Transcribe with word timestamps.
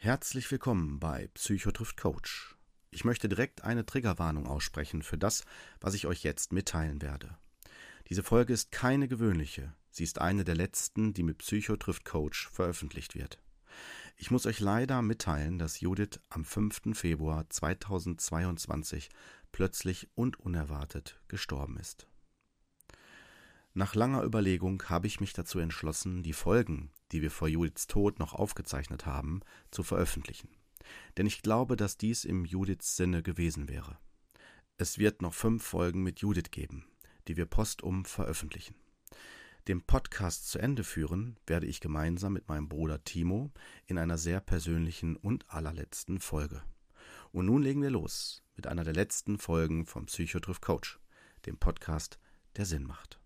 Herzlich 0.00 0.48
willkommen 0.52 1.00
bei 1.00 1.26
Psychotrift 1.34 1.96
Coach. 1.96 2.54
Ich 2.92 3.04
möchte 3.04 3.28
direkt 3.28 3.64
eine 3.64 3.84
Triggerwarnung 3.84 4.46
aussprechen 4.46 5.02
für 5.02 5.18
das, 5.18 5.42
was 5.80 5.94
ich 5.94 6.06
euch 6.06 6.22
jetzt 6.22 6.52
mitteilen 6.52 7.02
werde. 7.02 7.36
Diese 8.08 8.22
Folge 8.22 8.52
ist 8.52 8.70
keine 8.70 9.08
gewöhnliche, 9.08 9.74
sie 9.90 10.04
ist 10.04 10.20
eine 10.20 10.44
der 10.44 10.54
letzten, 10.54 11.14
die 11.14 11.24
mit 11.24 11.38
Psychotrift 11.38 12.04
Coach 12.04 12.48
veröffentlicht 12.48 13.16
wird. 13.16 13.40
Ich 14.16 14.30
muss 14.30 14.46
euch 14.46 14.60
leider 14.60 15.02
mitteilen, 15.02 15.58
dass 15.58 15.80
Judith 15.80 16.20
am 16.28 16.44
5. 16.44 16.96
Februar 16.96 17.50
2022 17.50 19.08
plötzlich 19.50 20.08
und 20.14 20.38
unerwartet 20.38 21.20
gestorben 21.26 21.76
ist. 21.76 22.06
Nach 23.74 23.96
langer 23.96 24.22
Überlegung 24.22 24.80
habe 24.84 25.08
ich 25.08 25.18
mich 25.18 25.32
dazu 25.32 25.58
entschlossen, 25.58 26.22
die 26.22 26.34
Folgen, 26.34 26.92
die 27.12 27.22
wir 27.22 27.30
vor 27.30 27.48
Judiths 27.48 27.86
Tod 27.86 28.18
noch 28.18 28.34
aufgezeichnet 28.34 29.06
haben, 29.06 29.40
zu 29.70 29.82
veröffentlichen. 29.82 30.48
Denn 31.16 31.26
ich 31.26 31.42
glaube, 31.42 31.76
dass 31.76 31.96
dies 31.96 32.24
im 32.24 32.44
Judiths 32.44 32.96
Sinne 32.96 33.22
gewesen 33.22 33.68
wäre. 33.68 33.98
Es 34.76 34.98
wird 34.98 35.22
noch 35.22 35.34
fünf 35.34 35.64
Folgen 35.64 36.02
mit 36.02 36.20
Judith 36.20 36.50
geben, 36.50 36.86
die 37.26 37.36
wir 37.36 37.46
postum 37.46 38.04
veröffentlichen. 38.04 38.74
Den 39.66 39.82
Podcast 39.82 40.48
zu 40.48 40.58
Ende 40.58 40.82
führen 40.82 41.36
werde 41.46 41.66
ich 41.66 41.80
gemeinsam 41.80 42.32
mit 42.32 42.48
meinem 42.48 42.68
Bruder 42.68 43.04
Timo 43.04 43.50
in 43.86 43.98
einer 43.98 44.16
sehr 44.16 44.40
persönlichen 44.40 45.16
und 45.16 45.50
allerletzten 45.50 46.20
Folge. 46.20 46.62
Und 47.32 47.46
nun 47.46 47.62
legen 47.62 47.82
wir 47.82 47.90
los 47.90 48.42
mit 48.56 48.66
einer 48.66 48.84
der 48.84 48.94
letzten 48.94 49.38
Folgen 49.38 49.84
vom 49.84 50.06
Psychotriff 50.06 50.60
Coach, 50.60 50.98
dem 51.44 51.58
Podcast, 51.58 52.18
der 52.56 52.64
Sinn 52.64 52.84
macht. 52.84 53.17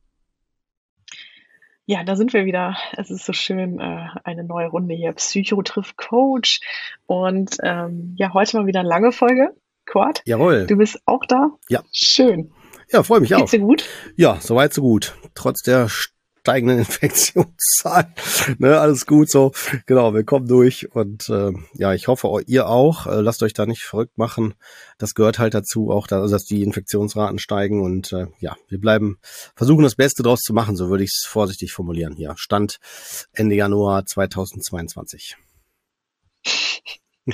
Ja, 1.87 2.05
da 2.05 2.15
sind 2.17 2.33
wir 2.33 2.45
wieder. 2.45 2.77
Es 2.97 3.11
ist 3.11 3.25
so 3.27 3.33
schön, 3.33 3.81
äh, 3.81 4.07
eine 4.25 4.45
neue 4.45 4.69
Runde 4.69 4.95
hier. 4.95 5.13
Psycho 5.13 5.63
trifft 5.63 5.97
Coach. 5.97 6.61
Und 7.07 7.57
ähm, 7.63 8.15
ja, 8.17 8.33
heute 8.33 8.57
mal 8.57 8.67
wieder 8.67 8.81
eine 8.81 8.89
lange 8.89 9.13
Folge. 9.13 9.55
Quad. 9.85 10.23
Jawohl. 10.24 10.66
Du 10.66 10.77
bist 10.77 11.01
auch 11.07 11.24
da? 11.27 11.51
Ja. 11.69 11.83
Schön. 11.93 12.52
Ja, 12.91 13.02
freue 13.02 13.21
mich 13.21 13.30
Geht's 13.30 13.43
auch. 13.43 13.51
dir 13.51 13.61
gut? 13.61 13.85
Ja, 14.16 14.39
soweit 14.41 14.73
so 14.73 14.83
gut. 14.83 15.15
Trotz 15.35 15.63
der 15.63 15.89
steigenden 16.43 16.79
Infektionszahlen. 16.80 18.12
ne, 18.59 18.80
alles 18.80 19.07
gut 19.07 19.30
so. 19.30 19.52
Genau, 19.87 20.12
wir 20.12 20.24
kommen 20.24 20.49
durch 20.49 20.93
und 20.93 21.29
äh, 21.29 21.52
ja, 21.74 21.95
ich 21.95 22.09
hoffe, 22.09 22.29
ihr 22.46 22.68
auch. 22.68 23.07
Äh, 23.07 23.21
lasst 23.21 23.45
euch 23.45 23.54
da 23.54 23.65
nicht 23.65 23.82
verrückt 23.82 24.18
machen. 24.18 24.54
Das 24.99 25.15
gehört 25.15 25.38
halt 25.38 25.54
dazu, 25.54 25.90
auch 25.90 26.09
da, 26.09 26.26
dass 26.26 26.45
die 26.45 26.65
Infektionsraten 26.65 27.38
steigen 27.38 27.80
und 27.80 28.12
äh, 28.12 28.26
ja, 28.40 28.57
wir 28.68 28.80
bleiben, 28.80 29.18
versuchen 29.54 29.84
das 29.84 29.95
Beste 29.95 30.24
draus 30.24 30.40
zu 30.40 30.52
machen, 30.52 30.74
so 30.74 30.88
würde 30.88 31.04
ich 31.04 31.12
es 31.15 31.26
vorsichtig 31.29 31.73
formulieren 31.73 32.16
hier. 32.16 32.34
Stand 32.37 32.79
Ende 33.32 33.54
Januar 33.54 34.04
2022. 34.04 35.37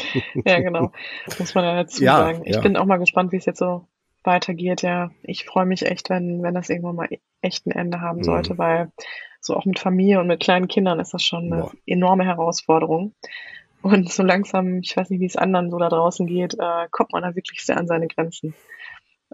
ja, 0.44 0.60
genau. 0.60 0.92
Muss 1.38 1.54
man 1.54 1.64
ja 1.64 1.76
dazu 1.76 2.04
Ja, 2.04 2.18
sagen. 2.18 2.42
Ich 2.44 2.56
ja. 2.56 2.60
bin 2.60 2.76
auch 2.76 2.84
mal 2.84 2.98
gespannt, 2.98 3.32
wie 3.32 3.36
es 3.38 3.46
jetzt 3.46 3.60
so 3.60 3.88
weitergeht. 4.28 4.82
Ja, 4.82 5.10
ich 5.24 5.44
freue 5.44 5.66
mich 5.66 5.84
echt, 5.84 6.10
wenn, 6.10 6.42
wenn 6.44 6.54
das 6.54 6.70
irgendwann 6.70 6.94
mal 6.94 7.08
echt 7.42 7.66
ein 7.66 7.72
Ende 7.72 8.00
haben 8.00 8.18
Mhm. 8.18 8.24
sollte, 8.24 8.58
weil 8.58 8.92
so 9.40 9.56
auch 9.56 9.64
mit 9.64 9.80
Familie 9.80 10.20
und 10.20 10.28
mit 10.28 10.40
kleinen 10.40 10.68
Kindern 10.68 11.00
ist 11.00 11.12
das 11.14 11.24
schon 11.24 11.52
eine 11.52 11.62
Boah. 11.62 11.72
enorme 11.86 12.24
Herausforderung. 12.24 13.14
Und 13.82 14.10
so 14.10 14.22
langsam, 14.22 14.78
ich 14.78 14.96
weiß 14.96 15.10
nicht, 15.10 15.20
wie 15.20 15.26
es 15.26 15.36
anderen 15.36 15.70
so 15.70 15.78
da 15.78 15.88
draußen 15.88 16.26
geht, 16.26 16.54
äh, 16.54 16.88
kommt 16.90 17.12
man 17.12 17.22
da 17.22 17.34
wirklich 17.34 17.64
sehr 17.64 17.76
an 17.76 17.86
seine 17.86 18.08
Grenzen. 18.08 18.54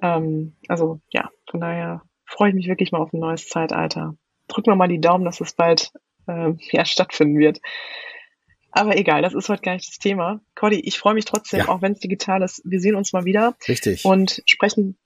Ähm, 0.00 0.54
also 0.68 1.00
ja, 1.10 1.30
von 1.50 1.60
daher 1.60 2.02
freue 2.26 2.50
ich 2.50 2.54
mich 2.54 2.68
wirklich 2.68 2.92
mal 2.92 2.98
auf 3.00 3.12
ein 3.12 3.20
neues 3.20 3.48
Zeitalter. 3.48 4.16
Drücken 4.48 4.70
wir 4.70 4.76
mal 4.76 4.88
die 4.88 5.00
Daumen, 5.00 5.24
dass 5.24 5.40
es 5.40 5.54
bald 5.54 5.92
ähm, 6.28 6.58
ja, 6.72 6.84
stattfinden 6.84 7.38
wird. 7.38 7.60
Aber 8.76 8.96
egal, 8.96 9.22
das 9.22 9.34
ist 9.34 9.48
heute 9.48 9.62
gar 9.62 9.74
nicht 9.74 9.88
das 9.88 9.98
Thema. 9.98 10.40
Cody, 10.56 10.80
ich 10.80 10.98
freue 10.98 11.14
mich 11.14 11.24
trotzdem, 11.26 11.60
Ja. 11.60 11.68
auch 11.68 11.80
wenn 11.80 11.92
es 11.92 12.00
digital 12.00 12.42
ist. 12.42 12.60
Wir 12.64 12.80
sehen 12.80 12.96
uns 12.96 13.12
mal 13.12 13.24
wieder 13.24 13.54
Richtig. 13.68 14.04
und 14.04 14.42
sprechen. 14.46 14.98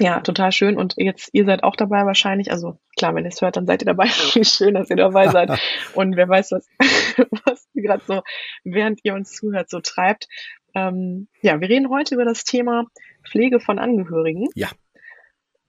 Ja, 0.00 0.20
total 0.20 0.52
schön. 0.52 0.78
Und 0.78 0.94
jetzt, 0.96 1.28
ihr 1.34 1.44
seid 1.44 1.64
auch 1.64 1.76
dabei 1.76 2.06
wahrscheinlich. 2.06 2.50
Also 2.50 2.78
klar, 2.96 3.14
wenn 3.14 3.24
ihr 3.24 3.28
es 3.28 3.42
hört, 3.42 3.56
dann 3.58 3.66
seid 3.66 3.82
ihr 3.82 3.86
dabei. 3.86 4.06
Schön, 4.42 4.72
dass 4.74 4.88
ihr 4.88 4.96
dabei 4.96 5.28
seid. 5.28 5.50
Und 5.94 6.16
wer 6.16 6.26
weiß, 6.30 6.52
was, 6.52 6.66
was 7.44 7.68
ihr 7.74 7.82
gerade 7.82 8.02
so, 8.06 8.22
während 8.64 9.00
ihr 9.02 9.12
uns 9.12 9.32
zuhört, 9.32 9.68
so 9.68 9.80
treibt. 9.80 10.28
Ähm, 10.74 11.28
ja, 11.42 11.60
wir 11.60 11.68
reden 11.68 11.90
heute 11.90 12.14
über 12.14 12.24
das 12.24 12.44
Thema 12.44 12.86
Pflege 13.30 13.60
von 13.60 13.78
Angehörigen. 13.78 14.48
Ja. 14.54 14.70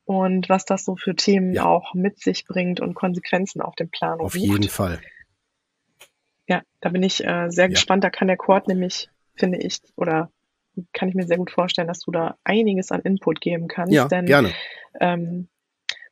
Und 0.05 0.47
was 0.47 0.63
das 0.63 0.85
so 0.85 0.95
für 0.95 1.15
Themen 1.15 1.53
Ja. 1.53 1.65
auch 1.65 1.93
mit 1.93 2.19
sich 2.21 2.45
bringt 2.45 2.79
und 2.79 2.93
Konsequenzen 2.93 3.61
auf 3.61 3.75
dem 3.75 3.89
Plan 3.89 4.13
Auf 4.19 4.35
ruft. 4.35 4.37
jeden 4.37 4.69
Fall. 4.69 5.01
Ja, 6.47 6.61
da 6.81 6.89
bin 6.89 7.03
ich 7.03 7.23
äh, 7.23 7.49
sehr 7.49 7.65
Ja. 7.65 7.69
gespannt. 7.69 8.03
Da 8.03 8.09
kann 8.09 8.27
der 8.27 8.37
Cord 8.37 8.67
nämlich, 8.67 9.09
finde 9.35 9.59
ich, 9.59 9.79
oder 9.95 10.29
kann 10.91 11.07
ich 11.09 11.15
mir 11.15 11.25
sehr 11.25 11.37
gut 11.37 11.51
vorstellen, 11.51 11.87
dass 11.87 11.99
du 12.01 12.11
da 12.11 12.35
einiges 12.43 12.91
an 12.91 13.01
Input 13.01 13.41
geben 13.41 13.67
kannst. 13.67 13.93
Ja, 13.93 14.07
denn 14.07 14.25
gerne. 14.25 14.51
ähm, 14.99 15.47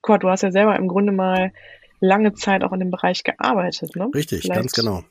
Cord, 0.02 0.24
du 0.24 0.30
hast 0.30 0.42
ja 0.44 0.52
selber 0.52 0.76
im 0.76 0.88
Grunde 0.88 1.12
mal 1.12 1.52
lange 2.00 2.34
Zeit 2.34 2.64
auch 2.64 2.72
in 2.72 2.80
dem 2.80 2.92
Bereich 2.92 3.24
gearbeitet, 3.24 3.96
ne? 3.96 4.10
Richtig, 4.14 4.42
Vielleicht- 4.42 4.60
ganz 4.60 4.72
genau. 4.74 5.04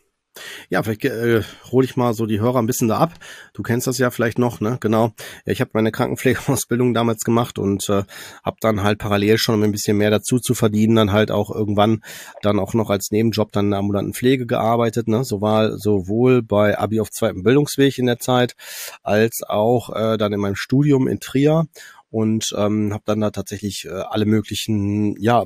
Ja, 0.69 0.83
vielleicht 0.83 1.05
äh, 1.05 1.43
hole 1.71 1.85
ich 1.85 1.97
mal 1.97 2.15
so 2.15 2.25
die 2.25 2.41
Hörer 2.41 2.61
ein 2.61 2.67
bisschen 2.67 2.89
da 2.89 2.99
ab. 2.99 3.15
Du 3.53 3.63
kennst 3.63 3.87
das 3.87 3.99
ja 3.99 4.11
vielleicht 4.11 4.39
noch, 4.39 4.61
ne? 4.61 4.79
Genau. 4.81 5.13
Ich 5.45 5.61
habe 5.61 5.71
meine 5.75 5.91
Krankenpflegeausbildung 5.91 6.95
damals 6.95 7.25
gemacht 7.25 7.59
und 7.59 7.89
äh, 7.89 8.05
habe 8.45 8.57
dann 8.61 8.83
halt 8.83 8.99
parallel 8.99 9.39
schon, 9.39 9.57
um 9.57 9.63
ein 9.63 9.73
bisschen 9.73 9.97
mehr 9.97 10.11
dazu 10.11 10.39
zu 10.39 10.55
verdienen, 10.55 10.97
dann 10.97 11.13
halt 11.13 11.31
auch 11.31 11.51
irgendwann 11.51 12.03
dann 12.43 12.61
auch 12.61 12.75
noch 12.75 12.91
als 12.91 13.11
Nebenjob 13.11 13.51
dann 13.53 13.67
in 13.67 13.71
der 13.73 13.81
ambulanten 13.81 14.15
Pflege 14.15 14.47
gearbeitet, 14.47 15.09
ne? 15.09 15.25
So 15.25 15.41
war 15.41 15.77
sowohl 15.79 16.43
bei 16.43 16.79
Abi 16.79 17.01
auf 17.01 17.11
zweitem 17.11 17.43
Bildungsweg 17.43 17.99
in 17.99 18.07
der 18.07 18.21
Zeit 18.21 18.55
als 19.03 19.43
auch 19.43 19.91
äh, 19.91 20.17
dann 20.17 20.33
in 20.33 20.41
meinem 20.41 20.57
Studium 20.57 21.09
in 21.09 21.19
Trier 21.19 21.67
und 22.11 22.55
ähm, 22.57 22.93
habe 22.93 23.03
dann 23.07 23.21
da 23.21 23.31
tatsächlich 23.31 23.87
äh, 23.87 23.91
alle 23.91 24.27
möglichen 24.27 25.21
ja 25.21 25.45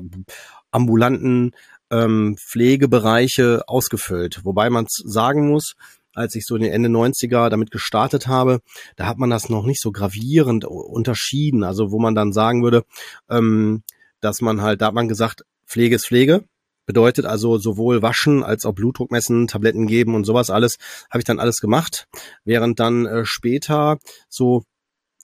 ambulanten 0.71 1.55
ähm, 1.91 2.37
Pflegebereiche 2.37 3.63
ausgefüllt. 3.67 4.43
Wobei 4.43 4.69
man 4.69 4.87
sagen 4.89 5.49
muss, 5.49 5.75
als 6.13 6.35
ich 6.35 6.45
so 6.45 6.55
in 6.55 6.63
den 6.63 6.71
Ende 6.71 6.89
90er 6.89 7.49
damit 7.49 7.71
gestartet 7.71 8.27
habe, 8.27 8.61
da 8.95 9.05
hat 9.05 9.17
man 9.17 9.29
das 9.29 9.49
noch 9.49 9.65
nicht 9.65 9.81
so 9.81 9.91
gravierend 9.91 10.65
unterschieden. 10.65 11.63
Also 11.63 11.91
wo 11.91 11.99
man 11.99 12.15
dann 12.15 12.33
sagen 12.33 12.63
würde, 12.63 12.85
ähm, 13.29 13.83
dass 14.21 14.41
man 14.41 14.61
halt, 14.61 14.81
da 14.81 14.87
hat 14.87 14.93
man 14.93 15.07
gesagt, 15.07 15.43
Pflege 15.67 15.95
ist 15.95 16.07
Pflege. 16.07 16.45
Bedeutet 16.85 17.25
also 17.25 17.57
sowohl 17.57 18.03
waschen 18.03 18.43
als 18.43 18.63
auch 18.63 18.73
Blutdruck 18.73 19.11
messen, 19.11 19.47
Tabletten 19.47 19.87
geben 19.87 20.13
und 20.13 20.23
sowas 20.23 20.51
alles, 20.51 20.77
habe 21.09 21.19
ich 21.19 21.25
dann 21.25 21.39
alles 21.39 21.57
gemacht. 21.57 22.07
Während 22.43 22.79
dann 22.79 23.07
äh, 23.07 23.25
später 23.25 23.97
so 24.29 24.63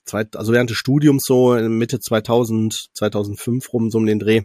zweit, 0.04 0.36
also 0.36 0.52
während 0.52 0.70
des 0.70 0.76
Studiums 0.76 1.24
so 1.24 1.54
in 1.54 1.78
Mitte 1.78 2.00
2000, 2.00 2.88
2005 2.94 3.72
rum 3.72 3.90
so 3.90 3.98
um 3.98 4.06
den 4.06 4.18
Dreh, 4.18 4.42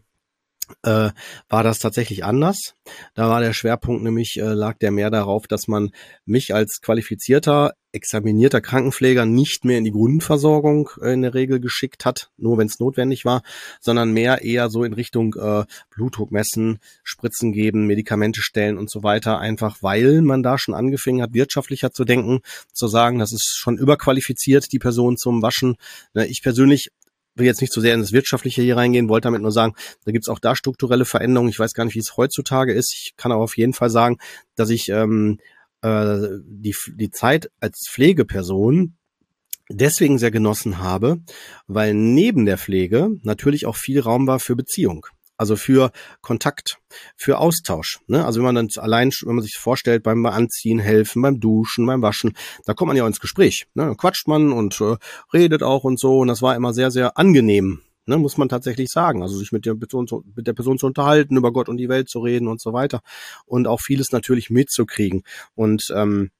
äh, 0.83 1.09
war 1.49 1.63
das 1.63 1.79
tatsächlich 1.79 2.23
anders. 2.23 2.75
Da 3.13 3.29
war 3.29 3.41
der 3.41 3.53
Schwerpunkt 3.53 4.03
nämlich, 4.03 4.37
äh, 4.37 4.53
lag 4.53 4.77
der 4.77 4.91
mehr 4.91 5.09
darauf, 5.09 5.47
dass 5.47 5.67
man 5.67 5.91
mich 6.25 6.53
als 6.53 6.81
qualifizierter, 6.81 7.73
examinierter 7.91 8.61
Krankenpfleger 8.61 9.25
nicht 9.25 9.65
mehr 9.65 9.77
in 9.77 9.83
die 9.83 9.91
Grundversorgung 9.91 10.89
äh, 11.01 11.13
in 11.13 11.21
der 11.21 11.33
Regel 11.33 11.59
geschickt 11.59 12.05
hat, 12.05 12.29
nur 12.37 12.57
wenn 12.57 12.67
es 12.67 12.79
notwendig 12.79 13.25
war, 13.25 13.41
sondern 13.79 14.11
mehr 14.11 14.43
eher 14.43 14.69
so 14.69 14.83
in 14.83 14.93
Richtung 14.93 15.35
äh, 15.35 15.65
Blutdruck 15.89 16.31
messen, 16.31 16.79
Spritzen 17.03 17.51
geben, 17.51 17.87
Medikamente 17.87 18.41
stellen 18.41 18.77
und 18.77 18.89
so 18.89 19.03
weiter, 19.03 19.39
einfach 19.39 19.77
weil 19.81 20.21
man 20.21 20.43
da 20.43 20.57
schon 20.57 20.73
angefangen 20.73 21.21
hat, 21.21 21.33
wirtschaftlicher 21.33 21.91
zu 21.91 22.05
denken, 22.05 22.41
zu 22.73 22.87
sagen, 22.87 23.19
das 23.19 23.31
ist 23.31 23.55
schon 23.57 23.77
überqualifiziert, 23.77 24.71
die 24.71 24.79
Person 24.79 25.17
zum 25.17 25.41
Waschen. 25.41 25.77
Ne, 26.13 26.27
Ich 26.27 26.41
persönlich 26.41 26.91
will 27.37 27.45
jetzt 27.45 27.61
nicht 27.61 27.73
so 27.73 27.81
sehr 27.81 27.93
in 27.93 28.01
das 28.01 28.11
Wirtschaftliche 28.11 28.61
hier 28.61 28.77
reingehen, 28.77 29.09
wollte 29.09 29.27
damit 29.27 29.41
nur 29.41 29.51
sagen, 29.51 29.73
da 30.05 30.11
gibt's 30.11 30.29
auch 30.29 30.39
da 30.39 30.55
strukturelle 30.55 31.05
Veränderungen. 31.05 31.49
Ich 31.49 31.59
weiß 31.59 31.73
gar 31.73 31.85
nicht, 31.85 31.95
wie 31.95 31.99
es 31.99 32.17
heutzutage 32.17 32.73
ist. 32.73 32.93
Ich 32.93 33.13
kann 33.17 33.31
aber 33.31 33.43
auf 33.43 33.57
jeden 33.57 33.73
Fall 33.73 33.89
sagen, 33.89 34.17
dass 34.55 34.69
ich 34.69 34.89
ähm, 34.89 35.39
äh, 35.81 36.17
die, 36.43 36.75
die 36.95 37.11
Zeit 37.11 37.49
als 37.59 37.87
Pflegeperson 37.89 38.95
deswegen 39.69 40.17
sehr 40.17 40.31
genossen 40.31 40.79
habe, 40.79 41.19
weil 41.67 41.93
neben 41.93 42.45
der 42.45 42.57
Pflege 42.57 43.09
natürlich 43.23 43.65
auch 43.65 43.75
viel 43.75 43.99
Raum 43.99 44.27
war 44.27 44.39
für 44.39 44.55
Beziehung. 44.55 45.07
Also 45.37 45.55
für 45.55 45.91
Kontakt, 46.21 46.79
für 47.15 47.37
Austausch. 47.37 47.99
Ne? 48.07 48.25
Also 48.25 48.39
wenn 48.39 48.53
man 48.53 48.55
dann 48.55 48.69
allein, 48.77 49.11
wenn 49.21 49.35
man 49.35 49.43
sich 49.43 49.57
vorstellt, 49.57 50.03
beim 50.03 50.25
Anziehen 50.25 50.79
helfen, 50.79 51.21
beim 51.21 51.39
Duschen, 51.39 51.85
beim 51.85 52.01
Waschen, 52.01 52.35
da 52.65 52.73
kommt 52.73 52.87
man 52.87 52.97
ja 52.97 53.03
auch 53.03 53.07
ins 53.07 53.19
Gespräch. 53.19 53.67
Ne? 53.75 53.85
Dann 53.85 53.97
quatscht 53.97 54.27
man 54.27 54.51
und 54.51 54.81
äh, 54.81 54.95
redet 55.33 55.61
auch 55.61 55.83
und 55.83 55.99
so. 55.99 56.19
Und 56.19 56.27
das 56.27 56.41
war 56.41 56.55
immer 56.55 56.73
sehr, 56.73 56.89
sehr 56.89 57.17
angenehm, 57.17 57.81
ne? 58.07 58.17
muss 58.17 58.37
man 58.37 58.49
tatsächlich 58.49 58.89
sagen. 58.89 59.21
Also 59.21 59.37
sich 59.37 59.51
mit 59.51 59.65
der, 59.65 59.75
Person 59.75 60.07
zu, 60.07 60.23
mit 60.35 60.47
der 60.47 60.53
Person 60.53 60.79
zu 60.79 60.87
unterhalten, 60.87 61.37
über 61.37 61.53
Gott 61.53 61.69
und 61.69 61.77
die 61.77 61.89
Welt 61.89 62.09
zu 62.09 62.19
reden 62.19 62.47
und 62.47 62.59
so 62.59 62.73
weiter. 62.73 63.01
Und 63.45 63.67
auch 63.67 63.81
vieles 63.81 64.11
natürlich 64.11 64.49
mitzukriegen. 64.49 65.21
Und 65.53 65.93
ähm, 65.95 66.31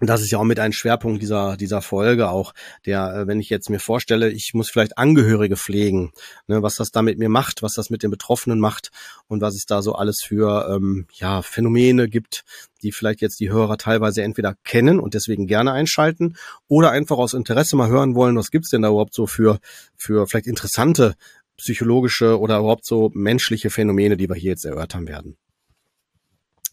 das 0.00 0.22
ist 0.22 0.32
ja 0.32 0.38
auch 0.38 0.44
mit 0.44 0.58
ein 0.58 0.72
Schwerpunkt 0.72 1.22
dieser, 1.22 1.56
dieser 1.56 1.80
Folge 1.80 2.28
auch, 2.28 2.52
der, 2.84 3.14
äh, 3.14 3.26
wenn 3.28 3.38
ich 3.38 3.48
jetzt 3.48 3.70
mir 3.70 3.78
vorstelle, 3.78 4.30
ich 4.30 4.52
muss 4.52 4.68
vielleicht 4.68 4.98
Angehörige 4.98 5.56
pflegen, 5.56 6.12
ne, 6.48 6.62
was 6.62 6.74
das 6.74 6.90
da 6.90 7.00
mit 7.00 7.18
mir 7.18 7.28
macht, 7.28 7.62
was 7.62 7.74
das 7.74 7.90
mit 7.90 8.02
den 8.02 8.10
Betroffenen 8.10 8.58
macht 8.58 8.90
und 9.28 9.40
was 9.40 9.54
es 9.54 9.66
da 9.66 9.82
so 9.82 9.94
alles 9.94 10.20
für 10.20 10.68
ähm, 10.68 11.06
ja, 11.12 11.42
Phänomene 11.42 12.08
gibt, 12.08 12.44
die 12.82 12.90
vielleicht 12.90 13.20
jetzt 13.20 13.38
die 13.38 13.50
Hörer 13.50 13.78
teilweise 13.78 14.22
entweder 14.22 14.56
kennen 14.64 14.98
und 14.98 15.14
deswegen 15.14 15.46
gerne 15.46 15.72
einschalten 15.72 16.36
oder 16.66 16.90
einfach 16.90 17.18
aus 17.18 17.32
Interesse 17.32 17.76
mal 17.76 17.88
hören 17.88 18.16
wollen, 18.16 18.36
was 18.36 18.50
gibt's 18.50 18.70
denn 18.70 18.82
da 18.82 18.88
überhaupt 18.88 19.14
so 19.14 19.28
für, 19.28 19.60
für 19.96 20.26
vielleicht 20.26 20.48
interessante 20.48 21.14
psychologische 21.56 22.40
oder 22.40 22.58
überhaupt 22.58 22.84
so 22.84 23.12
menschliche 23.14 23.70
Phänomene, 23.70 24.16
die 24.16 24.28
wir 24.28 24.34
hier 24.34 24.50
jetzt 24.50 24.64
erörtern 24.64 25.06
werden. 25.06 25.36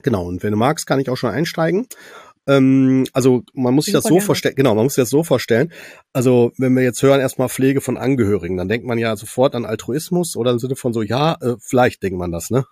Genau, 0.03 0.25
und 0.25 0.41
wenn 0.41 0.51
du 0.51 0.57
magst, 0.57 0.87
kann 0.87 0.99
ich 0.99 1.09
auch 1.09 1.17
schon 1.17 1.29
einsteigen. 1.29 1.87
Ähm, 2.51 3.05
also 3.13 3.43
man 3.53 3.73
muss 3.73 3.85
sich 3.85 3.93
das 3.93 4.03
so 4.03 4.19
vorstellen, 4.19 4.55
genau, 4.55 4.75
man 4.75 4.83
muss 4.83 4.95
sich 4.95 5.01
das 5.01 5.09
so 5.09 5.23
vorstellen. 5.23 5.71
Also 6.11 6.51
wenn 6.57 6.73
wir 6.75 6.83
jetzt 6.83 7.01
hören 7.01 7.21
erstmal 7.21 7.47
Pflege 7.47 7.79
von 7.79 7.97
Angehörigen, 7.97 8.57
dann 8.57 8.67
denkt 8.67 8.85
man 8.85 8.97
ja 8.97 9.15
sofort 9.15 9.55
an 9.55 9.65
Altruismus 9.65 10.35
oder 10.35 10.51
im 10.51 10.59
Sinne 10.59 10.75
von 10.75 10.91
so, 10.91 11.01
ja, 11.01 11.37
äh, 11.39 11.55
vielleicht 11.61 12.03
denkt 12.03 12.19
man 12.19 12.31
das, 12.31 12.49
ne? 12.49 12.65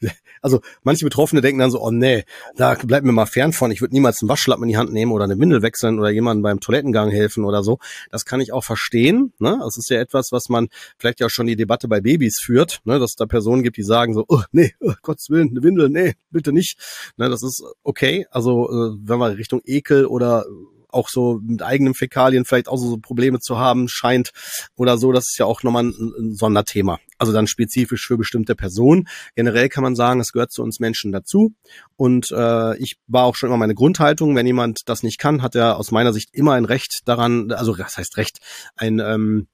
Also 0.42 0.60
manche 0.84 1.04
Betroffene 1.04 1.40
denken 1.40 1.58
dann 1.58 1.72
so, 1.72 1.80
oh 1.80 1.90
nee, 1.90 2.24
da 2.56 2.74
bleibt 2.74 3.04
mir 3.04 3.10
mal 3.10 3.26
fern 3.26 3.52
von, 3.52 3.72
ich 3.72 3.80
würde 3.80 3.94
niemals 3.94 4.22
einen 4.22 4.28
Waschlappen 4.28 4.64
in 4.64 4.68
die 4.68 4.76
Hand 4.76 4.92
nehmen 4.92 5.10
oder 5.10 5.24
eine 5.24 5.38
Windel 5.40 5.62
wechseln 5.62 5.98
oder 5.98 6.10
jemandem 6.10 6.42
beim 6.42 6.60
Toilettengang 6.60 7.10
helfen 7.10 7.44
oder 7.44 7.64
so. 7.64 7.78
Das 8.10 8.24
kann 8.24 8.40
ich 8.40 8.52
auch 8.52 8.62
verstehen, 8.62 9.32
ne? 9.38 9.58
Das 9.60 9.76
ist 9.76 9.90
ja 9.90 9.98
etwas, 9.98 10.30
was 10.30 10.48
man 10.48 10.68
vielleicht 10.98 11.18
ja 11.20 11.28
schon 11.28 11.46
die 11.46 11.56
Debatte 11.56 11.88
bei 11.88 12.00
Babys 12.00 12.38
führt, 12.38 12.80
ne? 12.84 13.00
Dass 13.00 13.12
es 13.12 13.16
da 13.16 13.26
Personen 13.26 13.64
gibt, 13.64 13.76
die 13.76 13.82
sagen 13.82 14.14
so, 14.14 14.24
oh 14.28 14.42
nee, 14.52 14.74
oh, 14.80 14.92
Gottes 15.02 15.30
Willen, 15.30 15.50
eine 15.50 15.62
Windel, 15.62 15.88
nee, 15.88 16.14
bitte 16.30 16.52
nicht. 16.52 16.78
Ne, 17.16 17.28
das 17.28 17.42
ist 17.42 17.64
okay. 17.82 18.26
Also 18.30 18.68
äh, 18.68 18.96
wenn 19.00 19.18
wir 19.18 19.25
Richtung 19.32 19.60
Ekel 19.64 20.06
oder 20.06 20.44
auch 20.88 21.08
so 21.08 21.40
mit 21.42 21.62
eigenen 21.62 21.94
Fäkalien 21.94 22.44
vielleicht 22.44 22.68
auch 22.68 22.78
so 22.78 22.96
Probleme 22.96 23.38
zu 23.38 23.58
haben 23.58 23.88
scheint 23.88 24.32
oder 24.76 24.98
so, 24.98 25.12
das 25.12 25.28
ist 25.28 25.38
ja 25.38 25.46
auch 25.46 25.62
nochmal 25.62 25.84
ein, 25.84 26.12
ein 26.18 26.34
Sonderthema. 26.34 26.98
Also 27.18 27.32
dann 27.32 27.46
spezifisch 27.46 28.06
für 28.06 28.16
bestimmte 28.16 28.54
Personen. 28.54 29.08
Generell 29.34 29.68
kann 29.68 29.82
man 29.82 29.94
sagen, 29.94 30.20
es 30.20 30.32
gehört 30.32 30.52
zu 30.52 30.62
uns 30.62 30.80
Menschen 30.80 31.12
dazu. 31.12 31.52
Und 31.96 32.30
äh, 32.30 32.76
ich 32.78 32.96
war 33.06 33.24
auch 33.24 33.36
schon 33.36 33.48
immer 33.48 33.56
meine 33.56 33.74
Grundhaltung, 33.74 34.34
wenn 34.36 34.46
jemand 34.46 34.80
das 34.86 35.02
nicht 35.02 35.18
kann, 35.18 35.42
hat 35.42 35.54
er 35.54 35.78
aus 35.78 35.90
meiner 35.92 36.12
Sicht 36.12 36.30
immer 36.32 36.52
ein 36.52 36.64
Recht 36.64 37.08
daran, 37.08 37.52
also 37.52 37.78
was 37.78 37.96
heißt 37.96 38.16
Recht, 38.16 38.40
ein 38.76 38.98
ähm, 38.98 39.48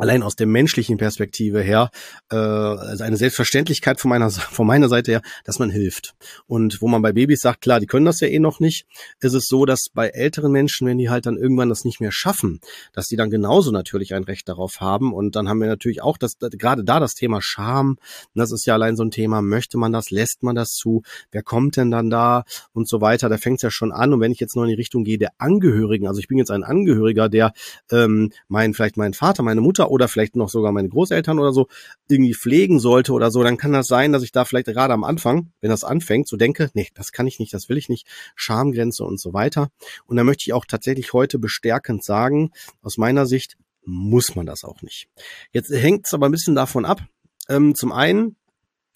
allein 0.00 0.22
aus 0.22 0.34
der 0.34 0.46
menschlichen 0.46 0.96
Perspektive 0.96 1.60
her, 1.60 1.90
äh, 2.30 2.36
also 2.36 3.04
eine 3.04 3.16
Selbstverständlichkeit 3.16 4.00
von 4.00 4.08
meiner, 4.08 4.30
von 4.30 4.66
meiner 4.66 4.88
Seite 4.88 5.12
her, 5.12 5.22
dass 5.44 5.58
man 5.58 5.70
hilft. 5.70 6.14
Und 6.46 6.80
wo 6.80 6.88
man 6.88 7.02
bei 7.02 7.12
Babys 7.12 7.40
sagt, 7.40 7.60
klar, 7.60 7.80
die 7.80 7.86
können 7.86 8.06
das 8.06 8.20
ja 8.20 8.28
eh 8.28 8.38
noch 8.38 8.60
nicht, 8.60 8.86
ist 9.20 9.34
es 9.34 9.46
so, 9.46 9.66
dass 9.66 9.88
bei 9.92 10.08
älteren 10.08 10.52
Menschen, 10.52 10.86
wenn 10.86 10.98
die 10.98 11.10
halt 11.10 11.26
dann 11.26 11.36
irgendwann 11.36 11.68
das 11.68 11.84
nicht 11.84 12.00
mehr 12.00 12.12
schaffen, 12.12 12.60
dass 12.92 13.08
die 13.08 13.16
dann 13.16 13.30
genauso 13.30 13.70
natürlich 13.72 14.14
ein 14.14 14.24
Recht 14.24 14.48
darauf 14.48 14.80
haben. 14.80 15.12
Und 15.12 15.36
dann 15.36 15.48
haben 15.48 15.60
wir 15.60 15.68
natürlich 15.68 16.02
auch 16.02 16.16
das, 16.16 16.38
gerade 16.38 16.82
da 16.82 16.98
das 16.98 17.14
Thema 17.14 17.40
Scham, 17.42 17.98
das 18.34 18.52
ist 18.52 18.64
ja 18.66 18.74
allein 18.74 18.96
so 18.96 19.04
ein 19.04 19.10
Thema, 19.10 19.42
möchte 19.42 19.76
man 19.76 19.92
das, 19.92 20.10
lässt 20.10 20.42
man 20.42 20.54
das 20.54 20.70
zu, 20.70 21.02
wer 21.30 21.42
kommt 21.42 21.76
denn 21.76 21.90
dann 21.90 22.08
da 22.08 22.44
und 22.72 22.88
so 22.88 23.02
weiter, 23.02 23.28
da 23.28 23.36
fängt 23.36 23.58
es 23.58 23.62
ja 23.62 23.70
schon 23.70 23.92
an. 23.92 24.14
Und 24.14 24.20
wenn 24.20 24.32
ich 24.32 24.40
jetzt 24.40 24.56
noch 24.56 24.62
in 24.62 24.70
die 24.70 24.74
Richtung 24.74 25.04
gehe 25.04 25.18
der 25.18 25.32
Angehörigen, 25.36 26.06
also 26.06 26.20
ich 26.20 26.28
bin 26.28 26.38
jetzt 26.38 26.50
ein 26.50 26.64
Angehöriger, 26.64 27.28
der 27.28 27.52
ähm, 27.90 28.32
mein, 28.48 28.72
vielleicht 28.72 28.96
meinen 28.96 29.14
Vater, 29.14 29.42
meine 29.42 29.60
Mutter 29.60 29.89
oder 29.90 30.08
vielleicht 30.08 30.36
noch 30.36 30.48
sogar 30.48 30.72
meine 30.72 30.88
Großeltern 30.88 31.38
oder 31.38 31.52
so 31.52 31.66
irgendwie 32.08 32.34
pflegen 32.34 32.80
sollte 32.80 33.12
oder 33.12 33.30
so, 33.30 33.42
dann 33.42 33.56
kann 33.56 33.72
das 33.72 33.86
sein, 33.86 34.12
dass 34.12 34.22
ich 34.22 34.32
da 34.32 34.44
vielleicht 34.44 34.66
gerade 34.66 34.94
am 34.94 35.04
Anfang, 35.04 35.52
wenn 35.60 35.70
das 35.70 35.84
anfängt, 35.84 36.28
so 36.28 36.36
denke, 36.36 36.70
nee, 36.74 36.88
das 36.94 37.12
kann 37.12 37.26
ich 37.26 37.38
nicht, 37.38 37.52
das 37.52 37.68
will 37.68 37.76
ich 37.76 37.88
nicht, 37.88 38.06
Schamgrenze 38.34 39.04
und 39.04 39.20
so 39.20 39.32
weiter. 39.32 39.70
Und 40.06 40.16
da 40.16 40.24
möchte 40.24 40.42
ich 40.42 40.52
auch 40.52 40.64
tatsächlich 40.64 41.12
heute 41.12 41.38
bestärkend 41.38 42.04
sagen, 42.04 42.50
aus 42.82 42.96
meiner 42.96 43.26
Sicht 43.26 43.56
muss 43.84 44.34
man 44.34 44.46
das 44.46 44.64
auch 44.64 44.82
nicht. 44.82 45.08
Jetzt 45.52 45.70
hängt 45.70 46.06
es 46.06 46.14
aber 46.14 46.28
ein 46.28 46.32
bisschen 46.32 46.54
davon 46.54 46.84
ab. 46.84 47.02
Ähm, 47.48 47.74
zum 47.74 47.92
einen, 47.92 48.36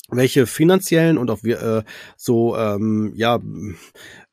welche 0.09 0.47
finanziellen 0.47 1.19
und 1.19 1.31
auch 1.31 1.43
äh, 1.45 1.83
so 2.17 2.57
ähm, 2.57 3.13
ja 3.17 3.41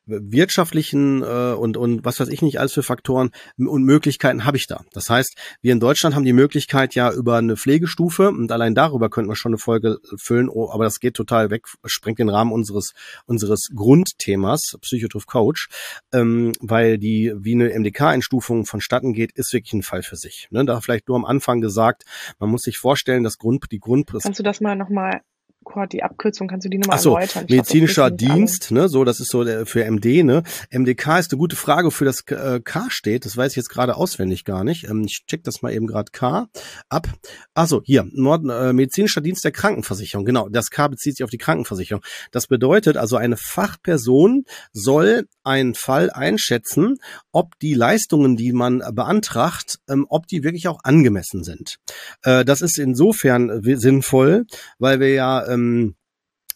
wirtschaftlichen 0.06 1.22
äh, 1.22 1.54
und, 1.54 1.76
und 1.76 2.04
was 2.04 2.20
weiß 2.20 2.28
ich 2.28 2.42
nicht 2.42 2.58
alles 2.58 2.72
für 2.72 2.82
Faktoren 2.82 3.30
und 3.58 3.84
Möglichkeiten 3.84 4.44
habe 4.44 4.56
ich 4.56 4.66
da. 4.66 4.84
Das 4.92 5.08
heißt, 5.08 5.36
wir 5.60 5.72
in 5.72 5.80
Deutschland 5.80 6.14
haben 6.14 6.24
die 6.24 6.32
Möglichkeit 6.32 6.94
ja 6.94 7.12
über 7.12 7.36
eine 7.36 7.56
Pflegestufe 7.56 8.28
und 8.28 8.50
allein 8.50 8.74
darüber 8.74 9.10
könnten 9.10 9.30
wir 9.30 9.36
schon 9.36 9.52
eine 9.52 9.58
Folge 9.58 9.98
füllen, 10.16 10.48
oh, 10.48 10.70
aber 10.70 10.84
das 10.84 11.00
geht 11.00 11.14
total 11.14 11.50
weg, 11.50 11.66
sprengt 11.84 12.18
den 12.18 12.28
Rahmen 12.28 12.52
unseres 12.52 12.92
unseres 13.26 13.68
Grundthemas 13.74 14.76
Psychotroph 14.80 15.26
Coach, 15.26 15.68
ähm, 16.12 16.52
weil 16.60 16.98
die 16.98 17.32
wie 17.36 17.54
eine 17.54 17.70
MDK-Einstufung 17.78 18.66
vonstatten 18.66 19.12
geht, 19.12 19.32
ist 19.32 19.52
wirklich 19.52 19.72
ein 19.72 19.82
Fall 19.82 20.02
für 20.02 20.16
sich. 20.16 20.48
Ne? 20.50 20.64
Da 20.64 20.80
vielleicht 20.80 21.08
nur 21.08 21.16
am 21.16 21.24
Anfang 21.24 21.60
gesagt, 21.60 22.04
man 22.38 22.50
muss 22.50 22.62
sich 22.62 22.78
vorstellen, 22.78 23.22
das 23.22 23.38
Grund 23.38 23.62
die 23.70 23.78
Grund 23.78 24.10
Kannst 24.22 24.38
du 24.38 24.42
das 24.42 24.60
mal 24.60 24.76
nochmal 24.76 25.20
Gott, 25.64 25.92
die 25.92 26.02
Abkürzung, 26.02 26.48
kannst 26.48 26.64
du 26.64 26.68
die 26.70 26.78
nochmal 26.78 26.98
so, 26.98 27.14
erläutern? 27.14 27.44
Ich 27.46 27.56
medizinischer 27.56 28.10
glaub, 28.10 28.18
Dienst, 28.18 28.70
ne, 28.70 28.88
so, 28.88 29.04
das 29.04 29.20
ist 29.20 29.30
so 29.30 29.44
der, 29.44 29.66
für 29.66 29.84
MD, 29.84 30.24
ne. 30.24 30.42
MDK 30.70 31.18
ist 31.18 31.32
eine 31.32 31.38
gute 31.38 31.56
Frage, 31.56 31.90
für 31.90 32.04
das 32.04 32.22
äh, 32.28 32.60
K 32.62 32.86
steht, 32.90 33.24
das 33.24 33.36
weiß 33.36 33.52
ich 33.52 33.56
jetzt 33.56 33.68
gerade 33.68 33.96
auswendig 33.96 34.44
gar 34.44 34.64
nicht. 34.64 34.88
Ähm, 34.88 35.04
ich 35.04 35.24
check 35.26 35.44
das 35.44 35.62
mal 35.62 35.72
eben 35.72 35.86
gerade 35.86 36.10
K 36.12 36.48
ab. 36.88 37.08
Also 37.54 37.82
hier, 37.84 38.06
Nord, 38.12 38.44
äh, 38.48 38.72
medizinischer 38.72 39.20
Dienst 39.20 39.44
der 39.44 39.52
Krankenversicherung, 39.52 40.24
genau, 40.24 40.48
das 40.48 40.70
K 40.70 40.88
bezieht 40.88 41.16
sich 41.16 41.24
auf 41.24 41.30
die 41.30 41.38
Krankenversicherung. 41.38 42.02
Das 42.30 42.46
bedeutet 42.46 42.96
also, 42.96 43.16
eine 43.16 43.36
Fachperson 43.36 44.44
soll 44.72 45.26
einen 45.44 45.74
Fall 45.74 46.10
einschätzen, 46.10 46.98
ob 47.32 47.58
die 47.60 47.74
Leistungen, 47.74 48.36
die 48.36 48.52
man 48.52 48.82
beantragt, 48.92 49.78
ähm, 49.88 50.06
ob 50.08 50.26
die 50.26 50.44
wirklich 50.44 50.68
auch 50.68 50.80
angemessen 50.84 51.44
sind. 51.44 51.78
Äh, 52.22 52.44
das 52.44 52.62
ist 52.62 52.78
insofern 52.78 53.50
äh, 53.50 53.76
sinnvoll, 53.76 54.46
weil 54.78 55.00
wir 55.00 55.12
ja 55.12 55.51
ähm, 55.52 55.94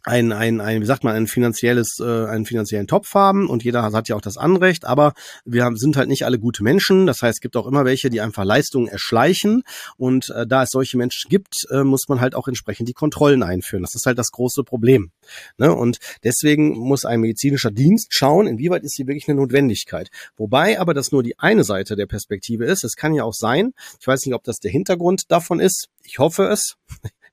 ein, 0.06 0.30
ein, 0.30 0.60
ein, 0.60 0.80
wie 0.80 0.86
sagt 0.86 1.02
man, 1.02 1.16
ein 1.16 1.26
finanzielles, 1.26 1.98
äh, 2.00 2.26
einen 2.26 2.46
finanziellen 2.46 2.86
Topf 2.86 3.12
haben 3.14 3.48
und 3.48 3.64
jeder 3.64 3.82
hat 3.82 4.08
ja 4.08 4.14
auch 4.14 4.20
das 4.20 4.36
Anrecht, 4.36 4.84
aber 4.84 5.14
wir 5.44 5.64
haben, 5.64 5.76
sind 5.76 5.96
halt 5.96 6.08
nicht 6.08 6.24
alle 6.24 6.38
gute 6.38 6.62
Menschen. 6.62 7.06
Das 7.06 7.22
heißt, 7.22 7.38
es 7.38 7.40
gibt 7.40 7.56
auch 7.56 7.66
immer 7.66 7.84
welche, 7.84 8.08
die 8.08 8.20
einfach 8.20 8.44
Leistungen 8.44 8.86
erschleichen 8.86 9.64
und 9.96 10.30
äh, 10.30 10.46
da 10.46 10.62
es 10.62 10.70
solche 10.70 10.96
Menschen 10.96 11.28
gibt, 11.28 11.66
äh, 11.70 11.82
muss 11.82 12.08
man 12.08 12.20
halt 12.20 12.36
auch 12.36 12.46
entsprechend 12.46 12.88
die 12.88 12.92
Kontrollen 12.92 13.42
einführen. 13.42 13.82
Das 13.82 13.96
ist 13.96 14.06
halt 14.06 14.16
das 14.16 14.30
große 14.30 14.62
Problem. 14.62 15.10
Ne? 15.58 15.74
Und 15.74 15.98
deswegen 16.22 16.78
muss 16.78 17.04
ein 17.04 17.20
medizinischer 17.20 17.72
Dienst 17.72 18.14
schauen, 18.14 18.46
inwieweit 18.46 18.84
ist 18.84 18.94
hier 18.94 19.08
wirklich 19.08 19.28
eine 19.28 19.40
Notwendigkeit. 19.40 20.10
Wobei 20.36 20.78
aber 20.78 20.94
das 20.94 21.10
nur 21.10 21.24
die 21.24 21.36
eine 21.40 21.64
Seite 21.64 21.96
der 21.96 22.06
Perspektive 22.06 22.64
ist. 22.64 22.84
Es 22.84 22.94
kann 22.94 23.12
ja 23.12 23.24
auch 23.24 23.34
sein, 23.34 23.72
ich 24.00 24.06
weiß 24.06 24.24
nicht, 24.24 24.36
ob 24.36 24.44
das 24.44 24.58
der 24.58 24.70
Hintergrund 24.70 25.32
davon 25.32 25.58
ist. 25.58 25.88
Ich 26.04 26.20
hoffe 26.20 26.44
es 26.44 26.76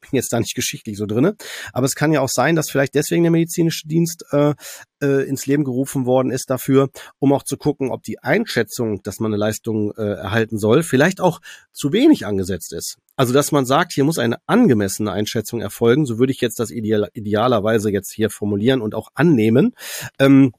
bin 0.04 0.18
jetzt 0.18 0.32
da 0.32 0.40
nicht 0.40 0.56
geschichtlich 0.56 0.98
so 0.98 1.06
drinne, 1.06 1.36
aber 1.74 1.86
es 1.86 1.96
kann 1.96 2.12
ja 2.12 2.22
auch 2.22 2.30
sein, 2.30 2.56
dass 2.56 2.70
vielleicht 2.70 2.96
deswegen 2.96 3.24
der 3.24 3.32
medizinische 3.32 3.88
Dienst 3.88 4.26
äh, 4.32 4.54
äh, 5.02 5.28
ins 5.28 5.46
Leben 5.46 5.64
gerufen 5.64 6.06
worden 6.06 6.32
ist 6.32 6.50
dafür, 6.50 6.90
um 7.20 7.34
auch 7.34 7.44
zu 7.44 7.58
gucken, 7.58 7.92
ob 7.92 8.04
die 8.04 8.20
Einschätzung, 8.20 9.02
dass 9.04 9.20
man 9.20 9.32
eine 9.32 9.39
Leistung 9.39 9.92
äh, 9.98 10.01
erhalten 10.01 10.58
soll, 10.58 10.84
vielleicht 10.84 11.22
auch 11.22 11.39
zu 11.72 11.92
wenig 11.92 12.25
angesetzt 12.25 12.74
ist. 12.74 12.98
Also 13.16 13.34
dass 13.34 13.51
man 13.51 13.66
sagt, 13.66 13.94
hier 13.94 14.04
muss 14.04 14.18
eine 14.18 14.38
angemessene 14.48 15.12
Einschätzung 15.12 15.62
erfolgen, 15.62 16.06
so 16.06 16.18
würde 16.18 16.32
ich 16.32 16.42
jetzt 16.42 16.60
das 16.60 16.72
ideal, 16.72 17.10
idealerweise 17.13 17.92
jetzt 17.92 18.12
hier 18.12 18.30
formulieren 18.30 18.82
und 18.82 18.96
auch 18.96 19.10
annehmen. 19.13 19.74
Ähm, 20.20 20.54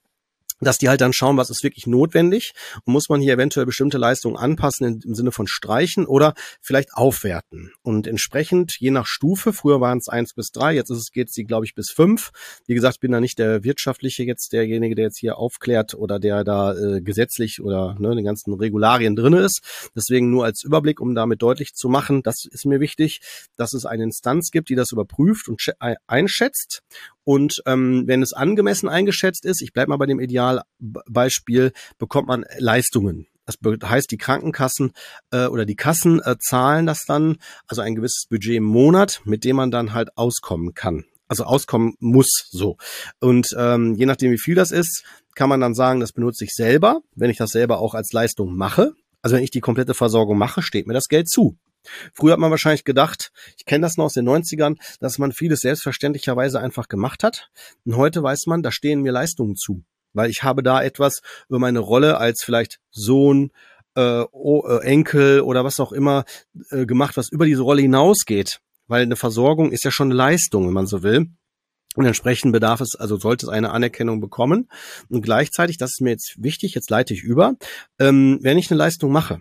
dass 0.60 0.78
die 0.78 0.88
halt 0.88 1.00
dann 1.00 1.12
schauen, 1.12 1.36
was 1.36 1.50
ist 1.50 1.62
wirklich 1.62 1.86
notwendig 1.86 2.52
und 2.84 2.92
muss 2.92 3.08
man 3.08 3.20
hier 3.20 3.34
eventuell 3.34 3.66
bestimmte 3.66 3.98
Leistungen 3.98 4.36
anpassen 4.36 5.00
im 5.04 5.14
Sinne 5.14 5.32
von 5.32 5.46
streichen 5.46 6.06
oder 6.06 6.34
vielleicht 6.60 6.94
aufwerten. 6.94 7.72
Und 7.82 8.06
entsprechend, 8.06 8.78
je 8.78 8.90
nach 8.90 9.06
Stufe, 9.06 9.52
früher 9.52 9.80
waren 9.80 9.98
es 9.98 10.08
eins 10.08 10.34
bis 10.34 10.50
drei, 10.50 10.74
jetzt 10.74 11.12
geht 11.12 11.32
sie, 11.32 11.44
glaube 11.44 11.66
ich, 11.66 11.74
bis 11.74 11.90
fünf. 11.90 12.30
Wie 12.66 12.74
gesagt, 12.74 13.00
bin 13.00 13.12
da 13.12 13.20
nicht 13.20 13.38
der 13.38 13.64
wirtschaftliche 13.64 14.24
jetzt 14.24 14.52
derjenige, 14.52 14.94
der 14.94 15.06
jetzt 15.06 15.18
hier 15.18 15.38
aufklärt 15.38 15.94
oder 15.94 16.18
der 16.18 16.44
da 16.44 16.74
äh, 16.74 17.00
gesetzlich 17.00 17.60
oder 17.60 17.96
ne, 17.98 18.14
den 18.14 18.24
ganzen 18.24 18.54
Regularien 18.54 19.16
drinne 19.16 19.40
ist. 19.40 19.90
Deswegen 19.94 20.30
nur 20.30 20.44
als 20.44 20.62
Überblick, 20.64 21.00
um 21.00 21.14
damit 21.14 21.42
deutlich 21.42 21.74
zu 21.74 21.88
machen, 21.88 22.22
das 22.22 22.44
ist 22.50 22.64
mir 22.64 22.80
wichtig, 22.80 23.20
dass 23.56 23.72
es 23.74 23.84
eine 23.84 24.04
Instanz 24.04 24.50
gibt, 24.50 24.68
die 24.68 24.74
das 24.74 24.92
überprüft 24.92 25.48
und 25.48 25.60
einschätzt 26.06 26.82
und 27.24 27.62
ähm, 27.66 28.04
wenn 28.06 28.22
es 28.22 28.32
angemessen 28.32 28.88
eingeschätzt 28.88 29.44
ist, 29.44 29.62
ich 29.62 29.72
bleibe 29.72 29.90
mal 29.90 29.96
bei 29.96 30.06
dem 30.06 30.20
Idealbeispiel, 30.20 31.72
bekommt 31.98 32.28
man 32.28 32.44
Leistungen. 32.58 33.26
Das 33.46 33.58
heißt, 33.90 34.10
die 34.10 34.16
Krankenkassen 34.16 34.92
äh, 35.30 35.46
oder 35.46 35.66
die 35.66 35.76
Kassen 35.76 36.20
äh, 36.22 36.36
zahlen 36.38 36.86
das 36.86 37.04
dann, 37.06 37.36
also 37.66 37.82
ein 37.82 37.94
gewisses 37.94 38.26
Budget 38.28 38.56
im 38.56 38.64
Monat, 38.64 39.20
mit 39.24 39.44
dem 39.44 39.56
man 39.56 39.70
dann 39.70 39.92
halt 39.92 40.16
auskommen 40.16 40.74
kann. 40.74 41.04
Also 41.28 41.44
auskommen 41.44 41.94
muss 42.00 42.48
so. 42.50 42.76
Und 43.20 43.48
ähm, 43.58 43.94
je 43.94 44.06
nachdem, 44.06 44.30
wie 44.30 44.38
viel 44.38 44.54
das 44.54 44.70
ist, 44.70 45.04
kann 45.34 45.48
man 45.48 45.60
dann 45.60 45.74
sagen, 45.74 46.00
das 46.00 46.12
benutze 46.12 46.44
ich 46.44 46.52
selber, 46.52 47.00
wenn 47.14 47.30
ich 47.30 47.38
das 47.38 47.50
selber 47.50 47.78
auch 47.80 47.94
als 47.94 48.12
Leistung 48.12 48.56
mache. 48.56 48.92
Also 49.20 49.36
wenn 49.36 49.42
ich 49.42 49.50
die 49.50 49.60
komplette 49.60 49.94
Versorgung 49.94 50.38
mache, 50.38 50.62
steht 50.62 50.86
mir 50.86 50.94
das 50.94 51.08
Geld 51.08 51.28
zu. 51.28 51.56
Früher 52.12 52.32
hat 52.32 52.38
man 52.38 52.50
wahrscheinlich 52.50 52.84
gedacht, 52.84 53.32
ich 53.56 53.64
kenne 53.64 53.82
das 53.82 53.96
noch 53.96 54.06
aus 54.06 54.14
den 54.14 54.28
90ern, 54.28 54.76
dass 55.00 55.18
man 55.18 55.32
vieles 55.32 55.60
selbstverständlicherweise 55.60 56.60
einfach 56.60 56.88
gemacht 56.88 57.22
hat. 57.22 57.50
Und 57.84 57.96
heute 57.96 58.22
weiß 58.22 58.46
man, 58.46 58.62
da 58.62 58.72
stehen 58.72 59.02
mir 59.02 59.12
Leistungen 59.12 59.56
zu. 59.56 59.84
weil 60.16 60.30
ich 60.30 60.44
habe 60.44 60.62
da 60.62 60.82
etwas 60.82 61.22
über 61.48 61.58
meine 61.58 61.80
Rolle 61.80 62.18
als 62.18 62.44
vielleicht 62.44 62.78
Sohn, 62.90 63.50
äh, 63.96 64.22
äh, 64.22 64.82
Enkel 64.82 65.40
oder 65.40 65.64
was 65.64 65.80
auch 65.80 65.92
immer 65.92 66.24
äh, 66.70 66.86
gemacht, 66.86 67.16
was 67.16 67.30
über 67.30 67.46
diese 67.46 67.62
Rolle 67.62 67.82
hinausgeht. 67.82 68.60
Weil 68.86 69.02
eine 69.02 69.16
Versorgung 69.16 69.72
ist 69.72 69.84
ja 69.84 69.90
schon 69.90 70.08
eine 70.08 70.14
Leistung, 70.14 70.66
wenn 70.66 70.74
man 70.74 70.86
so 70.86 71.02
will. 71.02 71.30
Und 71.96 72.06
entsprechend 72.06 72.52
bedarf 72.52 72.80
es, 72.80 72.96
also 72.96 73.16
sollte 73.18 73.46
es 73.46 73.50
eine 73.50 73.70
Anerkennung 73.70 74.20
bekommen. 74.20 74.68
Und 75.08 75.22
gleichzeitig, 75.22 75.78
das 75.78 75.92
ist 75.92 76.00
mir 76.00 76.10
jetzt 76.10 76.34
wichtig, 76.38 76.74
jetzt 76.74 76.90
leite 76.90 77.14
ich 77.14 77.22
über, 77.22 77.54
ähm, 78.00 78.38
wenn 78.42 78.58
ich 78.58 78.70
eine 78.70 78.78
Leistung 78.78 79.12
mache, 79.12 79.40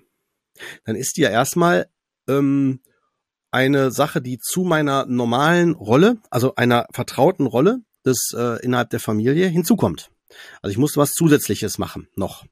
dann 0.85 0.95
ist 0.95 1.17
die 1.17 1.21
ja 1.21 1.29
erstmal 1.29 1.87
ähm, 2.27 2.81
eine 3.51 3.91
Sache, 3.91 4.21
die 4.21 4.39
zu 4.39 4.63
meiner 4.63 5.05
normalen 5.05 5.73
Rolle, 5.73 6.17
also 6.29 6.55
einer 6.55 6.87
vertrauten 6.91 7.45
Rolle 7.45 7.79
des 8.05 8.33
äh, 8.35 8.63
innerhalb 8.63 8.89
der 8.89 8.99
Familie 8.99 9.47
hinzukommt. 9.47 10.09
Also 10.61 10.71
ich 10.71 10.77
musste 10.77 10.99
was 10.99 11.11
Zusätzliches 11.11 11.77
machen 11.77 12.07
noch. 12.15 12.45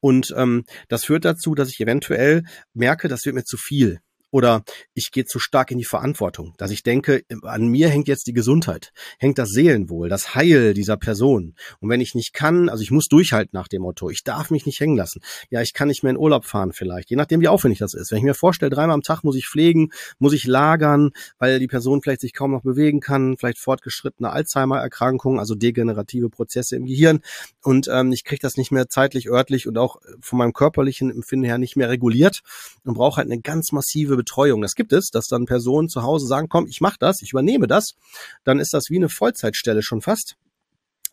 Und 0.00 0.32
ähm, 0.36 0.64
das 0.88 1.04
führt 1.04 1.24
dazu, 1.24 1.54
dass 1.54 1.68
ich 1.68 1.80
eventuell 1.80 2.44
merke, 2.72 3.08
das 3.08 3.24
wird 3.26 3.34
mir 3.34 3.44
zu 3.44 3.58
viel 3.58 4.00
oder 4.36 4.64
ich 4.92 5.12
gehe 5.12 5.24
zu 5.24 5.38
stark 5.38 5.70
in 5.70 5.78
die 5.78 5.86
Verantwortung, 5.86 6.52
dass 6.58 6.70
ich 6.70 6.82
denke, 6.82 7.22
an 7.40 7.68
mir 7.68 7.88
hängt 7.88 8.06
jetzt 8.06 8.26
die 8.26 8.34
Gesundheit, 8.34 8.92
hängt 9.18 9.38
das 9.38 9.48
Seelenwohl, 9.48 10.10
das 10.10 10.34
Heil 10.34 10.74
dieser 10.74 10.98
Person. 10.98 11.54
Und 11.80 11.88
wenn 11.88 12.02
ich 12.02 12.14
nicht 12.14 12.34
kann, 12.34 12.68
also 12.68 12.82
ich 12.82 12.90
muss 12.90 13.08
durchhalten 13.08 13.56
nach 13.56 13.66
dem 13.66 13.80
Motto, 13.80 14.10
ich 14.10 14.24
darf 14.24 14.50
mich 14.50 14.66
nicht 14.66 14.78
hängen 14.78 14.94
lassen. 14.94 15.22
Ja, 15.48 15.62
ich 15.62 15.72
kann 15.72 15.88
nicht 15.88 16.02
mehr 16.02 16.10
in 16.10 16.18
Urlaub 16.18 16.44
fahren 16.44 16.74
vielleicht, 16.74 17.08
je 17.08 17.16
nachdem 17.16 17.40
wie 17.40 17.48
aufwendig 17.48 17.78
das 17.78 17.94
ist. 17.94 18.10
Wenn 18.10 18.18
ich 18.18 18.24
mir 18.24 18.34
vorstelle, 18.34 18.68
dreimal 18.68 18.92
am 18.92 19.00
Tag 19.00 19.24
muss 19.24 19.36
ich 19.36 19.48
pflegen, 19.48 19.88
muss 20.18 20.34
ich 20.34 20.46
lagern, 20.46 21.12
weil 21.38 21.58
die 21.58 21.66
Person 21.66 22.02
vielleicht 22.02 22.20
sich 22.20 22.34
kaum 22.34 22.50
noch 22.50 22.62
bewegen 22.62 23.00
kann, 23.00 23.38
vielleicht 23.38 23.58
fortgeschrittene 23.58 24.28
Alzheimer-Erkrankung, 24.28 25.40
also 25.40 25.54
degenerative 25.54 26.28
Prozesse 26.28 26.76
im 26.76 26.84
Gehirn 26.84 27.20
und 27.62 27.88
ähm, 27.88 28.12
ich 28.12 28.24
kriege 28.24 28.40
das 28.42 28.58
nicht 28.58 28.70
mehr 28.70 28.90
zeitlich, 28.90 29.30
örtlich 29.30 29.66
und 29.66 29.78
auch 29.78 29.96
von 30.20 30.38
meinem 30.38 30.52
körperlichen 30.52 31.10
Empfinden 31.10 31.46
her 31.46 31.56
nicht 31.56 31.76
mehr 31.76 31.88
reguliert 31.88 32.42
und 32.84 32.92
brauche 32.92 33.16
halt 33.16 33.30
eine 33.30 33.40
ganz 33.40 33.72
massive 33.72 34.16
Betreuung. 34.26 34.60
Das 34.60 34.74
gibt 34.74 34.92
es, 34.92 35.10
dass 35.10 35.28
dann 35.28 35.46
Personen 35.46 35.88
zu 35.88 36.02
Hause 36.02 36.26
sagen, 36.26 36.48
komm, 36.48 36.66
ich 36.66 36.80
mache 36.80 36.96
das, 36.98 37.22
ich 37.22 37.30
übernehme 37.32 37.66
das. 37.66 37.94
Dann 38.44 38.58
ist 38.58 38.74
das 38.74 38.90
wie 38.90 38.96
eine 38.96 39.08
Vollzeitstelle 39.08 39.82
schon 39.82 40.02
fast. 40.02 40.36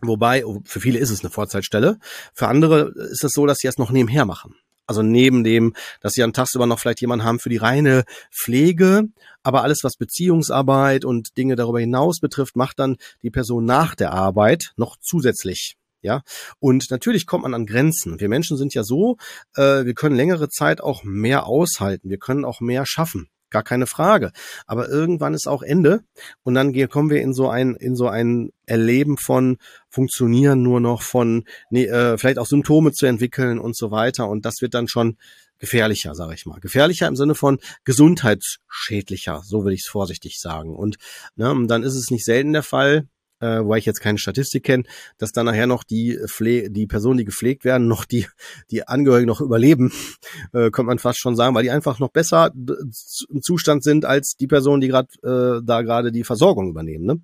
Wobei, 0.01 0.45
oh, 0.45 0.61
für 0.65 0.81
viele 0.81 0.99
ist 0.99 1.11
es 1.11 1.21
eine 1.21 1.29
Vollzeitstelle. 1.29 1.99
Für 2.33 2.47
andere 2.47 2.93
ist 3.11 3.23
es 3.23 3.31
so, 3.31 3.45
dass 3.45 3.59
sie 3.59 3.67
es 3.67 3.77
noch 3.77 3.91
nebenher 3.91 4.25
machen. 4.25 4.55
Also 4.85 5.01
neben 5.01 5.45
dem, 5.45 5.73
dass 6.01 6.13
sie 6.13 6.23
am 6.23 6.33
tagsüber 6.33 6.65
noch 6.65 6.79
vielleicht 6.79 6.99
jemanden 6.99 7.23
haben 7.23 7.39
für 7.39 7.49
die 7.49 7.57
reine 7.57 8.03
Pflege, 8.31 9.03
aber 9.41 9.63
alles, 9.63 9.83
was 9.83 9.95
Beziehungsarbeit 9.95 11.05
und 11.05 11.37
Dinge 11.37 11.55
darüber 11.55 11.79
hinaus 11.79 12.19
betrifft, 12.19 12.57
macht 12.57 12.79
dann 12.79 12.97
die 13.21 13.29
Person 13.29 13.63
nach 13.63 13.95
der 13.95 14.11
Arbeit 14.11 14.73
noch 14.75 14.97
zusätzlich. 14.99 15.77
Ja, 16.03 16.21
und 16.59 16.91
natürlich 16.91 17.25
kommt 17.25 17.43
man 17.43 17.53
an 17.53 17.65
Grenzen. 17.65 18.19
Wir 18.19 18.29
Menschen 18.29 18.57
sind 18.57 18.73
ja 18.73 18.83
so, 18.83 19.17
äh, 19.55 19.85
wir 19.85 19.93
können 19.93 20.15
längere 20.15 20.49
Zeit 20.49 20.81
auch 20.81 21.03
mehr 21.03 21.47
aushalten, 21.47 22.09
wir 22.09 22.19
können 22.19 22.45
auch 22.45 22.59
mehr 22.59 22.85
schaffen 22.85 23.29
gar 23.53 23.63
keine 23.63 23.87
Frage. 23.87 24.33
Aber 24.65 24.89
irgendwann 24.89 25.33
ist 25.33 25.47
auch 25.47 25.61
Ende 25.61 26.03
und 26.41 26.55
dann 26.55 26.73
kommen 26.89 27.09
wir 27.09 27.21
in 27.21 27.33
so 27.33 27.47
ein 27.47 27.75
in 27.75 27.95
so 27.95 28.09
ein 28.09 28.49
Erleben 28.65 29.17
von 29.17 29.57
funktionieren 29.89 30.61
nur 30.61 30.81
noch 30.81 31.03
von 31.03 31.45
nee, 31.69 31.85
äh, 31.85 32.17
vielleicht 32.17 32.39
auch 32.39 32.47
Symptome 32.47 32.91
zu 32.91 33.05
entwickeln 33.05 33.59
und 33.59 33.77
so 33.77 33.91
weiter 33.91 34.27
und 34.27 34.43
das 34.45 34.55
wird 34.59 34.73
dann 34.73 34.89
schon 34.89 35.17
gefährlicher, 35.59 36.13
sage 36.13 36.33
ich 36.33 36.45
mal. 36.45 36.59
Gefährlicher 36.59 37.07
im 37.07 37.15
Sinne 37.15 37.35
von 37.35 37.59
gesundheitsschädlicher, 37.85 39.43
so 39.45 39.63
will 39.63 39.71
ich 39.71 39.81
es 39.81 39.87
vorsichtig 39.87 40.41
sagen. 40.41 40.75
Und 40.75 40.97
ne, 41.37 41.55
dann 41.67 41.83
ist 41.83 41.95
es 41.95 42.11
nicht 42.11 42.25
selten 42.25 42.51
der 42.51 42.63
Fall, 42.63 43.07
äh, 43.43 43.67
weil 43.67 43.79
ich 43.79 43.85
jetzt 43.85 43.99
keine 43.99 44.17
Statistik 44.17 44.63
kenne, 44.63 44.83
dass 45.17 45.33
dann 45.33 45.45
nachher 45.45 45.67
noch 45.67 45.83
die 45.83 46.17
Pfle 46.27 46.69
die 46.69 46.87
Personen, 46.87 47.17
die 47.17 47.25
gepflegt 47.25 47.65
werden, 47.65 47.87
noch 47.87 48.05
die 48.05 48.27
die 48.71 48.87
Angehörigen 48.87 49.27
noch 49.27 49.41
überleben, 49.41 49.91
äh, 50.53 50.71
könnte 50.71 50.83
man 50.83 50.99
fast 50.99 51.19
schon 51.19 51.35
sagen, 51.35 51.53
weil 51.55 51.63
die 51.63 51.71
einfach 51.71 51.99
noch 51.99 52.09
besser 52.09 52.51
im 52.53 53.41
Zustand 53.41 53.83
sind 53.83 54.05
als 54.05 54.37
die 54.37 54.47
Personen, 54.47 54.81
die 54.81 54.87
gerade 54.87 55.09
äh, 55.23 55.61
da 55.63 55.81
gerade 55.81 56.11
die 56.11 56.23
Versorgung 56.23 56.69
übernehmen. 56.69 57.05
Ne? 57.05 57.21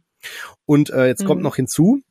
Und 0.65 0.89
äh, 0.89 1.07
jetzt 1.07 1.23
mhm. 1.23 1.27
kommt 1.27 1.41
noch 1.41 1.55
hinzu, 1.55 2.01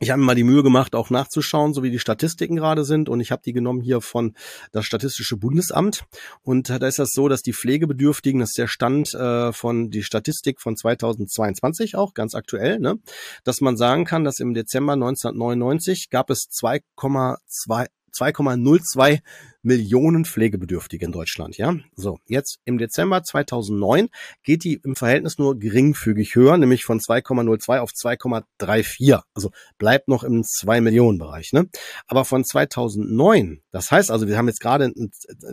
ich 0.00 0.10
habe 0.10 0.20
mir 0.20 0.26
mal 0.26 0.34
die 0.34 0.44
Mühe 0.44 0.62
gemacht, 0.62 0.94
auch 0.94 1.10
nachzuschauen, 1.10 1.72
so 1.72 1.82
wie 1.82 1.90
die 1.90 1.98
Statistiken 1.98 2.56
gerade 2.56 2.84
sind. 2.84 3.08
Und 3.08 3.20
ich 3.20 3.30
habe 3.30 3.42
die 3.44 3.52
genommen 3.52 3.80
hier 3.80 4.00
von 4.00 4.34
das 4.72 4.86
Statistische 4.86 5.36
Bundesamt. 5.36 6.04
Und 6.42 6.68
da 6.68 6.86
ist 6.86 6.98
das 6.98 7.10
so, 7.12 7.28
dass 7.28 7.42
die 7.42 7.52
Pflegebedürftigen, 7.52 8.40
das 8.40 8.50
ist 8.50 8.58
der 8.58 8.66
Stand 8.66 9.14
äh, 9.14 9.52
von 9.52 9.90
die 9.90 10.02
Statistik 10.02 10.60
von 10.60 10.76
2022 10.76 11.96
auch, 11.96 12.12
ganz 12.12 12.34
aktuell, 12.34 12.80
ne, 12.80 12.98
dass 13.44 13.60
man 13.60 13.76
sagen 13.76 14.04
kann, 14.04 14.24
dass 14.24 14.40
im 14.40 14.52
Dezember 14.52 14.94
1999 14.94 16.10
gab 16.10 16.30
es 16.30 16.48
2,2 16.50 17.86
2,02 18.14 19.20
Millionen 19.62 20.24
Pflegebedürftige 20.24 21.06
in 21.06 21.12
Deutschland, 21.12 21.56
ja. 21.56 21.74
So, 21.96 22.18
jetzt 22.26 22.58
im 22.64 22.78
Dezember 22.78 23.22
2009 23.22 24.08
geht 24.42 24.64
die 24.64 24.80
im 24.84 24.94
Verhältnis 24.94 25.38
nur 25.38 25.58
geringfügig 25.58 26.34
höher, 26.34 26.58
nämlich 26.58 26.84
von 26.84 27.00
2,02 27.00 27.78
auf 27.78 27.90
2,34. 27.90 29.22
Also 29.32 29.50
bleibt 29.78 30.08
noch 30.08 30.22
im 30.22 30.44
2 30.44 30.80
Millionen 30.80 31.18
Bereich, 31.18 31.52
ne? 31.52 31.68
Aber 32.06 32.24
von 32.24 32.44
2009, 32.44 33.62
das 33.70 33.90
heißt 33.90 34.10
also, 34.10 34.28
wir 34.28 34.36
haben 34.36 34.48
jetzt 34.48 34.60
gerade 34.60 34.92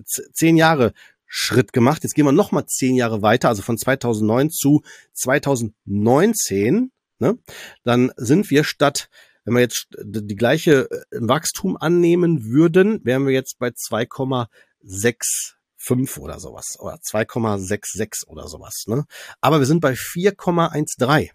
zehn 0.06 0.58
Jahre 0.58 0.94
Schritt 1.34 1.72
gemacht. 1.72 2.04
Jetzt 2.04 2.14
gehen 2.14 2.26
wir 2.26 2.34
noch 2.34 2.52
mal 2.52 2.66
zehn 2.66 2.96
Jahre 2.96 3.22
weiter, 3.22 3.48
also 3.48 3.62
von 3.62 3.78
2009 3.78 4.50
zu 4.50 4.82
2019. 5.14 6.92
Ne? 7.20 7.38
Dann 7.86 8.12
sind 8.18 8.50
wir 8.50 8.66
statt 8.66 9.10
wenn 9.44 9.56
wir 9.56 9.62
jetzt 9.62 9.88
die 10.00 10.36
gleiche 10.36 10.90
äh, 10.90 11.04
Wachstum 11.12 11.78
annehmen 11.78 12.46
würden, 12.46 13.04
wären 13.04 13.26
wir 13.26 13.34
jetzt 13.34 13.60
bei 13.60 13.70
2,65 13.70 16.20
oder 16.20 16.40
sowas 16.40 16.78
oder 16.80 16.96
2,66 16.96 18.28
oder 18.28 18.48
sowas. 18.48 18.86
Ne? 18.88 19.06
Aber 19.42 19.60
wir 19.60 19.66
sind 19.66 19.82
bei 19.82 19.94
4,13. 19.94 21.32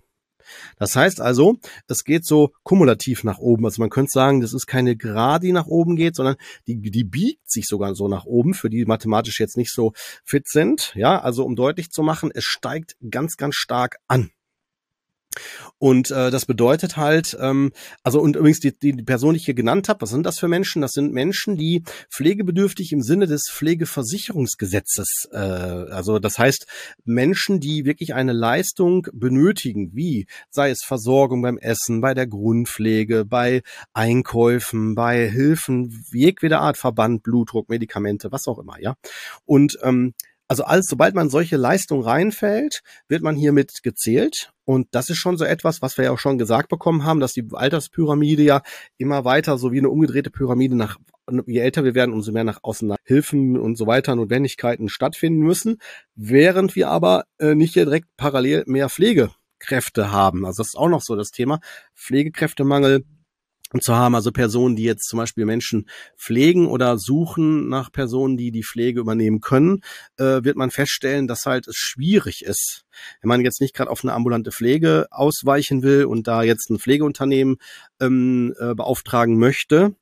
Das 0.78 0.94
heißt 0.94 1.20
also, 1.20 1.56
es 1.88 2.04
geht 2.04 2.24
so 2.24 2.52
kumulativ 2.62 3.24
nach 3.24 3.38
oben. 3.38 3.64
Also 3.64 3.82
man 3.82 3.90
könnte 3.90 4.12
sagen, 4.12 4.40
das 4.40 4.52
ist 4.52 4.66
keine 4.66 4.96
Gerade, 4.96 5.46
die 5.46 5.52
nach 5.52 5.66
oben 5.66 5.96
geht, 5.96 6.14
sondern 6.14 6.36
die, 6.66 6.80
die 6.80 7.04
biegt 7.04 7.50
sich 7.50 7.66
sogar 7.66 7.94
so 7.94 8.08
nach 8.08 8.24
oben, 8.24 8.54
für 8.54 8.70
die 8.70 8.84
mathematisch 8.84 9.40
jetzt 9.40 9.56
nicht 9.56 9.72
so 9.72 9.92
fit 10.24 10.48
sind. 10.48 10.92
Ja, 10.94 11.20
also 11.20 11.44
um 11.44 11.56
deutlich 11.56 11.90
zu 11.90 12.02
machen, 12.02 12.30
es 12.32 12.44
steigt 12.44 12.96
ganz, 13.10 13.36
ganz 13.36 13.56
stark 13.56 13.96
an. 14.06 14.30
Und 15.78 16.10
äh, 16.10 16.30
das 16.30 16.46
bedeutet 16.46 16.96
halt, 16.96 17.36
ähm, 17.40 17.72
also 18.02 18.20
und 18.20 18.36
übrigens 18.36 18.60
die, 18.60 18.76
die 18.78 18.92
Person, 18.94 19.34
die 19.34 19.40
ich 19.40 19.44
hier 19.44 19.54
genannt 19.54 19.88
habe, 19.88 20.00
was 20.02 20.10
sind 20.10 20.24
das 20.24 20.38
für 20.38 20.48
Menschen? 20.48 20.82
Das 20.82 20.92
sind 20.92 21.12
Menschen, 21.12 21.56
die 21.56 21.82
pflegebedürftig 22.10 22.92
im 22.92 23.02
Sinne 23.02 23.26
des 23.26 23.50
Pflegeversicherungsgesetzes, 23.50 25.28
äh, 25.32 25.36
also 25.36 26.18
das 26.18 26.38
heißt 26.38 26.66
Menschen, 27.04 27.60
die 27.60 27.84
wirklich 27.84 28.14
eine 28.14 28.32
Leistung 28.32 29.06
benötigen, 29.12 29.90
wie 29.94 30.26
sei 30.50 30.70
es 30.70 30.82
Versorgung 30.82 31.42
beim 31.42 31.58
Essen, 31.58 32.00
bei 32.00 32.14
der 32.14 32.26
Grundpflege, 32.26 33.24
bei 33.24 33.62
Einkäufen, 33.92 34.94
bei 34.94 35.28
Hilfen 35.28 36.04
jedweder 36.12 36.60
Art, 36.60 36.76
Verband, 36.76 37.22
Blutdruck, 37.22 37.68
Medikamente, 37.68 38.32
was 38.32 38.46
auch 38.46 38.58
immer, 38.58 38.80
ja. 38.80 38.94
Und 39.44 39.78
ähm, 39.82 40.14
also 40.48 40.64
alles, 40.64 40.86
sobald 40.86 41.14
man 41.14 41.28
solche 41.28 41.56
Leistung 41.56 42.02
reinfällt, 42.02 42.82
wird 43.08 43.22
man 43.22 43.36
hiermit 43.36 43.82
gezählt. 43.82 44.52
Und 44.66 44.88
das 44.90 45.08
ist 45.10 45.18
schon 45.18 45.38
so 45.38 45.44
etwas, 45.44 45.80
was 45.80 45.96
wir 45.96 46.06
ja 46.06 46.10
auch 46.10 46.18
schon 46.18 46.38
gesagt 46.38 46.68
bekommen 46.68 47.04
haben, 47.04 47.20
dass 47.20 47.32
die 47.32 47.46
Alterspyramide 47.52 48.42
ja 48.42 48.62
immer 48.98 49.24
weiter, 49.24 49.58
so 49.58 49.70
wie 49.70 49.78
eine 49.78 49.88
umgedrehte 49.88 50.28
Pyramide 50.28 50.74
nach, 50.74 50.98
je 51.46 51.60
älter 51.60 51.84
wir 51.84 51.94
werden, 51.94 52.12
umso 52.12 52.32
mehr 52.32 52.42
nach 52.42 52.58
außen 52.64 52.88
nach 52.88 52.96
Hilfen 53.04 53.56
und 53.56 53.76
so 53.76 53.86
weiter, 53.86 54.16
Notwendigkeiten 54.16 54.88
stattfinden 54.88 55.38
müssen, 55.38 55.78
während 56.16 56.74
wir 56.74 56.90
aber 56.90 57.26
äh, 57.38 57.54
nicht 57.54 57.76
direkt 57.76 58.08
parallel 58.16 58.64
mehr 58.66 58.88
Pflegekräfte 58.88 60.10
haben. 60.10 60.44
Also 60.44 60.62
das 60.62 60.68
ist 60.70 60.76
auch 60.76 60.88
noch 60.88 61.02
so 61.02 61.14
das 61.14 61.30
Thema. 61.30 61.60
Pflegekräftemangel 61.94 63.04
zu 63.80 63.94
haben, 63.94 64.14
also 64.14 64.30
Personen, 64.32 64.76
die 64.76 64.84
jetzt 64.84 65.08
zum 65.08 65.18
Beispiel 65.18 65.44
Menschen 65.44 65.88
pflegen 66.16 66.68
oder 66.68 66.98
suchen 66.98 67.68
nach 67.68 67.90
Personen, 67.90 68.36
die 68.36 68.50
die 68.50 68.62
Pflege 68.62 69.00
übernehmen 69.00 69.40
können, 69.40 69.80
äh, 70.18 70.44
wird 70.44 70.56
man 70.56 70.70
feststellen, 70.70 71.26
dass 71.26 71.46
halt 71.46 71.66
es 71.66 71.76
schwierig 71.76 72.44
ist. 72.44 72.84
Wenn 73.20 73.28
man 73.28 73.40
jetzt 73.42 73.60
nicht 73.60 73.74
gerade 73.74 73.90
auf 73.90 74.04
eine 74.04 74.12
ambulante 74.12 74.52
Pflege 74.52 75.06
ausweichen 75.10 75.82
will 75.82 76.04
und 76.04 76.28
da 76.28 76.42
jetzt 76.42 76.70
ein 76.70 76.78
Pflegeunternehmen 76.78 77.56
ähm, 78.00 78.54
äh, 78.58 78.74
beauftragen 78.74 79.38
möchte, 79.38 79.96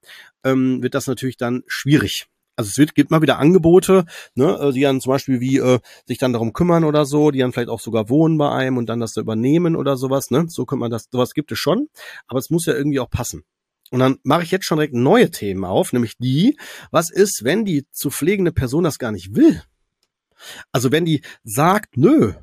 ähm, 0.44 0.82
wird 0.82 0.94
das 0.94 1.06
natürlich 1.06 1.36
dann 1.36 1.62
schwierig. 1.66 2.26
Also 2.56 2.68
es 2.68 2.78
wird, 2.78 2.94
gibt 2.94 3.10
mal 3.10 3.22
wieder 3.22 3.38
Angebote, 3.38 4.04
ne, 4.36 4.56
äh, 4.60 4.72
die 4.72 4.82
dann 4.82 5.00
zum 5.00 5.10
Beispiel 5.10 5.40
wie 5.40 5.58
äh, 5.58 5.80
sich 6.06 6.18
dann 6.18 6.32
darum 6.32 6.52
kümmern 6.52 6.84
oder 6.84 7.04
so, 7.04 7.30
die 7.30 7.40
dann 7.40 7.52
vielleicht 7.52 7.68
auch 7.68 7.80
sogar 7.80 8.08
wohnen 8.08 8.38
bei 8.38 8.50
einem 8.50 8.76
und 8.76 8.88
dann 8.88 9.00
das 9.00 9.12
da 9.12 9.20
übernehmen 9.20 9.74
oder 9.74 9.96
sowas, 9.96 10.30
ne? 10.30 10.44
So 10.48 10.64
könnte 10.64 10.80
man 10.80 10.90
das, 10.90 11.08
sowas 11.10 11.34
gibt 11.34 11.50
es 11.50 11.58
schon, 11.58 11.88
aber 12.28 12.38
es 12.38 12.50
muss 12.50 12.66
ja 12.66 12.74
irgendwie 12.74 13.00
auch 13.00 13.10
passen. 13.10 13.44
Und 13.90 14.00
dann 14.00 14.18
mache 14.22 14.42
ich 14.42 14.50
jetzt 14.50 14.64
schon 14.64 14.78
direkt 14.78 14.94
neue 14.94 15.30
Themen 15.30 15.64
auf, 15.64 15.92
nämlich 15.92 16.16
die, 16.18 16.58
was 16.90 17.10
ist, 17.10 17.44
wenn 17.44 17.64
die 17.64 17.86
zu 17.90 18.10
pflegende 18.10 18.52
Person 18.52 18.84
das 18.84 18.98
gar 18.98 19.12
nicht 19.12 19.34
will? 19.36 19.62
Also 20.72 20.90
wenn 20.90 21.04
die 21.04 21.22
sagt, 21.44 21.96
nö, 21.96 22.34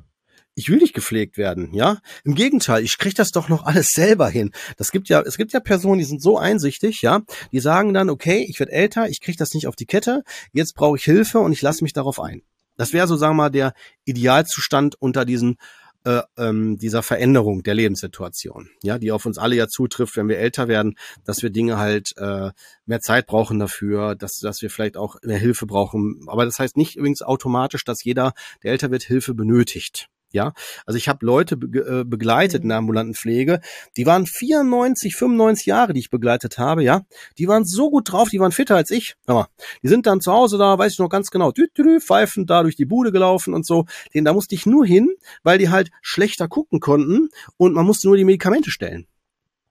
ich 0.54 0.68
will 0.68 0.78
nicht 0.78 0.94
gepflegt 0.94 1.38
werden, 1.38 1.72
ja. 1.72 1.98
Im 2.24 2.34
Gegenteil, 2.34 2.82
ich 2.82 2.98
krieg 2.98 3.14
das 3.14 3.30
doch 3.30 3.48
noch 3.48 3.64
alles 3.64 3.88
selber 3.88 4.28
hin. 4.28 4.50
Das 4.76 4.92
gibt 4.92 5.08
ja, 5.08 5.22
es 5.22 5.36
gibt 5.36 5.52
ja 5.52 5.60
Personen, 5.60 5.98
die 5.98 6.04
sind 6.04 6.22
so 6.22 6.38
einsichtig, 6.38 7.02
ja, 7.02 7.22
die 7.52 7.60
sagen 7.60 7.94
dann, 7.94 8.10
okay, 8.10 8.46
ich 8.48 8.58
werde 8.60 8.72
älter, 8.72 9.08
ich 9.08 9.20
krieg 9.20 9.36
das 9.36 9.54
nicht 9.54 9.66
auf 9.66 9.76
die 9.76 9.86
Kette, 9.86 10.24
jetzt 10.52 10.74
brauche 10.74 10.96
ich 10.96 11.04
Hilfe 11.04 11.38
und 11.38 11.52
ich 11.52 11.62
lasse 11.62 11.82
mich 11.82 11.92
darauf 11.92 12.20
ein. 12.20 12.42
Das 12.76 12.92
wäre 12.92 13.06
so, 13.06 13.16
sagen 13.16 13.32
wir 13.32 13.44
mal, 13.44 13.50
der 13.50 13.74
Idealzustand 14.04 15.00
unter 15.00 15.24
diesen 15.24 15.56
äh, 16.04 16.22
ähm, 16.36 16.78
dieser 16.78 17.02
Veränderung 17.02 17.62
der 17.62 17.74
Lebenssituation, 17.74 18.70
ja, 18.82 18.98
die 18.98 19.12
auf 19.12 19.26
uns 19.26 19.38
alle 19.38 19.56
ja 19.56 19.68
zutrifft, 19.68 20.16
wenn 20.16 20.28
wir 20.28 20.38
älter 20.38 20.68
werden, 20.68 20.96
dass 21.24 21.42
wir 21.42 21.50
Dinge 21.50 21.78
halt 21.78 22.12
äh, 22.16 22.50
mehr 22.86 23.00
Zeit 23.00 23.26
brauchen 23.26 23.58
dafür, 23.58 24.14
dass, 24.14 24.38
dass 24.38 24.62
wir 24.62 24.70
vielleicht 24.70 24.96
auch 24.96 25.16
mehr 25.22 25.38
Hilfe 25.38 25.66
brauchen. 25.66 26.24
Aber 26.26 26.44
das 26.44 26.58
heißt 26.58 26.76
nicht 26.76 26.96
übrigens 26.96 27.22
automatisch, 27.22 27.84
dass 27.84 28.04
jeder, 28.04 28.32
der 28.62 28.72
älter 28.72 28.90
wird, 28.90 29.02
Hilfe 29.02 29.34
benötigt. 29.34 30.08
Ja, 30.32 30.52
also 30.86 30.96
ich 30.96 31.08
habe 31.08 31.24
Leute 31.24 31.56
be 31.56 31.78
äh, 31.78 32.04
begleitet 32.04 32.62
in 32.62 32.68
der 32.68 32.78
ambulanten 32.78 33.14
Pflege, 33.14 33.60
die 33.96 34.06
waren 34.06 34.26
94, 34.26 35.14
95 35.14 35.66
Jahre, 35.66 35.92
die 35.92 36.00
ich 36.00 36.10
begleitet 36.10 36.58
habe, 36.58 36.82
ja. 36.82 37.02
Die 37.38 37.48
waren 37.48 37.64
so 37.64 37.90
gut 37.90 38.10
drauf, 38.10 38.28
die 38.28 38.40
waren 38.40 38.52
fitter 38.52 38.76
als 38.76 38.90
ich. 38.90 39.14
Aber 39.26 39.48
die 39.82 39.88
sind 39.88 40.06
dann 40.06 40.20
zu 40.20 40.32
Hause 40.32 40.58
da, 40.58 40.78
weiß 40.78 40.92
ich 40.92 40.98
noch 40.98 41.08
ganz 41.08 41.30
genau, 41.30 41.52
dü 41.52 41.66
-dü, 41.76 42.00
pfeifend 42.00 42.50
da 42.50 42.62
durch 42.62 42.76
die 42.76 42.84
Bude 42.84 43.12
gelaufen 43.12 43.54
und 43.54 43.66
so. 43.66 43.86
Den 44.14 44.24
da 44.24 44.32
musste 44.32 44.54
ich 44.54 44.66
nur 44.66 44.86
hin, 44.86 45.10
weil 45.42 45.58
die 45.58 45.70
halt 45.70 45.90
schlechter 46.00 46.48
gucken 46.48 46.80
konnten 46.80 47.28
und 47.56 47.74
man 47.74 47.86
musste 47.86 48.08
nur 48.08 48.16
die 48.16 48.24
Medikamente 48.24 48.70
stellen. 48.70 49.06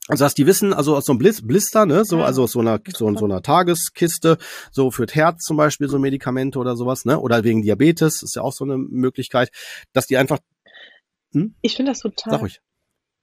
Also 0.07 0.25
dass 0.25 0.33
die 0.33 0.47
wissen, 0.47 0.73
also 0.73 0.95
aus 0.95 1.05
so 1.05 1.13
einem 1.13 1.19
Blister, 1.19 1.85
ne, 1.85 2.03
so, 2.03 2.23
also 2.23 2.43
aus 2.43 2.51
so 2.51 2.59
einer, 2.59 2.79
so, 2.93 3.15
so 3.15 3.25
einer 3.25 3.41
Tageskiste, 3.43 4.37
so 4.71 4.89
für 4.89 5.05
Herz 5.05 5.43
zum 5.43 5.57
Beispiel, 5.57 5.87
so 5.87 5.99
Medikamente 5.99 6.57
oder 6.57 6.75
sowas, 6.75 7.05
ne, 7.05 7.19
oder 7.19 7.43
wegen 7.43 7.61
Diabetes, 7.61 8.23
ist 8.23 8.35
ja 8.35 8.41
auch 8.41 8.51
so 8.51 8.65
eine 8.65 8.77
Möglichkeit, 8.77 9.51
dass 9.93 10.07
die 10.07 10.17
einfach 10.17 10.39
hm? 11.33 11.55
Ich 11.61 11.75
finde 11.75 11.91
das 11.91 11.99
total. 11.99 12.31
Sag 12.31 12.41
ruhig. 12.41 12.61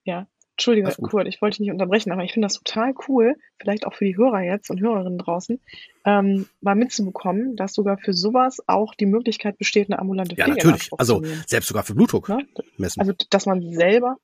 Ja. 0.03 0.27
Entschuldige, 0.59 0.93
Kurt, 1.01 1.25
ich 1.25 1.41
wollte 1.41 1.55
dich 1.55 1.61
nicht 1.61 1.71
unterbrechen, 1.71 2.11
aber 2.11 2.25
ich 2.25 2.33
finde 2.33 2.47
das 2.47 2.55
total 2.55 2.93
cool, 3.07 3.37
vielleicht 3.61 3.87
auch 3.87 3.93
für 3.93 4.03
die 4.03 4.17
Hörer 4.17 4.41
jetzt 4.41 4.69
und 4.69 4.81
Hörerinnen 4.81 5.17
draußen, 5.17 5.61
ähm, 6.03 6.49
mal 6.59 6.75
mitzubekommen, 6.75 7.55
dass 7.55 7.73
sogar 7.73 7.97
für 7.97 8.11
sowas 8.11 8.57
auch 8.67 8.93
die 8.93 9.05
Möglichkeit 9.05 9.57
besteht, 9.57 9.87
eine 9.89 9.99
ambulante 9.99 10.35
Pflege 10.35 10.49
Ja, 10.49 10.55
natürlich. 10.55 10.89
Also 10.97 11.23
selbst 11.47 11.67
sogar 11.67 11.83
für 11.83 11.95
Blutdruck 11.95 12.27
ne? 12.27 12.45
messen. 12.75 12.99
Also, 12.99 13.13
dass 13.29 13.45
man 13.45 13.71
selber, 13.71 14.17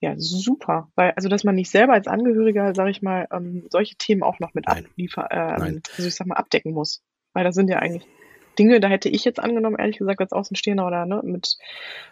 ja, 0.00 0.14
super, 0.16 0.90
weil 0.94 1.10
also, 1.16 1.28
dass 1.28 1.44
man 1.44 1.54
nicht 1.54 1.70
selber 1.70 1.92
als 1.92 2.06
Angehöriger, 2.06 2.74
sage 2.74 2.90
ich 2.90 3.02
mal, 3.02 3.28
ähm, 3.30 3.66
solche 3.68 3.96
Themen 3.96 4.22
auch 4.22 4.38
noch 4.38 4.54
mit 4.54 4.66
abliefern, 4.66 5.26
äh, 5.28 5.34
also 5.34 5.80
ich 5.98 6.14
sag 6.14 6.26
mal 6.26 6.36
abdecken 6.36 6.72
muss, 6.72 7.02
weil 7.34 7.44
da 7.44 7.52
sind 7.52 7.68
ja 7.68 7.80
eigentlich 7.80 8.06
Dinge, 8.58 8.80
da 8.80 8.88
hätte 8.88 9.08
ich 9.08 9.24
jetzt 9.24 9.40
angenommen, 9.40 9.76
ehrlich 9.78 9.98
gesagt, 9.98 10.20
als 10.20 10.32
Außenstehender 10.32 10.86
oder 10.86 11.06
ne, 11.06 11.20
mit 11.24 11.56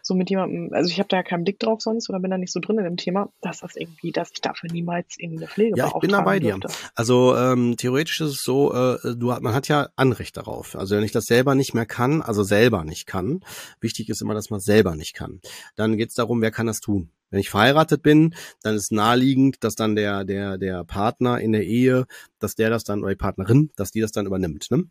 so 0.02 0.14
mit 0.14 0.30
jemandem, 0.30 0.72
also 0.72 0.90
ich 0.90 0.98
habe 0.98 1.08
da 1.08 1.18
ja 1.18 1.22
keinen 1.22 1.44
Blick 1.44 1.58
drauf 1.58 1.80
sonst 1.80 2.08
oder 2.08 2.20
bin 2.20 2.30
da 2.30 2.38
nicht 2.38 2.52
so 2.52 2.60
drin 2.60 2.78
in 2.78 2.84
dem 2.84 2.96
Thema, 2.96 3.30
dass 3.40 3.60
das 3.60 3.76
irgendwie, 3.76 4.12
dass 4.12 4.30
ich 4.32 4.40
dafür 4.40 4.70
niemals 4.72 5.16
in 5.18 5.36
eine 5.36 5.46
Pflege 5.46 5.76
Ja, 5.76 5.88
ich 5.88 6.00
bin 6.00 6.10
da 6.10 6.22
bei 6.22 6.38
dir. 6.38 6.58
Also 6.94 7.36
ähm, 7.36 7.76
theoretisch 7.76 8.20
ist 8.20 8.30
es 8.30 8.42
so, 8.42 8.72
äh, 8.72 9.14
du, 9.16 9.26
man 9.40 9.54
hat 9.54 9.68
ja 9.68 9.88
Anrecht 9.96 10.36
darauf. 10.36 10.76
Also 10.76 10.96
wenn 10.96 11.04
ich 11.04 11.12
das 11.12 11.24
selber 11.24 11.54
nicht 11.54 11.74
mehr 11.74 11.86
kann, 11.86 12.22
also 12.22 12.42
selber 12.42 12.84
nicht 12.84 13.06
kann, 13.06 13.40
wichtig 13.80 14.08
ist 14.08 14.22
immer, 14.22 14.34
dass 14.34 14.50
man 14.50 14.60
selber 14.60 14.96
nicht 14.96 15.14
kann. 15.14 15.40
Dann 15.76 15.96
geht 15.96 16.10
es 16.10 16.14
darum, 16.14 16.40
wer 16.42 16.50
kann 16.50 16.66
das 16.66 16.80
tun. 16.80 17.10
Wenn 17.32 17.40
ich 17.40 17.48
verheiratet 17.48 18.02
bin, 18.02 18.34
dann 18.62 18.76
ist 18.76 18.92
naheliegend, 18.92 19.64
dass 19.64 19.74
dann 19.74 19.96
der, 19.96 20.24
der, 20.24 20.58
der 20.58 20.84
Partner 20.84 21.40
in 21.40 21.52
der 21.52 21.64
Ehe, 21.64 22.06
dass 22.38 22.54
der 22.54 22.68
das 22.68 22.84
dann, 22.84 23.00
oder 23.00 23.10
die 23.10 23.16
Partnerin, 23.16 23.70
dass 23.74 23.90
die 23.90 24.02
das 24.02 24.12
dann 24.12 24.26
übernimmt. 24.26 24.70
Ne? 24.70 24.84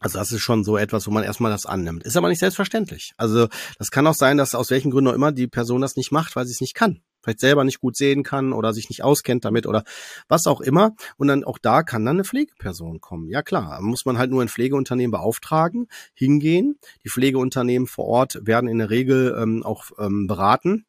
Also 0.00 0.18
das 0.18 0.32
ist 0.32 0.40
schon 0.40 0.62
so 0.64 0.76
etwas, 0.76 1.06
wo 1.06 1.10
man 1.10 1.24
erstmal 1.24 1.50
das 1.50 1.66
annimmt. 1.66 2.04
Ist 2.04 2.16
aber 2.16 2.28
nicht 2.28 2.38
selbstverständlich. 2.38 3.12
Also 3.16 3.48
das 3.78 3.90
kann 3.90 4.06
auch 4.06 4.14
sein, 4.14 4.36
dass 4.36 4.54
aus 4.54 4.70
welchen 4.70 4.90
Gründen 4.90 5.10
auch 5.10 5.14
immer 5.14 5.32
die 5.32 5.48
Person 5.48 5.80
das 5.80 5.96
nicht 5.96 6.12
macht, 6.12 6.36
weil 6.36 6.46
sie 6.46 6.52
es 6.52 6.60
nicht 6.60 6.74
kann. 6.74 7.02
Vielleicht 7.22 7.40
selber 7.40 7.64
nicht 7.64 7.80
gut 7.80 7.96
sehen 7.96 8.22
kann 8.22 8.52
oder 8.52 8.72
sich 8.72 8.88
nicht 8.88 9.02
auskennt 9.02 9.44
damit 9.44 9.66
oder 9.66 9.82
was 10.28 10.46
auch 10.46 10.60
immer. 10.60 10.92
Und 11.16 11.28
dann 11.28 11.42
auch 11.42 11.58
da 11.58 11.82
kann 11.82 12.04
dann 12.04 12.16
eine 12.16 12.24
Pflegeperson 12.24 13.00
kommen. 13.00 13.28
Ja 13.28 13.42
klar, 13.42 13.80
muss 13.82 14.04
man 14.04 14.18
halt 14.18 14.30
nur 14.30 14.40
ein 14.40 14.48
Pflegeunternehmen 14.48 15.10
beauftragen, 15.10 15.88
hingehen. 16.14 16.78
Die 17.04 17.10
Pflegeunternehmen 17.10 17.88
vor 17.88 18.06
Ort 18.06 18.38
werden 18.42 18.68
in 18.68 18.78
der 18.78 18.90
Regel 18.90 19.36
ähm, 19.36 19.64
auch 19.64 19.90
ähm, 19.98 20.26
beraten 20.28 20.86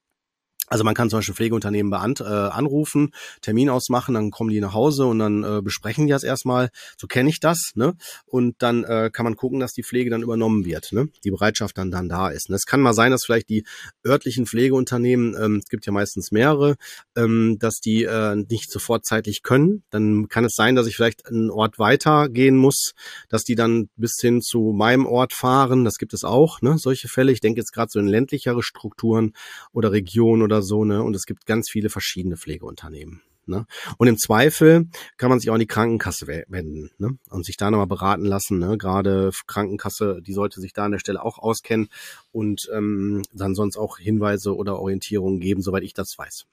also 0.69 0.83
man 0.83 0.95
kann 0.95 1.09
zum 1.09 1.19
Beispiel 1.19 1.35
Pflegeunternehmen 1.35 1.89
beant, 1.89 2.21
äh, 2.21 2.23
anrufen, 2.23 3.11
Termin 3.41 3.69
ausmachen, 3.69 4.13
dann 4.13 4.31
kommen 4.31 4.49
die 4.49 4.61
nach 4.61 4.73
Hause 4.73 5.05
und 5.05 5.19
dann 5.19 5.43
äh, 5.43 5.61
besprechen 5.61 6.07
die 6.07 6.11
das 6.11 6.23
erstmal. 6.23 6.69
So 6.97 7.07
kenne 7.07 7.29
ich 7.29 7.39
das, 7.39 7.71
ne? 7.75 7.95
Und 8.25 8.55
dann 8.59 8.83
äh, 8.83 9.09
kann 9.11 9.23
man 9.23 9.35
gucken, 9.35 9.59
dass 9.59 9.73
die 9.73 9.83
Pflege 9.83 10.09
dann 10.09 10.21
übernommen 10.21 10.65
wird, 10.65 10.91
ne? 10.91 11.09
Die 11.23 11.31
Bereitschaft 11.31 11.77
dann 11.77 11.91
dann 11.91 12.07
da 12.09 12.29
ist. 12.29 12.49
Ne? 12.49 12.55
Es 12.55 12.65
kann 12.65 12.81
mal 12.81 12.93
sein, 12.93 13.11
dass 13.11 13.25
vielleicht 13.25 13.49
die 13.49 13.65
örtlichen 14.05 14.45
Pflegeunternehmen, 14.45 15.35
ähm, 15.39 15.55
es 15.63 15.69
gibt 15.69 15.85
ja 15.85 15.91
meistens 15.91 16.31
mehrere, 16.31 16.75
ähm, 17.15 17.57
dass 17.59 17.79
die 17.79 18.03
äh, 18.03 18.35
nicht 18.35 18.71
sofort 18.71 19.05
zeitlich 19.05 19.43
können. 19.43 19.83
Dann 19.89 20.27
kann 20.27 20.45
es 20.45 20.53
sein, 20.55 20.75
dass 20.75 20.87
ich 20.87 20.95
vielleicht 20.95 21.27
einen 21.27 21.49
Ort 21.49 21.79
weiter 21.79 22.29
gehen 22.29 22.57
muss, 22.57 22.93
dass 23.29 23.43
die 23.43 23.55
dann 23.55 23.89
bis 23.95 24.17
hin 24.19 24.41
zu 24.41 24.73
meinem 24.75 25.05
Ort 25.05 25.33
fahren. 25.33 25.83
Das 25.83 25.97
gibt 25.97 26.13
es 26.13 26.23
auch, 26.23 26.61
ne? 26.61 26.77
Solche 26.77 27.07
Fälle. 27.07 27.31
Ich 27.31 27.41
denke 27.41 27.59
jetzt 27.59 27.73
gerade 27.73 27.89
so 27.91 27.99
in 27.99 28.07
ländlichere 28.07 28.61
Strukturen 28.63 29.33
oder 29.71 29.91
Regionen 29.91 30.43
oder 30.43 30.58
oder 30.59 30.63
so, 30.63 30.85
ne? 30.85 31.01
Und 31.01 31.15
es 31.15 31.25
gibt 31.25 31.45
ganz 31.45 31.69
viele 31.69 31.89
verschiedene 31.89 32.37
Pflegeunternehmen. 32.37 33.21
Ne? 33.45 33.65
Und 33.97 34.07
im 34.07 34.17
Zweifel 34.17 34.89
kann 35.17 35.29
man 35.29 35.39
sich 35.39 35.49
auch 35.49 35.55
an 35.55 35.59
die 35.59 35.65
Krankenkasse 35.65 36.27
wenden 36.27 36.91
ne? 36.99 37.17
und 37.31 37.45
sich 37.45 37.57
da 37.57 37.71
nochmal 37.71 37.87
beraten 37.87 38.25
lassen. 38.25 38.59
Ne? 38.59 38.77
Gerade 38.77 39.31
Krankenkasse, 39.47 40.21
die 40.21 40.33
sollte 40.33 40.61
sich 40.61 40.71
da 40.71 40.85
an 40.85 40.91
der 40.91 40.99
Stelle 40.99 41.23
auch 41.23 41.39
auskennen 41.39 41.89
und 42.31 42.69
ähm, 42.71 43.23
dann 43.33 43.55
sonst 43.55 43.75
auch 43.75 43.97
Hinweise 43.97 44.55
oder 44.55 44.77
Orientierungen 44.77 45.39
geben, 45.39 45.63
soweit 45.63 45.81
ich 45.81 45.95
das 45.95 46.13
weiß. 46.15 46.45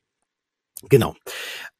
Genau. 0.88 1.16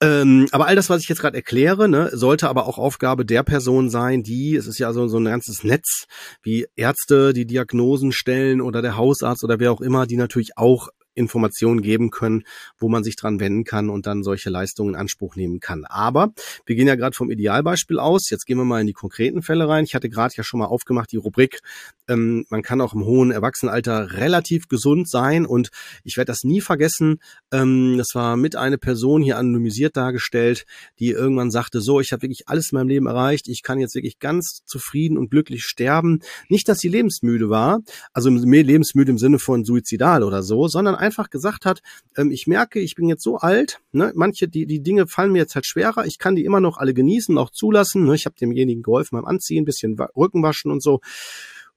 Ähm, 0.02 0.48
aber 0.52 0.66
all 0.66 0.76
das, 0.76 0.88
was 0.88 1.02
ich 1.02 1.08
jetzt 1.08 1.20
gerade 1.20 1.36
erkläre, 1.36 1.88
ne, 1.88 2.10
sollte 2.12 2.48
aber 2.48 2.66
auch 2.66 2.78
Aufgabe 2.78 3.26
der 3.26 3.42
Person 3.42 3.90
sein, 3.90 4.22
die, 4.22 4.56
es 4.56 4.66
ist 4.66 4.78
ja 4.78 4.92
so, 4.92 5.06
so 5.06 5.18
ein 5.18 5.24
ganzes 5.24 5.64
Netz, 5.64 6.06
wie 6.42 6.66
Ärzte, 6.76 7.34
die 7.34 7.46
Diagnosen 7.46 8.12
stellen 8.12 8.60
oder 8.60 8.80
der 8.80 8.96
Hausarzt 8.96 9.44
oder 9.44 9.60
wer 9.60 9.72
auch 9.72 9.82
immer, 9.82 10.06
die 10.06 10.16
natürlich 10.16 10.56
auch 10.56 10.88
Informationen 11.16 11.83
geben 11.83 12.11
können, 12.11 12.44
wo 12.79 12.88
man 12.88 13.02
sich 13.02 13.16
dran 13.16 13.40
wenden 13.40 13.64
kann 13.64 13.90
und 13.90 14.07
dann 14.07 14.22
solche 14.22 14.50
Leistungen 14.50 14.90
in 14.90 15.00
Anspruch 15.00 15.35
nehmen 15.35 15.61
kann. 15.61 15.85
Aber 15.85 16.33
wir 16.66 16.76
gehen 16.76 16.87
ja 16.87 16.94
gerade 16.94 17.16
vom 17.16 17.31
Idealbeispiel 17.31 17.98
aus. 17.98 18.31
Jetzt 18.31 18.44
gehen 18.44 18.59
wir 18.59 18.64
mal 18.64 18.81
in 18.81 18.87
die 18.87 18.92
konkreten 18.92 19.42
Fälle 19.42 19.68
rein. 19.68 19.85
Ich 19.85 19.94
hatte 19.94 20.09
gerade 20.09 20.35
ja 20.37 20.44
schon 20.44 20.61
mal 20.61 20.66
aufgemacht 20.66 21.11
die 21.11 21.16
Rubrik. 21.16 21.61
Ähm, 22.09 22.44
man 22.50 22.62
kann 22.62 22.81
auch 22.81 22.94
im 22.94 23.05
hohen 23.05 23.31
Erwachsenenalter 23.31 24.12
relativ 24.12 24.68
gesund 24.68 25.09
sein 25.09 25.46
und 25.46 25.70
ich 26.05 26.16
werde 26.16 26.26
das 26.26 26.44
nie 26.44 26.61
vergessen. 26.61 27.18
Ähm, 27.50 27.96
das 27.96 28.09
war 28.14 28.37
mit 28.37 28.55
eine 28.55 28.79
Person 28.79 29.22
hier 29.22 29.38
anonymisiert 29.38 29.96
dargestellt, 29.96 30.66
die 30.98 31.11
irgendwann 31.11 31.50
sagte, 31.50 31.81
so, 31.81 32.00
ich 32.00 32.12
habe 32.12 32.22
wirklich 32.22 32.48
alles 32.48 32.72
in 32.72 32.79
meinem 32.79 32.88
Leben 32.88 33.07
erreicht. 33.07 33.48
Ich 33.48 33.62
kann 33.62 33.81
jetzt 33.81 33.94
wirklich 33.94 34.18
ganz 34.18 34.61
zufrieden 34.66 35.16
und 35.16 35.31
glücklich 35.31 35.64
sterben. 35.64 36.20
Nicht, 36.48 36.68
dass 36.68 36.79
sie 36.79 36.88
lebensmüde 36.88 37.48
war, 37.48 37.81
also 38.12 38.29
lebensmüde 38.31 39.11
im 39.11 39.18
Sinne 39.18 39.38
von 39.38 39.64
suizidal 39.64 40.22
oder 40.22 40.42
so, 40.42 40.68
sondern 40.68 40.94
einfach 41.07 41.31
gesagt 41.31 41.64
hat, 41.64 41.81
ähm, 42.16 42.31
ich 42.31 42.47
merke, 42.47 42.81
ich 42.81 42.95
bin 42.95 43.09
jetzt 43.09 43.23
so 43.23 43.38
alt, 43.38 43.81
ne, 43.92 44.12
manche, 44.14 44.49
die, 44.49 44.66
die 44.66 44.83
Dinge 44.83 45.07
fallen 45.07 45.33
mir 45.33 45.38
jetzt 45.38 45.55
halt 45.55 45.66
schwerer, 45.66 46.05
ich 46.07 46.19
kann 46.19 46.37
die 46.37 46.45
immer 46.45 46.61
noch 46.61 46.77
alle 46.77 46.95
genießen, 46.95 47.38
auch 47.38 47.51
zulassen. 47.51 48.05
Ne, 48.05 48.14
ich 48.14 48.27
habe 48.27 48.37
demjenigen 48.38 48.83
geholfen 48.83 49.16
beim 49.16 49.25
Anziehen, 49.25 49.64
bisschen 49.64 49.97
Rücken 50.16 50.42
waschen 50.42 50.71
und 50.71 50.83
so. 50.83 51.01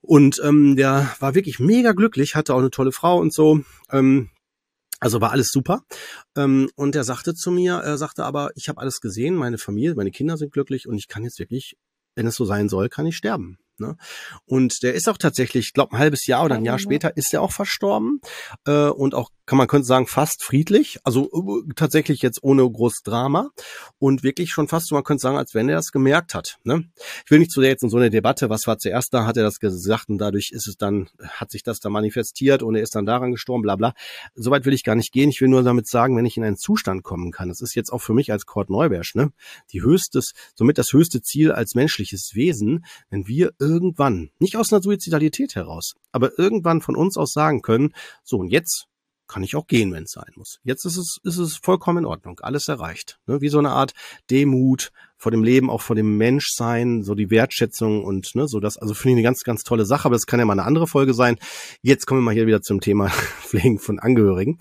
Und 0.01 0.41
ähm, 0.43 0.75
der 0.75 1.13
war 1.19 1.35
wirklich 1.35 1.59
mega 1.59 1.91
glücklich, 1.91 2.35
hatte 2.35 2.53
auch 2.53 2.59
eine 2.59 2.71
tolle 2.71 2.91
Frau 2.91 3.19
und 3.19 3.33
so. 3.33 3.61
Ähm, 3.91 4.29
also 4.99 5.21
war 5.21 5.31
alles 5.31 5.49
super. 5.49 5.83
Ähm, 6.35 6.69
und 6.75 6.95
er 6.95 7.03
sagte 7.03 7.33
zu 7.33 7.51
mir, 7.51 7.75
er 7.75 7.97
sagte 7.97 8.25
aber, 8.25 8.51
ich 8.55 8.69
habe 8.69 8.81
alles 8.81 8.99
gesehen, 8.99 9.35
meine 9.35 9.57
Familie, 9.57 9.95
meine 9.95 10.11
Kinder 10.11 10.37
sind 10.37 10.51
glücklich 10.51 10.87
und 10.87 10.97
ich 10.97 11.07
kann 11.07 11.23
jetzt 11.23 11.39
wirklich, 11.39 11.77
wenn 12.15 12.27
es 12.27 12.35
so 12.35 12.45
sein 12.45 12.69
soll, 12.69 12.89
kann 12.89 13.05
ich 13.05 13.15
sterben. 13.15 13.57
Ne? 13.79 13.97
Und 14.45 14.83
der 14.83 14.93
ist 14.93 15.09
auch 15.09 15.17
tatsächlich, 15.17 15.67
ich 15.67 15.73
glaube, 15.73 15.95
ein 15.95 15.99
halbes 15.99 16.27
Jahr 16.27 16.45
oder 16.45 16.55
ein 16.55 16.65
Jahr 16.65 16.79
später 16.79 17.15
ist 17.17 17.33
er 17.33 17.41
auch 17.41 17.51
verstorben 17.51 18.21
äh, 18.65 18.87
und 18.87 19.15
auch 19.15 19.29
kann 19.49 19.57
man 19.57 19.67
könnte 19.67 19.87
sagen 19.87 20.05
fast 20.05 20.43
friedlich, 20.43 20.99
also 21.03 21.25
äh, 21.31 21.73
tatsächlich 21.75 22.21
jetzt 22.21 22.43
ohne 22.43 22.69
großes 22.69 23.01
Drama 23.01 23.49
und 23.97 24.21
wirklich 24.21 24.51
schon 24.51 24.67
fast, 24.67 24.91
man 24.91 25.03
könnte 25.03 25.23
sagen, 25.23 25.37
als 25.37 25.55
wenn 25.55 25.67
er 25.67 25.77
das 25.77 25.91
gemerkt 25.91 26.35
hat. 26.35 26.59
Ne? 26.63 26.83
Ich 27.25 27.31
will 27.31 27.39
nicht 27.39 27.49
zu 27.49 27.59
sehr 27.59 27.71
jetzt 27.71 27.81
in 27.81 27.89
so 27.89 27.97
eine 27.97 28.11
Debatte, 28.11 28.51
was 28.51 28.67
war 28.67 28.77
zuerst 28.77 29.11
da, 29.11 29.25
hat 29.25 29.37
er 29.37 29.43
das 29.43 29.59
gesagt 29.59 30.07
und 30.07 30.19
dadurch 30.19 30.51
ist 30.51 30.67
es 30.67 30.77
dann, 30.77 31.09
hat 31.27 31.49
sich 31.49 31.63
das 31.63 31.79
da 31.79 31.89
manifestiert 31.89 32.61
und 32.61 32.75
er 32.75 32.83
ist 32.83 32.93
dann 32.93 33.07
daran 33.07 33.31
gestorben, 33.31 33.63
bla 33.63 33.75
bla. 33.75 33.93
Soweit 34.35 34.65
will 34.65 34.73
ich 34.73 34.83
gar 34.83 34.93
nicht 34.93 35.11
gehen. 35.11 35.31
Ich 35.31 35.41
will 35.41 35.47
nur 35.47 35.63
damit 35.63 35.87
sagen, 35.87 36.15
wenn 36.15 36.27
ich 36.27 36.37
in 36.37 36.43
einen 36.43 36.57
Zustand 36.57 37.01
kommen 37.01 37.31
kann, 37.31 37.49
das 37.49 37.61
ist 37.61 37.73
jetzt 37.73 37.91
auch 37.91 38.03
für 38.03 38.13
mich 38.13 38.31
als 38.31 38.45
Kurt 38.45 38.69
Neubersch, 38.69 39.15
ne, 39.15 39.31
die 39.71 39.81
höchstes, 39.81 40.33
somit 40.53 40.77
das 40.77 40.93
höchste 40.93 41.23
Ziel 41.23 41.51
als 41.51 41.73
menschliches 41.73 42.35
Wesen, 42.35 42.85
wenn 43.09 43.25
wir 43.25 43.53
irgendwann, 43.69 44.31
nicht 44.39 44.57
aus 44.57 44.73
einer 44.73 44.81
Suizidalität 44.81 45.55
heraus, 45.55 45.93
aber 46.11 46.37
irgendwann 46.37 46.81
von 46.81 46.95
uns 46.95 47.17
aus 47.17 47.31
sagen 47.31 47.61
können, 47.61 47.93
so 48.23 48.37
und 48.37 48.49
jetzt 48.49 48.85
kann 49.27 49.43
ich 49.43 49.55
auch 49.55 49.67
gehen, 49.67 49.93
wenn 49.93 50.03
es 50.03 50.11
sein 50.11 50.31
muss. 50.35 50.59
Jetzt 50.63 50.85
ist 50.85 50.97
es, 50.97 51.19
ist 51.23 51.37
es 51.37 51.57
vollkommen 51.57 51.99
in 51.99 52.05
Ordnung, 52.05 52.39
alles 52.41 52.67
erreicht. 52.67 53.19
Ne? 53.27 53.41
Wie 53.41 53.49
so 53.49 53.59
eine 53.59 53.69
Art 53.69 53.93
Demut, 54.31 54.91
vor 55.19 55.31
dem 55.31 55.43
Leben, 55.43 55.69
auch 55.69 55.81
vor 55.81 55.95
dem 55.95 56.17
Menschsein, 56.17 57.03
so 57.03 57.13
die 57.13 57.29
Wertschätzung 57.29 58.03
und 58.05 58.33
ne, 58.35 58.47
so 58.47 58.61
das, 58.61 58.77
also 58.77 58.93
finde 58.93 59.11
ich 59.11 59.15
eine 59.17 59.23
ganz, 59.23 59.43
ganz 59.43 59.63
tolle 59.63 59.85
Sache, 59.85 60.05
aber 60.05 60.15
das 60.15 60.25
kann 60.25 60.39
ja 60.39 60.45
mal 60.45 60.53
eine 60.53 60.63
andere 60.63 60.87
Folge 60.87 61.13
sein. 61.13 61.37
Jetzt 61.81 62.07
kommen 62.07 62.21
wir 62.21 62.25
mal 62.25 62.33
hier 62.33 62.47
wieder 62.47 62.61
zum 62.61 62.79
Thema 62.79 63.09
Pflegen 63.41 63.79
von 63.79 63.99
Angehörigen, 63.99 64.57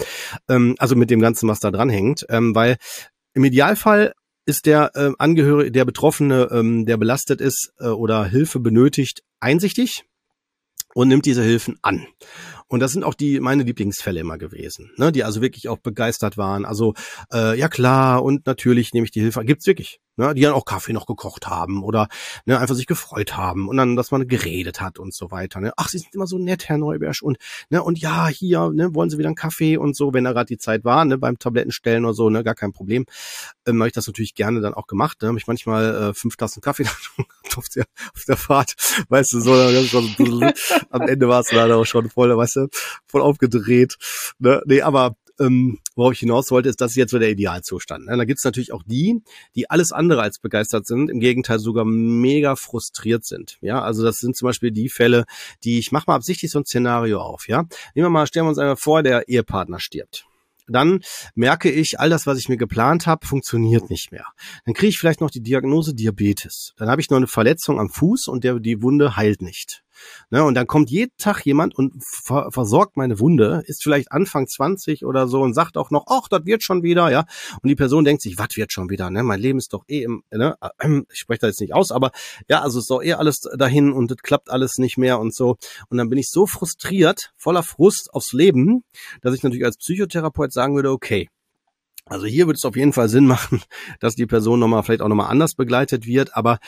ähm, 0.49 0.75
also 0.79 0.97
mit 0.97 1.11
dem 1.11 1.21
Ganzen, 1.21 1.49
was 1.49 1.61
da 1.61 1.71
dran 1.71 1.89
hängt, 1.89 2.27
ähm, 2.29 2.57
weil 2.57 2.77
im 3.35 3.45
Idealfall 3.45 4.15
ist 4.49 4.65
der 4.65 4.93
äh, 4.95 5.13
Angehörige, 5.19 5.71
der 5.71 5.85
Betroffene, 5.85 6.49
ähm, 6.51 6.87
der 6.87 6.97
belastet 6.97 7.41
ist 7.41 7.73
äh, 7.79 7.89
oder 7.89 8.25
Hilfe 8.25 8.61
benötigt, 8.61 9.23
einsichtig 9.41 10.05
und 10.95 11.09
nimmt 11.09 11.27
diese 11.27 11.43
Hilfen 11.43 11.79
an. 11.83 12.07
Und 12.67 12.81
das 12.81 12.93
sind 12.93 13.05
auch 13.05 13.13
die 13.13 13.41
meine 13.41 13.63
Lieblingsfälle 13.63 14.21
immer 14.21 14.39
gewesen, 14.39 14.91
ne, 14.97 15.13
die 15.13 15.23
also 15.23 15.43
wirklich 15.43 15.69
auch 15.69 15.79
begeistert 15.79 16.39
waren. 16.39 16.65
Also 16.65 16.95
äh, 17.31 17.59
ja 17.59 17.69
klar 17.69 18.23
und 18.23 18.47
natürlich 18.47 18.95
nehme 18.95 19.05
ich 19.05 19.11
die 19.11 19.21
Hilfe. 19.21 19.45
Gibt's 19.45 19.67
wirklich 19.67 20.01
ne, 20.19 20.35
die 20.35 20.43
dann 20.43 20.53
auch 20.53 20.65
Kaffee 20.65 20.93
noch 20.93 21.07
gekocht 21.07 21.47
haben 21.47 21.83
oder 21.83 22.09
ne, 22.45 22.59
einfach 22.59 22.75
sich 22.75 22.87
gefreut 22.87 23.37
haben 23.37 23.69
und 23.69 23.77
dann, 23.77 23.97
dass 23.97 24.11
man 24.11 24.29
geredet 24.29 24.81
hat 24.81 24.99
und 24.99 25.15
so 25.15 25.31
weiter. 25.31 25.61
Ne. 25.61 25.73
Ach, 25.77 25.89
Sie 25.89 25.99
sind 25.99 26.15
immer 26.15 26.27
so 26.27 26.39
nett, 26.39 26.69
Herr 26.69 26.77
Neubersch 26.77 27.23
und 27.23 27.39
ne, 27.71 27.83
und 27.83 27.99
ja, 27.99 28.29
hier, 28.29 28.71
ne, 28.71 28.95
wollen 28.95 29.11
Sie 29.11 29.19
wieder 29.19 29.29
einen 29.29 29.37
Kaffee 29.37 29.77
und 29.77 29.97
so, 29.97 30.13
wenn 30.13 30.25
da 30.25 30.33
gerade 30.33 30.47
die 30.47 30.59
Zeit 30.59 30.85
war, 30.85 31.05
ne, 31.05 31.17
beim 31.17 31.39
Tablettenstellen 31.39 32.05
oder 32.05 32.15
so, 32.15 32.29
ne, 32.29 32.45
gar 32.45 32.55
kein 32.55 32.73
Problem. 32.73 33.07
Ähm, 33.67 33.79
habe 33.79 33.89
ich 33.89 33.95
das 33.95 34.07
natürlich 34.07 34.35
gerne 34.35 34.61
dann 34.61 34.75
auch 34.75 34.87
gemacht. 34.87 35.23
Ne, 35.23 35.29
habe 35.29 35.39
ich 35.39 35.47
manchmal 35.47 36.11
äh, 36.11 36.15
fünf 36.15 36.37
Tassen 36.37 36.61
Kaffee 36.61 36.85
auf 37.57 37.69
der, 37.69 37.85
auf 38.15 38.25
der 38.25 38.37
Fahrt, 38.37 38.75
weißt 39.09 39.33
du, 39.33 39.41
so, 39.41 39.55
so 39.83 39.99
am 40.91 41.03
Ende 41.03 41.29
war 41.29 41.41
es 41.41 41.53
leider 41.53 41.77
auch 41.77 41.87
schon 41.87 42.11
voll, 42.11 42.37
weißt 42.37 42.57
du, 42.57 42.69
voll 43.07 43.23
aufgedreht. 43.23 43.97
Ne, 44.39 44.63
nee, 44.67 44.83
aber 44.83 45.17
ähm, 45.39 45.79
worauf 45.95 46.13
ich 46.13 46.21
hinaus 46.21 46.51
wollte, 46.51 46.69
ist, 46.69 46.81
das 46.81 46.93
ist 46.93 46.97
jetzt 46.97 47.11
so 47.11 47.19
der 47.19 47.31
Idealzustand. 47.31 48.07
Ne? 48.07 48.17
Da 48.17 48.25
gibt 48.25 48.39
es 48.39 48.45
natürlich 48.45 48.73
auch 48.73 48.83
die, 48.85 49.23
die 49.55 49.71
alles 49.71 49.93
andere 49.93 50.23
als 50.23 50.39
begeistert 50.39 50.87
sind, 50.87 51.11
im 51.11 51.21
Gegenteil 51.21 51.59
sogar 51.59 51.85
mega 51.85 52.57
frustriert 52.57 53.25
sind. 53.25 53.59
Ja, 53.61 53.83
also 53.83 54.05
das 54.05 54.19
sind 54.19 54.37
zum 54.37 54.47
Beispiel 54.47 54.71
die 54.71 54.89
Fälle, 54.89 55.25
die 55.65 55.79
ich 55.79 55.93
mache 55.93 56.05
mal 56.07 56.17
absichtlich 56.17 56.51
so 56.51 56.59
ein 56.59 56.65
Szenario 56.65 57.21
auf. 57.21 57.49
Ja, 57.49 57.63
nehmen 57.95 58.07
wir 58.07 58.11
mal, 58.11 58.27
stellen 58.27 58.47
wir 58.47 58.51
uns 58.51 58.59
einmal 58.59 58.77
vor, 58.77 59.03
der 59.03 59.29
Ehepartner 59.29 59.81
stirbt 59.81 60.29
dann 60.71 61.01
merke 61.35 61.71
ich, 61.71 61.99
all 61.99 62.11
das, 62.11 62.27
was 62.27 62.39
ich 62.39 62.49
mir 62.49 62.57
geplant 62.57 63.07
habe, 63.07 63.27
funktioniert 63.27 63.91
nicht 63.91 64.13
mehr. 64.13 64.27
Dann 64.65 64.75
kriege 64.75 64.91
ich 64.91 64.99
vielleicht 64.99 65.21
noch 65.21 65.31
die 65.31 65.43
Diagnose 65.43 65.95
Diabetes. 65.95 66.75
Dann 66.77 66.89
habe 66.91 67.01
ich 67.01 67.11
noch 67.11 67.17
eine 67.17 67.27
Verletzung 67.27 67.81
am 67.81 67.89
Fuß 67.89 68.29
und 68.29 68.45
der, 68.45 68.59
die 68.61 68.83
Wunde 68.83 69.17
heilt 69.17 69.43
nicht. 69.43 69.83
Ne, 70.31 70.45
und 70.45 70.55
dann 70.55 70.67
kommt 70.67 70.91
jeden 70.91 71.17
Tag 71.19 71.45
jemand 71.47 71.75
und 71.77 72.03
ver 72.05 72.51
versorgt 72.51 72.97
meine 72.97 73.19
Wunde, 73.21 73.63
ist 73.67 73.83
vielleicht 73.83 74.13
Anfang 74.13 74.47
20 74.47 75.05
oder 75.05 75.29
so 75.29 75.41
und 75.41 75.55
sagt 75.55 75.77
auch 75.77 75.91
noch, 75.91 76.05
ach, 76.09 76.29
das 76.29 76.45
wird 76.45 76.63
schon 76.63 76.83
wieder, 76.83 77.11
ja. 77.11 77.25
Und 77.63 77.69
die 77.69 77.75
Person 77.75 78.05
denkt 78.05 78.23
sich, 78.23 78.39
was 78.39 78.57
wird 78.57 78.73
schon 78.73 78.91
wieder, 78.91 79.11
ne? 79.11 79.23
Mein 79.23 79.41
Leben 79.41 79.59
ist 79.59 79.73
doch 79.73 79.85
eh 79.89 80.03
im, 80.03 80.23
ne? 80.31 80.57
Ich 81.13 81.21
spreche 81.21 81.41
da 81.41 81.47
jetzt 81.49 81.61
nicht 81.61 81.75
aus, 81.75 81.91
aber 81.93 82.11
ja, 82.49 82.61
also 82.61 82.79
ist 82.79 82.91
doch 82.91 83.03
eh 83.03 83.15
alles 83.15 83.41
dahin 83.57 83.93
und 83.93 84.11
es 84.11 84.19
klappt 84.19 84.51
alles 84.51 84.79
nicht 84.79 84.99
mehr 84.99 85.19
und 85.19 85.35
so. 85.35 85.57
Und 85.89 85.99
dann 85.99 86.09
bin 86.09 86.19
ich 86.19 86.29
so 86.31 86.47
frustriert, 86.47 87.33
voller 87.37 87.63
Frust 87.63 88.13
aufs 88.13 88.33
Leben, 88.33 88.85
dass 89.23 89.35
ich 89.35 89.43
natürlich 89.43 89.65
als 89.65 89.79
Psychotherapeut 89.79 90.53
sagen 90.53 90.75
würde, 90.77 90.91
okay, 90.91 91.29
also 92.09 92.27
hier 92.27 92.47
würde 92.47 92.57
es 92.57 92.65
auf 92.65 92.77
jeden 92.77 92.93
Fall 92.93 93.09
Sinn 93.09 93.27
machen, 93.27 93.63
dass 94.01 94.15
die 94.15 94.27
Person 94.27 94.61
nochmal 94.61 94.83
vielleicht 94.83 95.03
auch 95.03 95.09
nochmal 95.09 95.31
anders 95.31 95.55
begleitet 95.55 96.07
wird, 96.07 96.37
aber 96.37 96.59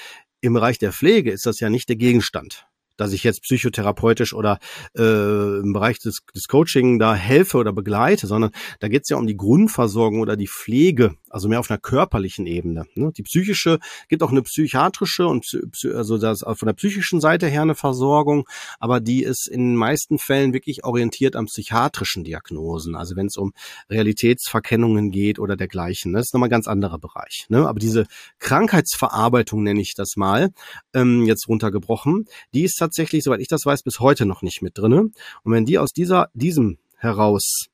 im 0.40 0.55
Bereich 0.55 0.79
der 0.79 0.93
Pflege 0.93 1.33
ist 1.33 1.47
das 1.47 1.61
ja 1.61 1.69
nicht 1.69 1.88
der 1.88 1.97
Gegenstand 1.97 2.66
dass 3.01 3.13
ich 3.13 3.25
jetzt 3.25 3.43
psychotherapeutisch 3.43 4.35
oder 4.35 4.59
äh, 4.97 5.59
im 5.61 5.73
Bereich 5.73 5.99
des, 5.99 6.21
des 6.35 6.47
Coaching 6.49 6.99
da 6.99 7.15
helfe 7.15 7.59
oder 7.59 7.73
begleite, 7.73 8.27
sondern 8.27 8.51
da 8.79 8.89
geht 8.89 9.03
es 9.05 9.09
ja 9.09 9.17
um 9.17 9.27
die 9.27 9.37
Grundversorgung 9.37 10.21
oder 10.21 10.37
die 10.37 10.49
Pflege, 10.49 11.15
also 11.31 11.49
mehr 11.49 11.61
auf 11.61 11.71
einer 11.71 11.79
körperlichen 11.79 12.47
Ebene. 12.47 12.87
Ne? 12.95 13.12
Die 13.16 13.23
psychische 13.23 13.79
gibt 14.09 14.23
auch 14.23 14.31
eine 14.31 14.43
psychiatrische 14.43 15.27
und 15.27 15.47
also 15.95 16.19
das 16.19 16.40
von 16.40 16.66
der 16.66 16.75
psychischen 16.75 17.21
Seite 17.21 17.47
her 17.47 17.62
eine 17.62 17.75
Versorgung, 17.75 18.47
aber 18.79 19.01
die 19.01 19.23
ist 19.23 19.49
in 19.49 19.61
den 19.61 19.77
meisten 19.77 20.19
Fällen 20.19 20.53
wirklich 20.53 20.85
orientiert 20.85 21.37
am 21.37 21.47
psychiatrischen 21.47 22.25
Diagnosen. 22.25 22.95
Also 22.95 23.16
wenn 23.16 23.27
es 23.27 23.37
um 23.37 23.53
Realitätsverkennungen 23.88 25.11
geht 25.11 25.38
oder 25.38 25.57
dergleichen, 25.57 26.12
ne? 26.12 26.19
das 26.19 26.27
ist 26.27 26.35
nochmal 26.35 26.49
ein 26.49 26.51
ganz 26.51 26.66
anderer 26.66 26.99
Bereich. 26.99 27.47
Ne? 27.49 27.69
Aber 27.69 27.79
diese 27.79 28.07
Krankheitsverarbeitung 28.38 29.62
nenne 29.62 29.81
ich 29.81 29.95
das 29.95 30.16
mal, 30.16 30.51
ähm, 30.95 31.25
jetzt 31.25 31.49
runtergebrochen, 31.49 32.27
die 32.53 32.64
ist 32.64 32.77
tatsächlich, 32.77 33.25
soweit 33.25 33.40
ich 33.40 33.49
das 33.49 33.64
weiß, 33.64 33.83
bis 33.83 34.01
heute 34.01 34.27
noch 34.27 34.43
nicht 34.43 34.62
mit 34.62 34.77
drinne. 34.77 35.11
Und 35.43 35.53
wenn 35.53 35.64
die 35.64 35.79
aus 35.79 35.93
dieser, 35.93 36.29
diesem 36.35 36.79
heraus 36.97 37.69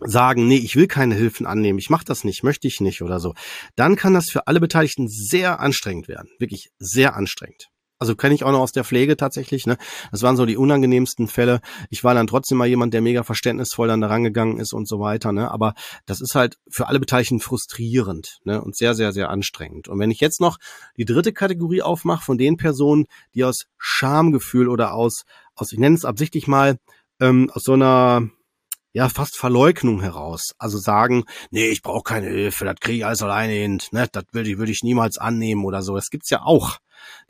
sagen, 0.00 0.48
nee, 0.48 0.56
ich 0.56 0.76
will 0.76 0.86
keine 0.86 1.14
Hilfen 1.14 1.46
annehmen, 1.46 1.78
ich 1.78 1.90
mache 1.90 2.04
das 2.04 2.24
nicht, 2.24 2.42
möchte 2.42 2.68
ich 2.68 2.80
nicht 2.80 3.02
oder 3.02 3.20
so, 3.20 3.34
dann 3.76 3.96
kann 3.96 4.14
das 4.14 4.30
für 4.30 4.46
alle 4.46 4.60
Beteiligten 4.60 5.08
sehr 5.08 5.60
anstrengend 5.60 6.08
werden. 6.08 6.30
Wirklich 6.38 6.70
sehr 6.78 7.16
anstrengend. 7.16 7.70
Also 8.00 8.16
kenne 8.16 8.34
ich 8.34 8.44
auch 8.44 8.50
noch 8.50 8.60
aus 8.60 8.72
der 8.72 8.82
Pflege 8.82 9.18
tatsächlich. 9.18 9.66
Ne? 9.66 9.76
Das 10.10 10.22
waren 10.22 10.34
so 10.34 10.46
die 10.46 10.56
unangenehmsten 10.56 11.28
Fälle. 11.28 11.60
Ich 11.90 12.02
war 12.02 12.14
dann 12.14 12.26
trotzdem 12.26 12.56
mal 12.56 12.66
jemand, 12.66 12.94
der 12.94 13.02
mega 13.02 13.24
verständnisvoll 13.24 13.88
dann 13.88 14.00
da 14.00 14.06
rangegangen 14.06 14.58
ist 14.58 14.72
und 14.72 14.88
so 14.88 15.00
weiter. 15.00 15.32
Ne? 15.32 15.50
Aber 15.50 15.74
das 16.06 16.22
ist 16.22 16.34
halt 16.34 16.56
für 16.70 16.88
alle 16.88 16.98
Beteiligten 16.98 17.40
frustrierend 17.40 18.38
ne? 18.44 18.62
und 18.62 18.74
sehr, 18.74 18.94
sehr, 18.94 19.12
sehr 19.12 19.28
anstrengend. 19.28 19.88
Und 19.88 19.98
wenn 19.98 20.10
ich 20.10 20.20
jetzt 20.20 20.40
noch 20.40 20.56
die 20.96 21.04
dritte 21.04 21.34
Kategorie 21.34 21.82
aufmache 21.82 22.24
von 22.24 22.38
den 22.38 22.56
Personen, 22.56 23.04
die 23.34 23.44
aus 23.44 23.66
Schamgefühl 23.76 24.70
oder 24.70 24.94
aus, 24.94 25.24
aus 25.54 25.70
ich 25.70 25.78
nenne 25.78 25.94
es 25.94 26.06
absichtlich 26.06 26.46
mal, 26.46 26.78
ähm, 27.20 27.50
aus 27.52 27.64
so 27.64 27.74
einer 27.74 28.30
ja 28.92 29.08
fast 29.08 29.36
Verleugnung 29.36 30.00
heraus. 30.00 30.54
Also 30.58 30.78
sagen, 30.78 31.24
nee, 31.50 31.68
ich 31.68 31.82
brauche 31.82 32.02
keine 32.02 32.28
Hilfe, 32.28 32.64
das 32.64 32.76
kriege 32.80 32.98
ich 32.98 33.06
alles 33.06 33.22
alleine 33.22 33.52
hin, 33.52 33.80
ne, 33.92 34.08
das 34.10 34.24
würde 34.32 34.50
ich, 34.50 34.58
würde 34.58 34.72
ich 34.72 34.82
niemals 34.82 35.18
annehmen 35.18 35.64
oder 35.64 35.82
so. 35.82 35.94
Das 35.94 36.10
gibt's 36.10 36.30
ja 36.30 36.42
auch, 36.42 36.78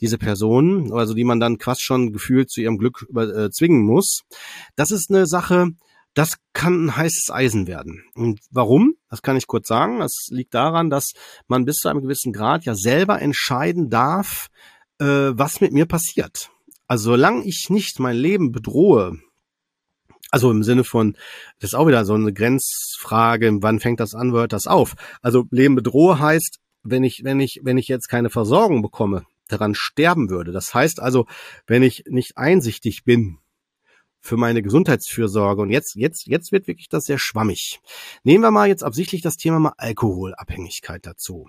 diese 0.01 0.19
Personen, 0.19 0.93
also 0.93 1.15
die 1.15 1.25
man 1.25 1.41
dann 1.41 1.59
quasi 1.59 1.83
schon 1.83 2.13
gefühlt 2.13 2.51
zu 2.51 2.61
ihrem 2.61 2.79
Glück 2.79 3.07
über, 3.09 3.29
äh, 3.35 3.51
zwingen 3.51 3.85
muss. 3.85 4.23
Das 4.77 4.91
ist 4.91 5.11
eine 5.11 5.27
Sache, 5.27 5.69
das 6.15 6.39
kann 6.53 6.87
ein 6.87 6.97
heißes 6.97 7.31
Eisen 7.31 7.67
werden. 7.67 8.03
Und 8.15 8.41
warum? 8.51 8.95
Das 9.09 9.23
kann 9.23 9.37
ich 9.37 9.47
kurz 9.47 9.69
sagen. 9.69 10.01
Das 10.01 10.27
liegt 10.31 10.55
daran, 10.55 10.91
dass 10.91 11.13
man 11.47 11.65
bis 11.65 11.77
zu 11.77 11.89
einem 11.89 12.03
gewissen 12.03 12.33
Grad 12.33 12.65
ja 12.65 12.75
selber 12.75 13.21
entscheiden 13.23 13.91
darf, 13.91 14.49
äh, 14.99 15.05
was 15.05 15.61
mit 15.61 15.73
mir 15.73 15.87
passiert. 15.87 16.51
Also 16.89 17.13
solange 17.13 17.45
ich 17.45 17.67
nicht 17.69 18.01
mein 18.01 18.17
Leben 18.17 18.51
bedrohe, 18.51 19.19
also 20.31 20.51
im 20.51 20.63
Sinne 20.63 20.85
von, 20.85 21.15
das 21.59 21.71
ist 21.71 21.75
auch 21.75 21.87
wieder 21.87 22.05
so 22.05 22.15
eine 22.15 22.33
Grenzfrage, 22.33 23.59
wann 23.61 23.81
fängt 23.81 24.01
das 24.01 24.15
an, 24.15 24.33
hört 24.33 24.53
das 24.53 24.67
auf? 24.67 24.95
Also 25.23 25.45
Leben 25.51 25.75
bedrohe 25.75 26.19
heißt, 26.19 26.59
wenn 26.83 27.05
ich, 27.05 27.23
wenn 27.25 27.41
ich, 27.41 27.61
wenn 27.63 27.79
ich 27.79 27.89
jetzt 27.89 28.09
keine 28.09 28.31
Versorgung 28.31 28.83
bekomme, 28.83 29.25
daran 29.49 29.75
sterben 29.75 30.31
würde. 30.31 30.53
Das 30.53 30.73
heißt 30.75 31.01
also, 31.01 31.27
wenn 31.67 31.83
ich 31.83 32.05
nicht 32.09 32.37
einsichtig 32.37 33.05
bin, 33.05 33.39
für 34.21 34.37
meine 34.37 34.63
Gesundheitsfürsorge. 34.63 35.63
Und 35.63 35.71
jetzt, 35.71 35.95
jetzt, 35.97 36.27
jetzt 36.27 36.53
wird 36.53 36.67
wirklich 36.67 36.89
das 36.89 37.05
sehr 37.05 37.19
schwammig. 37.19 37.81
Nehmen 38.23 38.45
wir 38.45 38.51
mal 38.51 38.69
jetzt 38.69 38.85
absichtlich 38.85 39.23
das 39.23 39.37
Thema 39.37 39.59
mal 39.59 39.73
Alkoholabhängigkeit 39.77 41.07
dazu. 41.07 41.49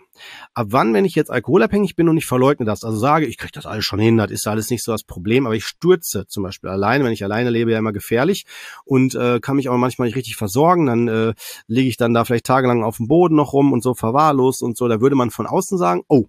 Ab 0.54 0.68
wann, 0.70 0.94
wenn 0.94 1.06
ich 1.06 1.16
jetzt 1.16 1.30
alkoholabhängig 1.30 1.96
bin 1.96 2.10
und 2.10 2.18
ich 2.18 2.26
verleugne 2.26 2.66
das, 2.66 2.84
also 2.84 2.98
sage, 2.98 3.26
ich 3.26 3.38
kriege 3.38 3.52
das 3.54 3.66
alles 3.66 3.86
schon 3.86 4.00
hin, 4.00 4.18
das 4.18 4.32
ist 4.32 4.48
alles 4.48 4.70
nicht 4.70 4.84
so 4.84 4.92
das 4.92 5.04
Problem, 5.04 5.46
aber 5.46 5.56
ich 5.56 5.66
stürze 5.66 6.26
zum 6.28 6.44
Beispiel 6.44 6.70
alleine, 6.70 7.04
wenn 7.04 7.14
ich 7.14 7.24
alleine 7.24 7.50
lebe, 7.50 7.72
ja 7.72 7.80
immer 7.80 7.94
gefährlich 7.94 8.46
und 8.86 9.16
äh, 9.16 9.40
kann 9.40 9.58
mich 9.58 9.70
auch 9.70 9.78
manchmal 9.78 10.08
nicht 10.08 10.16
richtig 10.16 10.36
versorgen, 10.36 10.86
dann 10.86 11.08
äh, 11.08 11.34
lege 11.68 11.90
ich 11.90 11.98
dann 11.98 12.14
da 12.14 12.26
vielleicht 12.26 12.46
tagelang 12.46 12.84
auf 12.84 12.98
dem 12.98 13.08
Boden 13.08 13.36
noch 13.36 13.54
rum 13.54 13.74
und 13.74 13.84
so 13.84 13.94
verwahrlost 13.94 14.64
und 14.64 14.78
so. 14.78 14.88
Da 14.88 15.02
würde 15.02 15.16
man 15.16 15.32
von 15.32 15.46
außen 15.46 15.78
sagen, 15.78 16.04
oh, 16.08 16.26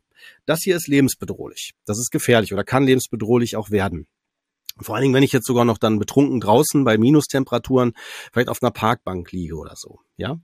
das 0.47 0.63
hier 0.63 0.77
ist 0.77 0.89
lebensbedrohlich, 0.89 1.75
das 1.85 1.99
ist 1.99 2.11
gefährlich 2.11 2.53
oder 2.53 2.65
kann 2.65 2.85
lebensbedrohlich 2.85 3.57
auch 3.57 3.71
werden. 3.71 4.07
Vor 4.81 4.95
allen 4.95 5.03
Dingen, 5.03 5.15
wenn 5.15 5.23
ich 5.23 5.33
jetzt 5.33 5.47
sogar 5.47 5.65
noch 5.65 5.79
dann 5.79 5.99
betrunken 5.99 6.41
draußen 6.41 6.83
bei 6.85 6.97
Minustemperaturen 6.97 7.93
vielleicht 8.33 8.49
auf 8.49 8.63
einer 8.63 8.71
Parkbank 8.71 9.31
liege 9.31 9.57
oder 9.57 9.77
so. 9.77 10.01
Ja, 10.17 10.39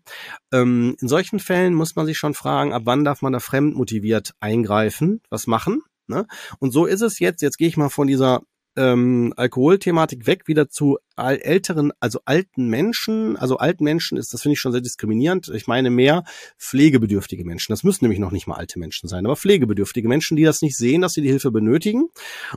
ähm, 0.52 0.96
in 1.00 1.08
solchen 1.08 1.40
Fällen 1.40 1.74
muss 1.74 1.96
man 1.96 2.06
sich 2.06 2.18
schon 2.18 2.34
fragen, 2.34 2.72
ab 2.72 2.82
wann 2.84 3.04
darf 3.04 3.22
man 3.22 3.32
da 3.32 3.40
fremdmotiviert 3.40 4.32
eingreifen, 4.40 5.22
was 5.30 5.46
machen? 5.46 5.82
Ne? 6.06 6.26
Und 6.58 6.72
so 6.72 6.86
ist 6.86 7.02
es 7.02 7.18
jetzt. 7.18 7.42
Jetzt 7.42 7.58
gehe 7.58 7.68
ich 7.68 7.76
mal 7.76 7.88
von 7.88 8.06
dieser 8.06 8.42
ähm, 8.78 9.34
Alkoholthematik 9.36 10.26
weg 10.26 10.46
wieder 10.46 10.68
zu 10.68 10.98
älteren, 11.16 11.92
also 11.98 12.20
alten 12.24 12.68
Menschen. 12.68 13.36
Also 13.36 13.58
alten 13.58 13.84
Menschen 13.84 14.16
ist, 14.16 14.32
das 14.32 14.42
finde 14.42 14.54
ich 14.54 14.60
schon 14.60 14.72
sehr 14.72 14.80
diskriminierend. 14.80 15.48
Ich 15.48 15.66
meine 15.66 15.90
mehr 15.90 16.24
pflegebedürftige 16.58 17.44
Menschen. 17.44 17.72
Das 17.72 17.82
müssen 17.82 18.04
nämlich 18.04 18.20
noch 18.20 18.30
nicht 18.30 18.46
mal 18.46 18.54
alte 18.54 18.78
Menschen 18.78 19.08
sein, 19.08 19.26
aber 19.26 19.36
pflegebedürftige 19.36 20.08
Menschen, 20.08 20.36
die 20.36 20.44
das 20.44 20.62
nicht 20.62 20.76
sehen, 20.76 21.02
dass 21.02 21.12
sie 21.12 21.22
die 21.22 21.28
Hilfe 21.28 21.50
benötigen 21.50 22.08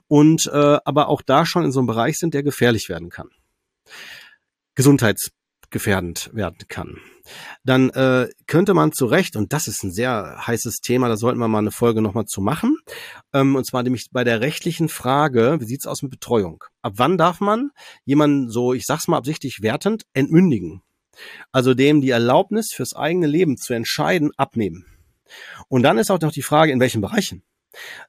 und 0.08 0.48
äh, 0.54 0.78
aber 0.86 1.10
auch 1.10 1.22
da 1.24 1.46
schon 1.46 1.66
in 1.66 1.72
so 1.72 1.80
einem 1.80 1.88
Bereich 1.88 2.18
sind, 2.18 2.34
der 2.34 2.44
gefährlich 2.44 2.88
werden 2.88 3.10
kann. 3.10 3.30
Gesundheits 4.76 5.32
gefährdend 5.72 6.30
werden 6.34 6.58
kann. 6.68 6.98
Dann 7.64 7.90
äh, 7.92 8.30
könnte 8.48 8.74
man 8.74 8.92
zu 8.92 9.06
Recht, 9.06 9.36
und 9.36 9.54
das 9.54 9.68
ist 9.68 9.84
ein 9.84 9.92
sehr 9.92 10.46
heißes 10.46 10.82
Thema, 10.82 11.08
da 11.08 11.18
sollten 11.18 11.40
wir 11.40 11.48
mal 11.48 11.60
eine 11.60 11.72
Folge 11.72 12.02
nochmal 12.02 12.26
zu 12.26 12.42
machen, 12.42 12.78
ähm, 13.34 13.56
und 13.56 13.66
zwar 13.66 13.84
nämlich 13.84 14.10
bei 14.12 14.24
der 14.24 14.42
rechtlichen 14.42 14.90
Frage, 14.90 15.58
wie 15.60 15.66
sieht's 15.66 15.88
aus 15.88 16.02
mit 16.02 16.12
Betreuung? 16.12 16.64
Ab 16.82 16.94
wann 16.98 17.18
darf 17.18 17.40
man 17.40 17.72
jemanden 18.06 18.50
so, 18.50 18.74
ich 18.74 18.86
sag's 18.86 19.08
mal 19.08 19.18
absichtlich 19.18 19.62
wertend, 19.62 20.04
entmündigen? 20.14 20.82
Also 21.52 21.74
dem 21.74 22.02
die 22.02 22.10
Erlaubnis 22.10 22.72
fürs 22.74 22.96
eigene 22.96 23.28
Leben 23.28 23.58
zu 23.58 23.74
entscheiden, 23.74 24.32
abnehmen. 24.38 24.86
Und 25.68 25.84
dann 25.84 25.98
ist 25.98 26.12
auch 26.12 26.20
noch 26.20 26.32
die 26.32 26.42
Frage, 26.42 26.72
in 26.72 26.80
welchen 26.80 27.02
Bereichen. 27.02 27.44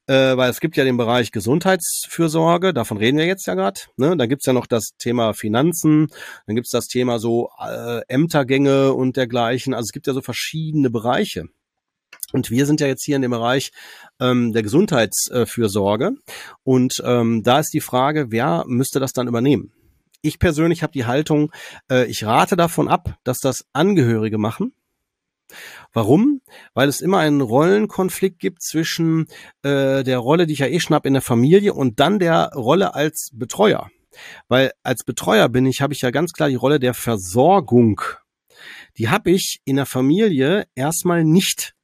Äh, 0.06 0.36
weil 0.36 0.50
es 0.50 0.60
gibt 0.60 0.76
ja 0.76 0.84
den 0.84 0.96
Bereich 0.96 1.32
Gesundheitsfürsorge, 1.32 2.72
davon 2.72 2.96
reden 2.96 3.18
wir 3.18 3.26
jetzt 3.26 3.46
ja 3.46 3.54
gerade. 3.54 3.80
Ne? 3.96 4.16
Dann 4.16 4.28
gibt's 4.28 4.46
ja 4.46 4.52
noch 4.52 4.66
das 4.66 4.90
Thema 4.98 5.32
Finanzen, 5.34 6.08
dann 6.46 6.56
gibt's 6.56 6.70
das 6.70 6.86
Thema 6.86 7.18
so 7.18 7.50
äh, 7.58 8.00
Ämtergänge 8.08 8.92
und 8.92 9.16
dergleichen. 9.16 9.74
Also 9.74 9.86
es 9.86 9.92
gibt 9.92 10.06
ja 10.06 10.14
so 10.14 10.22
verschiedene 10.22 10.90
Bereiche. 10.90 11.46
Und 12.32 12.50
wir 12.50 12.66
sind 12.66 12.80
ja 12.80 12.86
jetzt 12.86 13.04
hier 13.04 13.16
in 13.16 13.22
dem 13.22 13.30
Bereich 13.30 13.72
ähm, 14.20 14.52
der 14.52 14.62
Gesundheitsfürsorge. 14.62 16.12
Und 16.62 17.02
ähm, 17.04 17.42
da 17.42 17.60
ist 17.60 17.74
die 17.74 17.80
Frage, 17.80 18.26
wer 18.30 18.64
müsste 18.66 19.00
das 19.00 19.12
dann 19.12 19.28
übernehmen? 19.28 19.72
Ich 20.22 20.38
persönlich 20.38 20.82
habe 20.82 20.92
die 20.92 21.04
Haltung, 21.04 21.52
äh, 21.90 22.06
ich 22.06 22.24
rate 22.24 22.56
davon 22.56 22.88
ab, 22.88 23.16
dass 23.24 23.38
das 23.38 23.64
Angehörige 23.72 24.38
machen 24.38 24.72
Warum? 25.92 26.40
Weil 26.74 26.88
es 26.88 27.00
immer 27.00 27.18
einen 27.18 27.40
Rollenkonflikt 27.40 28.38
gibt 28.38 28.62
zwischen 28.62 29.26
äh, 29.62 30.02
der 30.02 30.18
Rolle, 30.18 30.46
die 30.46 30.54
ich 30.54 30.60
ja 30.60 30.66
eh 30.66 30.80
schnapp 30.80 31.06
in 31.06 31.12
der 31.12 31.22
Familie 31.22 31.74
und 31.74 32.00
dann 32.00 32.18
der 32.18 32.50
Rolle 32.54 32.94
als 32.94 33.30
Betreuer. 33.34 33.90
Weil 34.48 34.72
als 34.82 35.04
Betreuer 35.04 35.48
bin 35.48 35.66
ich, 35.66 35.80
habe 35.80 35.92
ich 35.92 36.02
ja 36.02 36.10
ganz 36.10 36.32
klar 36.32 36.48
die 36.48 36.54
Rolle 36.54 36.80
der 36.80 36.94
Versorgung. 36.94 38.00
Die 38.98 39.08
habe 39.08 39.30
ich 39.30 39.60
in 39.64 39.76
der 39.76 39.86
Familie 39.86 40.66
erstmal 40.74 41.24
nicht 41.24 41.74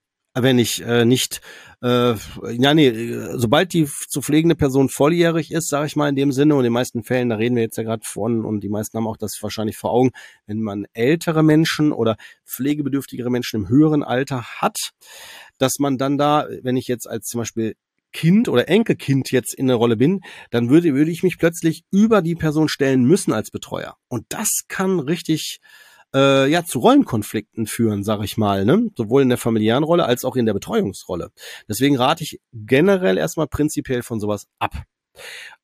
wenn 0.42 0.58
ich 0.58 0.82
äh, 0.82 1.04
nicht, 1.04 1.40
äh, 1.82 2.14
ja 2.50 2.74
nee, 2.74 2.92
sobald 3.34 3.72
die 3.72 3.86
zu 3.86 4.20
pflegende 4.20 4.56
Person 4.56 4.88
volljährig 4.88 5.52
ist, 5.52 5.68
sage 5.68 5.86
ich 5.86 5.96
mal 5.96 6.08
in 6.08 6.16
dem 6.16 6.32
Sinne, 6.32 6.54
und 6.54 6.60
in 6.60 6.64
den 6.64 6.72
meisten 6.72 7.04
Fällen, 7.04 7.28
da 7.28 7.36
reden 7.36 7.56
wir 7.56 7.62
jetzt 7.62 7.76
ja 7.76 7.84
gerade 7.84 8.04
von, 8.04 8.44
und 8.44 8.60
die 8.60 8.68
meisten 8.68 8.96
haben 8.96 9.06
auch 9.06 9.16
das 9.16 9.38
wahrscheinlich 9.42 9.76
vor 9.76 9.92
Augen, 9.92 10.10
wenn 10.46 10.60
man 10.60 10.86
ältere 10.92 11.42
Menschen 11.42 11.92
oder 11.92 12.16
pflegebedürftigere 12.46 13.30
Menschen 13.30 13.62
im 13.62 13.68
höheren 13.68 14.02
Alter 14.02 14.42
hat, 14.60 14.90
dass 15.58 15.78
man 15.78 15.98
dann 15.98 16.18
da, 16.18 16.46
wenn 16.62 16.76
ich 16.76 16.88
jetzt 16.88 17.08
als 17.08 17.26
zum 17.26 17.40
Beispiel 17.40 17.74
Kind 18.12 18.48
oder 18.48 18.68
Enkelkind 18.68 19.30
jetzt 19.30 19.54
in 19.54 19.66
der 19.66 19.76
Rolle 19.76 19.96
bin, 19.96 20.22
dann 20.50 20.70
würde, 20.70 20.94
würde 20.94 21.10
ich 21.10 21.22
mich 21.22 21.38
plötzlich 21.38 21.84
über 21.90 22.22
die 22.22 22.34
Person 22.34 22.68
stellen 22.68 23.04
müssen 23.04 23.32
als 23.32 23.50
Betreuer. 23.50 23.96
Und 24.08 24.24
das 24.30 24.48
kann 24.68 24.98
richtig 24.98 25.60
äh, 26.14 26.50
ja 26.50 26.64
zu 26.64 26.78
Rollenkonflikten 26.78 27.66
führen, 27.66 28.04
sage 28.04 28.24
ich 28.24 28.36
mal, 28.36 28.64
ne? 28.64 28.90
sowohl 28.96 29.22
in 29.22 29.28
der 29.28 29.38
familiären 29.38 29.84
Rolle 29.84 30.04
als 30.04 30.24
auch 30.24 30.36
in 30.36 30.46
der 30.46 30.54
Betreuungsrolle. 30.54 31.30
Deswegen 31.68 31.96
rate 31.96 32.24
ich 32.24 32.40
generell 32.52 33.18
erstmal 33.18 33.46
prinzipiell 33.46 34.02
von 34.02 34.20
sowas 34.20 34.46
ab. 34.58 34.84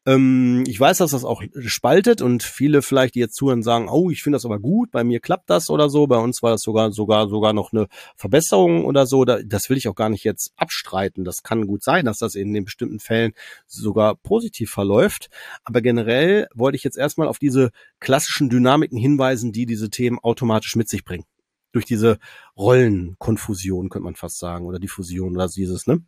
Ähm, 0.07 0.65
ich 0.67 0.79
weiß, 0.79 0.99
dass 0.99 1.13
das 1.13 1.25
auch 1.25 1.43
spaltet 1.61 2.21
und 2.21 2.43
viele 2.43 2.83
vielleicht, 2.83 3.15
die 3.15 3.21
jetzt 3.21 3.37
zuhören, 3.37 3.63
sagen, 3.63 3.89
oh, 3.89 4.11
ich 4.11 4.23
finde 4.23 4.37
das 4.37 4.45
aber 4.45 4.59
gut, 4.59 4.91
bei 4.91 5.03
mir 5.03 5.19
klappt 5.21 5.49
das 5.49 5.71
oder 5.71 5.89
so, 5.89 6.07
bei 6.07 6.19
uns 6.19 6.43
war 6.43 6.51
das 6.51 6.61
sogar, 6.61 6.93
sogar, 6.93 7.29
sogar 7.29 7.55
noch 7.55 7.73
eine 7.73 7.87
Verbesserung 8.17 8.85
oder 8.85 9.07
so. 9.07 9.25
Das 9.25 9.71
will 9.71 9.79
ich 9.79 9.89
auch 9.89 9.95
gar 9.95 10.11
nicht 10.11 10.25
jetzt 10.25 10.53
abstreiten. 10.57 11.25
Das 11.25 11.43
kann 11.43 11.67
gut 11.67 11.83
sein, 11.83 12.05
dass 12.05 12.19
das 12.19 12.35
in 12.35 12.53
den 12.53 12.65
bestimmten 12.65 13.01
Fällen 13.01 13.33
sogar 13.67 14.17
positiv 14.17 14.71
verläuft. 14.71 15.31
Aber 15.65 15.81
generell 15.81 16.49
wollte 16.55 16.77
ich 16.77 16.85
jetzt 16.85 16.99
erstmal 16.99 17.29
auf 17.29 17.39
diese 17.39 17.71
klassischen 17.99 18.51
Dynamiken 18.51 18.99
hinweisen, 18.99 19.53
die 19.53 19.65
diese 19.65 19.89
Themen 19.89 20.19
automatisch 20.19 20.77
mit 20.77 20.89
sich 20.89 21.05
bringen. 21.05 21.25
Durch 21.73 21.87
diese 21.87 22.19
Rollenkonfusion, 22.57 23.89
könnte 23.89 24.05
man 24.05 24.17
fast 24.17 24.39
sagen, 24.39 24.67
oder 24.67 24.79
Diffusion 24.79 25.35
oder 25.35 25.49
dieses, 25.49 25.87
ne? 25.87 26.05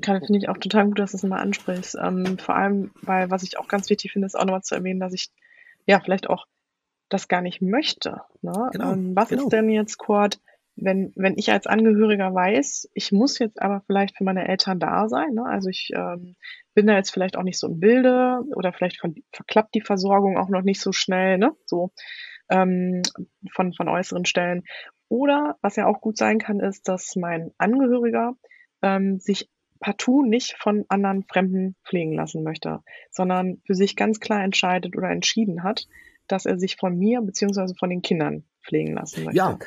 Kann, 0.00 0.20
finde 0.20 0.38
ich 0.38 0.48
auch 0.48 0.58
total 0.58 0.86
gut, 0.86 0.98
dass 0.98 1.12
du 1.12 1.16
es 1.16 1.22
mal 1.22 1.40
ansprichst. 1.40 1.96
Ähm, 2.00 2.38
vor 2.38 2.56
allem, 2.56 2.90
weil 3.02 3.30
was 3.30 3.42
ich 3.42 3.58
auch 3.58 3.68
ganz 3.68 3.90
wichtig 3.90 4.12
finde, 4.12 4.26
ist 4.26 4.34
auch 4.34 4.44
nochmal 4.44 4.62
zu 4.62 4.74
erwähnen, 4.74 5.00
dass 5.00 5.12
ich 5.12 5.30
ja 5.86 6.00
vielleicht 6.00 6.28
auch 6.28 6.46
das 7.08 7.28
gar 7.28 7.42
nicht 7.42 7.60
möchte. 7.60 8.22
Ne? 8.42 8.70
Genau, 8.72 8.92
ähm, 8.92 9.14
was 9.14 9.28
genau. 9.28 9.42
ist 9.42 9.48
denn 9.50 9.68
jetzt, 9.68 9.98
Kurt, 9.98 10.40
wenn, 10.76 11.12
wenn 11.16 11.36
ich 11.36 11.52
als 11.52 11.66
Angehöriger 11.66 12.32
weiß, 12.32 12.88
ich 12.94 13.12
muss 13.12 13.38
jetzt 13.38 13.60
aber 13.60 13.82
vielleicht 13.86 14.16
für 14.16 14.24
meine 14.24 14.48
Eltern 14.48 14.78
da 14.78 15.08
sein, 15.08 15.34
ne? 15.34 15.44
also 15.44 15.68
ich 15.68 15.90
ähm, 15.94 16.36
bin 16.74 16.86
da 16.86 16.96
jetzt 16.96 17.10
vielleicht 17.10 17.36
auch 17.36 17.42
nicht 17.42 17.58
so 17.58 17.66
im 17.66 17.80
Bilde 17.80 18.40
oder 18.54 18.72
vielleicht 18.72 19.00
von, 19.00 19.14
verklappt 19.32 19.74
die 19.74 19.82
Versorgung 19.82 20.38
auch 20.38 20.48
noch 20.48 20.62
nicht 20.62 20.80
so 20.80 20.92
schnell, 20.92 21.38
ne? 21.38 21.52
so 21.66 21.90
ähm, 22.48 23.02
von, 23.52 23.74
von 23.74 23.88
äußeren 23.88 24.24
Stellen. 24.24 24.62
Oder 25.08 25.56
was 25.60 25.76
ja 25.76 25.86
auch 25.86 26.00
gut 26.00 26.16
sein 26.16 26.38
kann, 26.38 26.60
ist, 26.60 26.88
dass 26.88 27.16
mein 27.16 27.50
Angehöriger 27.58 28.34
ähm, 28.80 29.18
sich 29.18 29.50
partout 29.80 30.22
nicht 30.22 30.56
von 30.58 30.84
anderen 30.88 31.24
Fremden 31.24 31.74
pflegen 31.84 32.12
lassen 32.12 32.42
möchte, 32.42 32.80
sondern 33.10 33.60
für 33.66 33.74
sich 33.74 33.96
ganz 33.96 34.20
klar 34.20 34.44
entscheidet 34.44 34.96
oder 34.96 35.10
entschieden 35.10 35.62
hat, 35.62 35.88
dass 36.28 36.46
er 36.46 36.58
sich 36.58 36.76
von 36.76 36.96
mir 36.96 37.20
beziehungsweise 37.22 37.74
von 37.74 37.90
den 37.90 38.02
Kindern 38.02 38.44
pflegen 38.62 38.94
lassen 38.94 39.24
möchte. 39.24 39.38
Ja, 39.38 39.58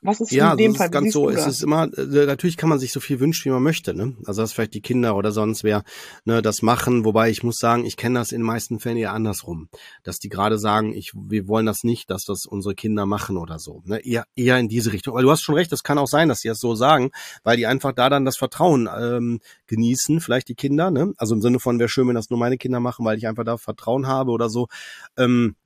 was 0.00 0.20
ist 0.20 0.30
ja, 0.30 0.52
in 0.52 0.58
dem 0.58 0.74
Fall? 0.74 0.90
ganz 0.90 1.12
so. 1.12 1.28
Es 1.28 1.46
ist 1.46 1.62
immer, 1.62 1.88
äh, 1.96 2.26
natürlich 2.26 2.56
kann 2.56 2.68
man 2.68 2.78
sich 2.78 2.92
so 2.92 3.00
viel 3.00 3.18
wünschen, 3.18 3.46
wie 3.46 3.54
man 3.54 3.62
möchte. 3.62 3.94
Ne? 3.94 4.16
Also 4.26 4.42
dass 4.42 4.52
vielleicht 4.52 4.74
die 4.74 4.80
Kinder 4.80 5.16
oder 5.16 5.32
sonst 5.32 5.64
wer 5.64 5.82
ne, 6.24 6.40
das 6.40 6.62
machen. 6.62 7.04
Wobei 7.04 7.30
ich 7.30 7.42
muss 7.42 7.58
sagen, 7.58 7.84
ich 7.84 7.96
kenne 7.96 8.18
das 8.18 8.30
in 8.30 8.40
den 8.40 8.46
meisten 8.46 8.78
Fällen 8.78 8.96
eher 8.96 9.12
andersrum, 9.12 9.68
dass 10.04 10.18
die 10.18 10.28
gerade 10.28 10.58
sagen, 10.58 10.92
ich, 10.94 11.12
wir 11.14 11.48
wollen 11.48 11.66
das 11.66 11.82
nicht, 11.82 12.10
dass 12.10 12.24
das 12.24 12.46
unsere 12.46 12.74
Kinder 12.74 13.06
machen 13.06 13.36
oder 13.36 13.58
so. 13.58 13.82
Ne? 13.84 13.98
Eher, 14.04 14.24
eher 14.36 14.58
in 14.58 14.68
diese 14.68 14.92
Richtung. 14.92 15.14
Weil 15.14 15.24
du 15.24 15.30
hast 15.30 15.42
schon 15.42 15.56
recht, 15.56 15.72
das 15.72 15.82
kann 15.82 15.98
auch 15.98 16.06
sein, 16.06 16.28
dass 16.28 16.40
die 16.40 16.48
das 16.48 16.60
so 16.60 16.74
sagen, 16.76 17.10
weil 17.42 17.56
die 17.56 17.66
einfach 17.66 17.92
da 17.92 18.08
dann 18.08 18.24
das 18.24 18.36
Vertrauen 18.36 18.88
ähm, 18.96 19.40
genießen, 19.66 20.20
vielleicht 20.20 20.48
die 20.48 20.54
Kinder. 20.54 20.90
Ne? 20.90 21.12
Also 21.16 21.34
im 21.34 21.42
Sinne 21.42 21.58
von, 21.58 21.78
wäre 21.80 21.88
schön, 21.88 22.06
wenn 22.06 22.14
das 22.14 22.30
nur 22.30 22.38
meine 22.38 22.58
Kinder 22.58 22.78
machen, 22.78 23.04
weil 23.04 23.18
ich 23.18 23.26
einfach 23.26 23.44
da 23.44 23.56
Vertrauen 23.56 24.06
habe 24.06 24.30
oder 24.30 24.48
so. 24.48 24.68
Ähm, 25.16 25.56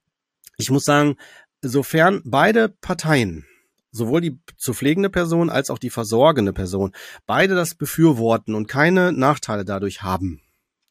ich 0.57 0.71
muss 0.71 0.85
sagen, 0.85 1.17
sofern 1.61 2.23
beide 2.25 2.69
Parteien 2.69 3.47
sowohl 3.93 4.21
die 4.21 4.41
zu 4.57 4.75
pflegende 4.75 5.11
Person 5.11 5.51
als 5.51 5.71
auch 5.71 5.79
die 5.79 5.91
versorgende 5.91 6.53
Person 6.53 6.93
beide 7.27 7.55
das 7.55 7.75
befürworten 7.75 8.55
und 8.55 8.67
keine 8.67 9.13
Nachteile 9.13 9.65
dadurch 9.65 10.03
haben. 10.03 10.41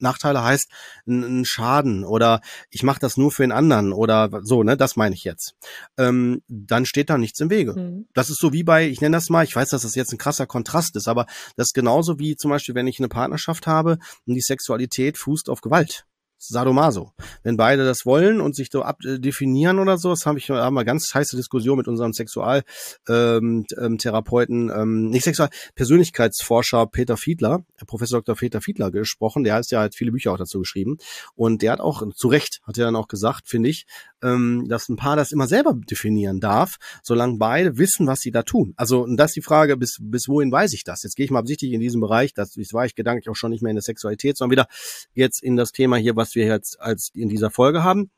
Nachteile 0.02 0.44
heißt 0.44 0.70
ein 1.08 1.46
Schaden 1.46 2.04
oder 2.04 2.42
ich 2.70 2.84
mache 2.84 3.00
das 3.00 3.18
nur 3.18 3.32
für 3.32 3.44
den 3.44 3.52
anderen 3.52 3.94
oder 3.94 4.30
so, 4.44 4.64
ne, 4.64 4.76
das 4.76 4.96
meine 4.96 5.16
ich 5.16 5.24
jetzt. 5.24 5.54
Ähm, 5.98 6.42
dann 6.48 6.86
steht 6.86 7.10
da 7.10 7.18
nichts 7.18 7.40
im 7.40 7.50
Wege. 7.50 7.74
Mhm. 7.74 8.08
Das 8.14 8.30
ist 8.30 8.40
so 8.40 8.52
wie 8.52 8.64
bei, 8.64 8.88
ich 8.88 9.02
nenne 9.02 9.18
das 9.18 9.30
mal, 9.30 9.44
ich 9.44 9.56
weiß, 9.56 9.70
dass 9.70 9.84
das 9.84 9.96
jetzt 9.96 10.12
ein 10.12 10.18
krasser 10.18 10.48
Kontrast 10.48 10.96
ist, 10.96 11.08
aber 11.08 11.26
das 11.56 11.68
ist 11.68 11.74
genauso 11.74 12.20
wie 12.20 12.36
zum 12.36 12.52
Beispiel, 12.52 12.76
wenn 12.76 12.88
ich 12.88 13.00
eine 13.00 13.10
Partnerschaft 13.10 13.68
habe 13.68 13.98
und 14.26 14.36
die 14.36 14.42
Sexualität 14.42 15.18
fußt 15.18 15.50
auf 15.50 15.62
Gewalt. 15.62 16.06
Sadomaso. 16.48 17.12
Wenn 17.44 17.56
beide 17.56 17.86
das 17.86 18.06
wollen 18.06 18.42
und 18.42 18.56
sich 18.56 18.70
so 18.72 18.82
abdefinieren 18.82 19.80
oder 19.80 19.98
so, 19.98 20.10
das 20.10 20.26
habe 20.26 20.40
ich 20.40 20.50
haben 20.50 20.74
wir 20.74 20.84
ganz 20.84 21.14
heiße 21.14 21.36
Diskussion 21.36 21.78
mit 21.78 21.88
unserem 21.88 22.14
Sexualtherapeuten, 22.14 24.70
ähm, 24.70 24.70
ähm, 24.70 24.82
ähm, 24.82 25.10
nicht 25.10 25.24
Sexual 25.24 25.50
Persönlichkeitsforscher 25.76 26.88
Peter 26.88 27.18
Fiedler, 27.18 27.64
Professor 27.86 28.22
Dr. 28.22 28.36
Peter 28.36 28.62
Fiedler 28.62 28.92
gesprochen. 28.92 29.44
Der 29.44 29.56
heißt 29.56 29.72
ja 29.72 29.82
hat 29.82 29.96
viele 29.96 30.12
Bücher 30.12 30.32
auch 30.32 30.38
dazu 30.38 30.60
geschrieben 30.60 30.98
und 31.36 31.62
der 31.62 31.74
hat 31.74 31.80
auch 31.80 32.04
zu 32.14 32.28
Recht 32.28 32.62
hat 32.64 32.78
er 32.78 32.86
dann 32.86 32.96
auch 32.96 33.08
gesagt, 33.08 33.48
finde 33.48 33.70
ich, 33.70 33.86
ähm, 34.24 34.66
dass 34.68 34.90
ein 34.90 34.96
Paar 34.96 35.16
das 35.16 35.32
immer 35.32 35.48
selber 35.48 35.74
definieren 35.74 36.40
darf, 36.40 36.78
solange 37.04 37.38
beide 37.38 37.78
wissen, 37.78 38.08
was 38.08 38.22
sie 38.22 38.32
da 38.32 38.44
tun. 38.44 38.74
Also 38.78 39.04
und 39.04 39.18
das 39.18 39.32
ist 39.32 39.36
die 39.36 39.42
Frage, 39.42 39.78
bis 39.78 39.98
bis 40.00 40.28
wohin 40.28 40.52
weiß 40.52 40.74
ich 40.74 40.84
das? 40.84 41.04
Jetzt 41.04 41.16
gehe 41.16 41.26
ich 41.26 41.32
mal 41.32 41.40
absichtlich 41.40 41.74
in 41.74 41.80
diesem 41.80 42.02
Bereich, 42.02 42.34
das, 42.34 42.54
das 42.54 42.74
war 42.74 42.86
ich 42.86 42.96
gedanklich 42.96 43.30
auch 43.30 43.36
schon 43.36 43.52
nicht 43.52 43.62
mehr 43.62 43.70
in 43.70 43.76
der 43.76 43.84
Sexualität, 43.84 44.38
sondern 44.38 44.52
wieder 44.52 44.68
jetzt 45.14 45.44
in 45.44 45.56
das 45.56 45.72
Thema 45.72 45.98
hier, 45.98 46.16
was 46.16 46.31
was 46.32 46.36
wir 46.36 46.46
jetzt 46.46 46.80
als 46.80 47.10
in 47.14 47.30
dieser 47.30 47.52
Folge 47.52 47.84
haben. 47.84 48.10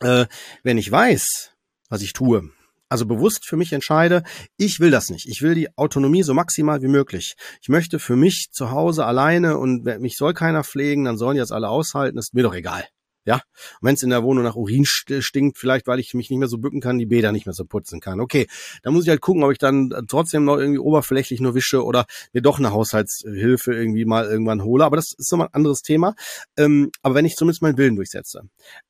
Äh, 0.00 0.26
wenn 0.62 0.78
ich 0.78 0.90
weiß, 0.90 1.52
was 1.88 2.02
ich 2.02 2.12
tue, 2.12 2.50
also 2.88 3.06
bewusst 3.06 3.46
für 3.46 3.56
mich 3.56 3.72
entscheide, 3.72 4.24
ich 4.56 4.80
will 4.80 4.90
das 4.90 5.10
nicht. 5.10 5.28
Ich 5.28 5.40
will 5.40 5.54
die 5.54 5.76
Autonomie 5.76 6.22
so 6.22 6.34
maximal 6.34 6.82
wie 6.82 6.88
möglich. 6.88 7.36
Ich 7.62 7.68
möchte 7.68 7.98
für 7.98 8.16
mich 8.16 8.48
zu 8.50 8.70
Hause 8.70 9.06
alleine 9.06 9.58
und 9.58 9.84
mich 10.00 10.16
soll 10.16 10.34
keiner 10.34 10.64
pflegen, 10.64 11.04
dann 11.04 11.16
sollen 11.16 11.36
das 11.36 11.52
alle 11.52 11.68
aushalten, 11.68 12.18
ist 12.18 12.34
mir 12.34 12.42
doch 12.42 12.54
egal. 12.54 12.84
Ja, 13.26 13.40
wenn 13.80 13.94
es 13.94 14.02
in 14.02 14.10
der 14.10 14.22
Wohnung 14.22 14.44
nach 14.44 14.54
Urin 14.54 14.84
stinkt, 14.84 15.56
vielleicht 15.56 15.86
weil 15.86 15.98
ich 15.98 16.12
mich 16.12 16.28
nicht 16.28 16.38
mehr 16.38 16.48
so 16.48 16.58
bücken 16.58 16.80
kann, 16.80 16.98
die 16.98 17.06
Bäder 17.06 17.32
nicht 17.32 17.46
mehr 17.46 17.54
so 17.54 17.64
putzen 17.64 18.00
kann. 18.00 18.20
Okay, 18.20 18.46
da 18.82 18.90
muss 18.90 19.04
ich 19.04 19.08
halt 19.08 19.22
gucken, 19.22 19.42
ob 19.44 19.52
ich 19.52 19.58
dann 19.58 19.90
trotzdem 20.08 20.44
noch 20.44 20.58
irgendwie 20.58 20.78
oberflächlich 20.78 21.40
nur 21.40 21.54
wische 21.54 21.84
oder 21.84 22.04
mir 22.32 22.42
doch 22.42 22.58
eine 22.58 22.72
Haushaltshilfe 22.72 23.72
irgendwie 23.72 24.04
mal 24.04 24.26
irgendwann 24.26 24.62
hole. 24.62 24.84
Aber 24.84 24.96
das 24.96 25.12
ist 25.12 25.32
nochmal 25.32 25.48
ein 25.48 25.54
anderes 25.54 25.80
Thema. 25.80 26.14
Ähm, 26.58 26.90
aber 27.02 27.14
wenn 27.14 27.24
ich 27.24 27.36
zumindest 27.36 27.62
meinen 27.62 27.78
Willen 27.78 27.96
durchsetze, 27.96 28.42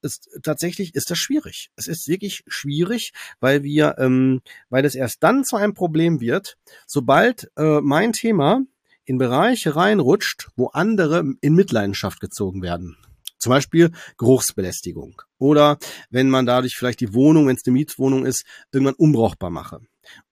ist 0.02 0.28
tatsächlich 0.42 0.94
ist 0.94 1.10
das 1.10 1.18
schwierig. 1.18 1.70
Es 1.76 1.86
ist 1.86 2.08
wirklich 2.08 2.42
schwierig, 2.48 3.12
weil 3.38 3.62
wir, 3.62 3.96
ähm, 3.98 4.40
weil 4.68 4.84
es 4.84 4.96
erst 4.96 5.22
dann 5.22 5.44
zu 5.44 5.56
einem 5.56 5.74
Problem 5.74 6.20
wird, 6.20 6.56
sobald 6.86 7.50
äh, 7.56 7.80
mein 7.80 8.12
Thema 8.12 8.62
in 9.04 9.18
Bereiche 9.18 9.76
reinrutscht, 9.76 10.48
wo 10.56 10.68
andere 10.68 11.24
in 11.40 11.54
Mitleidenschaft 11.54 12.20
gezogen 12.20 12.62
werden. 12.62 12.96
Zum 13.44 13.50
Beispiel 13.50 13.90
Geruchsbelästigung. 14.16 15.20
Oder 15.36 15.76
wenn 16.08 16.30
man 16.30 16.46
dadurch 16.46 16.76
vielleicht 16.76 17.00
die 17.00 17.12
Wohnung, 17.12 17.46
wenn 17.46 17.56
es 17.56 17.66
eine 17.66 17.74
Mietwohnung 17.74 18.24
ist, 18.24 18.46
irgendwann 18.72 18.94
unbrauchbar 18.94 19.50
mache. 19.50 19.80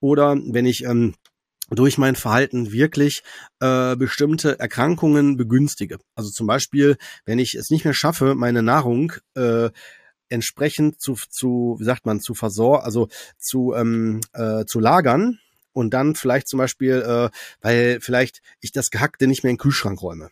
Oder 0.01 0.35
wenn 0.47 0.65
ich 0.65 0.85
ähm, 0.85 1.15
durch 1.69 1.99
mein 1.99 2.17
Verhalten 2.17 2.73
wirklich 2.73 3.23
äh, 3.61 3.97
bestimmte 3.97 4.59
Erkrankungen 4.59 5.37
begünstige. 5.37 5.99
Also 6.15 6.31
zum 6.31 6.47
Beispiel, 6.47 6.97
wenn 7.27 7.39
ich 7.39 7.55
es 7.55 7.69
nicht 7.69 7.85
mehr 7.85 7.93
schaffe, 7.93 8.35
meine 8.35 8.63
Nahrung 8.63 9.13
äh, 9.35 9.69
entsprechend 10.31 10.99
zu, 10.99 11.13
zu 11.29 11.77
wie 11.81 11.85
sagt 11.85 12.07
man, 12.07 12.21
zu 12.21 12.33
versor, 12.33 12.83
also 12.83 13.09
zu, 13.37 13.75
ähm, 13.75 14.23
äh, 14.33 14.65
zu 14.65 14.81
lagern 14.81 15.39
und 15.75 15.93
dann 15.93 16.15
vielleicht 16.15 16.49
zum 16.49 16.57
Beispiel, 16.57 17.03
äh, 17.03 17.29
weil 17.61 18.01
vielleicht 18.01 18.41
ich 18.61 18.73
das 18.73 18.91
Gehackte 18.91 19.27
nicht 19.27 19.43
mehr 19.43 19.51
in 19.51 19.57
den 19.57 19.63
Kühlschrank 19.63 20.01
räume 20.01 20.31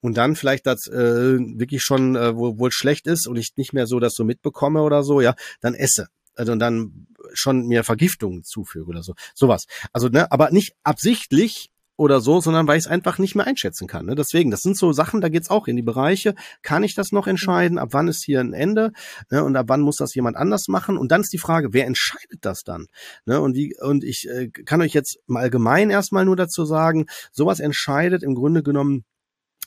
und 0.00 0.16
dann 0.16 0.36
vielleicht 0.36 0.66
das 0.66 0.86
äh, 0.86 1.38
wirklich 1.38 1.82
schon 1.82 2.16
äh, 2.16 2.36
wo 2.36 2.58
wohl 2.58 2.70
schlecht 2.72 3.06
ist 3.06 3.26
und 3.26 3.36
ich 3.36 3.56
nicht 3.56 3.72
mehr 3.72 3.86
so 3.86 4.00
das 4.00 4.14
so 4.14 4.24
mitbekomme 4.24 4.82
oder 4.82 5.02
so, 5.02 5.20
ja, 5.20 5.34
dann 5.60 5.74
esse. 5.74 6.08
Also 6.34 6.54
dann 6.54 7.06
schon 7.32 7.66
mir 7.66 7.84
Vergiftungen 7.84 8.44
zufüge 8.44 8.86
oder 8.86 9.02
so. 9.02 9.14
Sowas. 9.34 9.66
Also, 9.92 10.08
ne, 10.08 10.30
aber 10.30 10.50
nicht 10.50 10.74
absichtlich 10.84 11.70
oder 11.96 12.20
so, 12.20 12.40
sondern 12.40 12.68
weil 12.68 12.78
ich 12.78 12.84
es 12.84 12.90
einfach 12.90 13.18
nicht 13.18 13.34
mehr 13.34 13.46
einschätzen 13.46 13.88
kann. 13.88 14.06
Ne? 14.06 14.14
Deswegen, 14.14 14.52
das 14.52 14.62
sind 14.62 14.78
so 14.78 14.92
Sachen, 14.92 15.20
da 15.20 15.28
geht's 15.28 15.50
auch 15.50 15.66
in 15.66 15.74
die 15.74 15.82
Bereiche, 15.82 16.36
kann 16.62 16.84
ich 16.84 16.94
das 16.94 17.10
noch 17.10 17.26
entscheiden, 17.26 17.76
ab 17.76 17.88
wann 17.90 18.06
ist 18.06 18.24
hier 18.24 18.38
ein 18.38 18.54
Ende 18.54 18.92
ne? 19.30 19.42
und 19.42 19.56
ab 19.56 19.66
wann 19.68 19.80
muss 19.80 19.96
das 19.96 20.14
jemand 20.14 20.36
anders 20.36 20.68
machen? 20.68 20.96
Und 20.96 21.10
dann 21.10 21.22
ist 21.22 21.32
die 21.32 21.38
Frage, 21.38 21.72
wer 21.72 21.86
entscheidet 21.86 22.38
das 22.42 22.62
dann? 22.62 22.86
Ne? 23.26 23.40
Und 23.40 23.56
wie, 23.56 23.74
und 23.80 24.04
ich 24.04 24.28
äh, 24.28 24.48
kann 24.48 24.80
euch 24.80 24.94
jetzt 24.94 25.18
im 25.26 25.36
Allgemeinen 25.36 25.90
erstmal 25.90 26.24
nur 26.24 26.36
dazu 26.36 26.64
sagen, 26.64 27.06
sowas 27.32 27.58
entscheidet 27.58 28.22
im 28.22 28.36
Grunde 28.36 28.62
genommen 28.62 29.04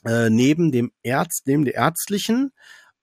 äh, 0.04 0.30
neben 0.30 0.72
dem 0.72 0.92
Ärzt, 1.02 1.46
neben 1.46 1.64
der 1.64 1.74
ärztlichen, 1.74 2.52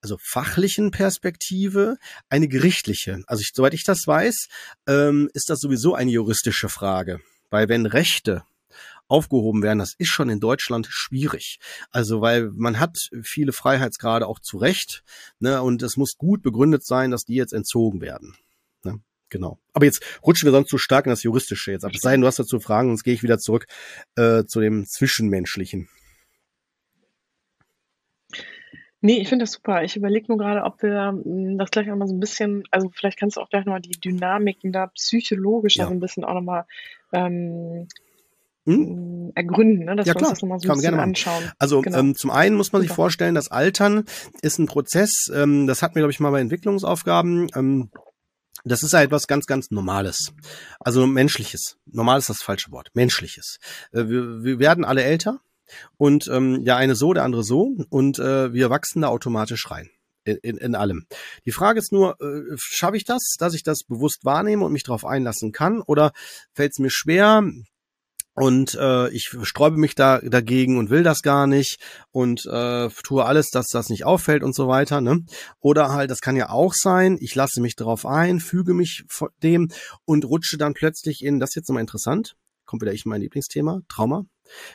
also 0.02 0.18
fachlichen 0.22 0.92
Perspektive, 0.92 1.98
eine 2.30 2.48
gerichtliche. 2.48 3.22
Also 3.28 3.42
ich, 3.42 3.52
soweit 3.54 3.74
ich 3.74 3.84
das 3.84 4.06
weiß, 4.06 4.48
ähm, 4.88 5.30
ist 5.34 5.50
das 5.50 5.60
sowieso 5.60 5.94
eine 5.94 6.12
juristische 6.12 6.70
Frage. 6.70 7.20
Weil 7.50 7.68
wenn 7.68 7.86
Rechte 7.86 8.44
aufgehoben 9.08 9.64
werden, 9.64 9.80
das 9.80 9.96
ist 9.98 10.10
schon 10.10 10.30
in 10.30 10.40
Deutschland 10.40 10.88
schwierig. 10.90 11.60
Also 11.92 12.22
weil 12.22 12.52
man 12.54 12.80
hat 12.80 12.98
viele 13.24 13.52
Freiheitsgrade 13.52 14.28
auch 14.28 14.40
zu 14.40 14.58
Recht, 14.58 15.04
ne, 15.40 15.62
und 15.62 15.82
es 15.82 15.98
muss 15.98 16.16
gut 16.18 16.44
begründet 16.44 16.86
sein, 16.86 17.12
dass 17.12 17.24
die 17.24 17.36
jetzt 17.36 17.54
entzogen 17.54 18.02
werden. 18.02 18.38
Ne? 18.84 19.02
Genau. 19.30 19.60
Aber 19.74 19.86
jetzt 19.86 20.04
rutschen 20.24 20.46
wir 20.46 20.52
sonst 20.52 20.70
zu 20.70 20.78
stark 20.78 21.08
in 21.08 21.10
das 21.10 21.24
Juristische 21.24 21.72
jetzt 21.72 21.84
ab. 21.84 21.92
Es 21.94 22.02
sei 22.02 22.12
denn, 22.12 22.22
du 22.22 22.28
hast 22.28 22.40
dazu 22.40 22.60
Fragen, 22.60 22.90
sonst 22.90 23.04
gehe 23.04 23.14
ich 23.14 23.24
wieder 23.24 23.40
zurück 23.40 23.66
äh, 24.16 24.46
zu 24.46 24.62
dem 24.62 24.86
Zwischenmenschlichen. 24.86 25.90
Nee, 29.02 29.20
ich 29.22 29.30
finde 29.30 29.44
das 29.44 29.54
super. 29.54 29.84
Ich 29.84 29.96
überlege 29.96 30.28
nur 30.28 30.38
gerade, 30.38 30.64
ob 30.64 30.82
wir 30.84 31.10
hm, 31.10 31.58
das 31.58 31.72
gleich 31.72 31.88
noch 31.88 31.96
mal 31.96 32.08
so 32.08 32.16
ein 32.16 32.20
bisschen 32.20 32.64
also, 32.72 32.90
vielleicht 32.94 33.20
kannst 33.20 33.38
du 33.38 33.42
auch 33.42 33.50
gleich 33.50 33.66
noch 33.66 33.74
mal 33.74 33.80
die 33.80 34.00
Dynamiken 34.00 34.72
da 34.72 34.88
psychologischer 34.88 35.86
so 35.86 35.92
ein 35.92 36.00
bisschen 36.00 36.24
auch 36.26 36.34
noch 36.34 36.42
mal, 36.42 36.66
ähm, 37.14 37.88
Hm? 38.66 38.76
hm, 38.76 39.32
ergründen, 39.36 39.86
ne, 39.86 39.96
dass 39.96 40.06
Ja 40.06 40.14
wir 40.14 40.18
uns 40.18 40.28
klar, 40.28 40.32
das 40.34 40.42
noch 40.42 40.50
mal 40.50 40.60
so 40.60 40.68
kann 40.68 40.78
ein 40.78 40.82
bisschen 40.82 41.00
anschauen. 41.00 41.52
Also 41.58 41.82
Genau. 41.82 41.98
ähm, 41.98 42.16
zum 42.16 42.30
einen 42.30 42.56
muss 42.56 42.74
man 42.74 42.82
sich 42.82 42.90
Super. 42.90 43.04
vorstellen, 43.04 43.36
das 43.36 43.50
Altern 43.50 44.06
ist 44.42 44.60
ein 44.60 44.68
Prozess, 44.68 45.32
ähm, 45.34 45.66
das 45.66 45.82
hatten 45.82 45.96
wir, 45.96 46.02
glaube 46.02 46.12
ich, 46.12 46.20
mal 46.20 46.32
bei 46.32 46.42
Entwicklungsaufgaben. 46.42 47.48
Ähm, 47.56 47.90
das 48.66 48.84
ist 48.84 48.92
ja 48.92 49.02
etwas 49.02 49.28
ganz, 49.28 49.46
ganz 49.46 49.72
Normales. 49.72 50.34
Also 50.80 51.08
menschliches. 51.08 51.78
Normal 51.86 52.20
ist 52.20 52.30
das 52.30 52.42
falsche 52.42 52.72
Wort. 52.72 52.90
Menschliches. 52.94 53.58
Äh, 53.94 54.10
wir, 54.10 54.44
wir 54.44 54.60
werden 54.60 54.84
alle 54.84 55.04
älter 55.04 55.40
und 55.98 56.28
ähm, 56.28 56.62
ja, 56.64 56.78
eine 56.78 56.96
so, 56.96 57.14
der 57.14 57.24
andere 57.24 57.44
so 57.44 57.76
und 57.90 58.20
äh, 58.20 58.54
wir 58.54 58.70
wachsen 58.70 59.02
da 59.02 59.08
automatisch 59.10 59.70
rein. 59.72 59.90
In, 60.26 60.38
in, 60.44 60.58
in 60.58 60.76
allem. 60.76 61.06
Die 61.46 61.52
Frage 61.52 61.80
ist 61.80 61.94
nur, 61.94 62.20
äh, 62.22 62.42
schaffe 62.58 62.98
ich 62.98 63.06
das, 63.06 63.36
dass 63.40 63.54
ich 63.54 63.64
das 63.64 63.80
bewusst 63.88 64.26
wahrnehme 64.26 64.66
und 64.66 64.74
mich 64.74 64.84
darauf 64.84 65.06
einlassen 65.06 65.54
kann 65.54 65.82
oder 65.82 66.12
fällt 66.54 66.74
es 66.74 66.80
mir 66.80 66.92
schwer, 66.92 67.42
und 68.40 68.76
äh, 68.76 69.10
ich 69.10 69.30
sträube 69.44 69.76
mich 69.76 69.96
da 69.96 70.20
dagegen 70.20 70.78
und 70.78 70.90
will 70.90 71.04
das 71.04 71.24
gar 71.24 71.46
nicht 71.46 71.78
und 72.12 72.46
äh, 72.46 72.88
tue 73.04 73.26
alles, 73.26 73.50
dass 73.50 73.68
das 73.68 73.90
nicht 73.90 74.06
auffällt 74.06 74.44
und 74.44 74.56
so 74.56 74.70
weiter. 74.70 75.02
Ne? 75.02 75.26
Oder 75.60 75.90
halt, 75.90 76.10
das 76.10 76.22
kann 76.22 76.38
ja 76.38 76.50
auch 76.50 76.74
sein, 76.74 77.18
ich 77.20 77.36
lasse 77.36 77.60
mich 77.60 77.76
darauf 77.76 78.06
ein, 78.06 78.40
füge 78.40 78.74
mich 78.74 79.04
dem 79.44 79.68
und 80.06 80.24
rutsche 80.24 80.58
dann 80.58 80.74
plötzlich 80.74 81.22
in, 81.22 81.42
das 81.42 81.50
ist 81.50 81.56
jetzt 81.56 81.68
nochmal 81.68 81.82
interessant, 81.82 82.38
kommt 82.66 82.82
wieder 82.82 82.94
ich 82.94 83.06
mein 83.06 83.20
Lieblingsthema, 83.20 83.82
Trauma, 83.90 84.24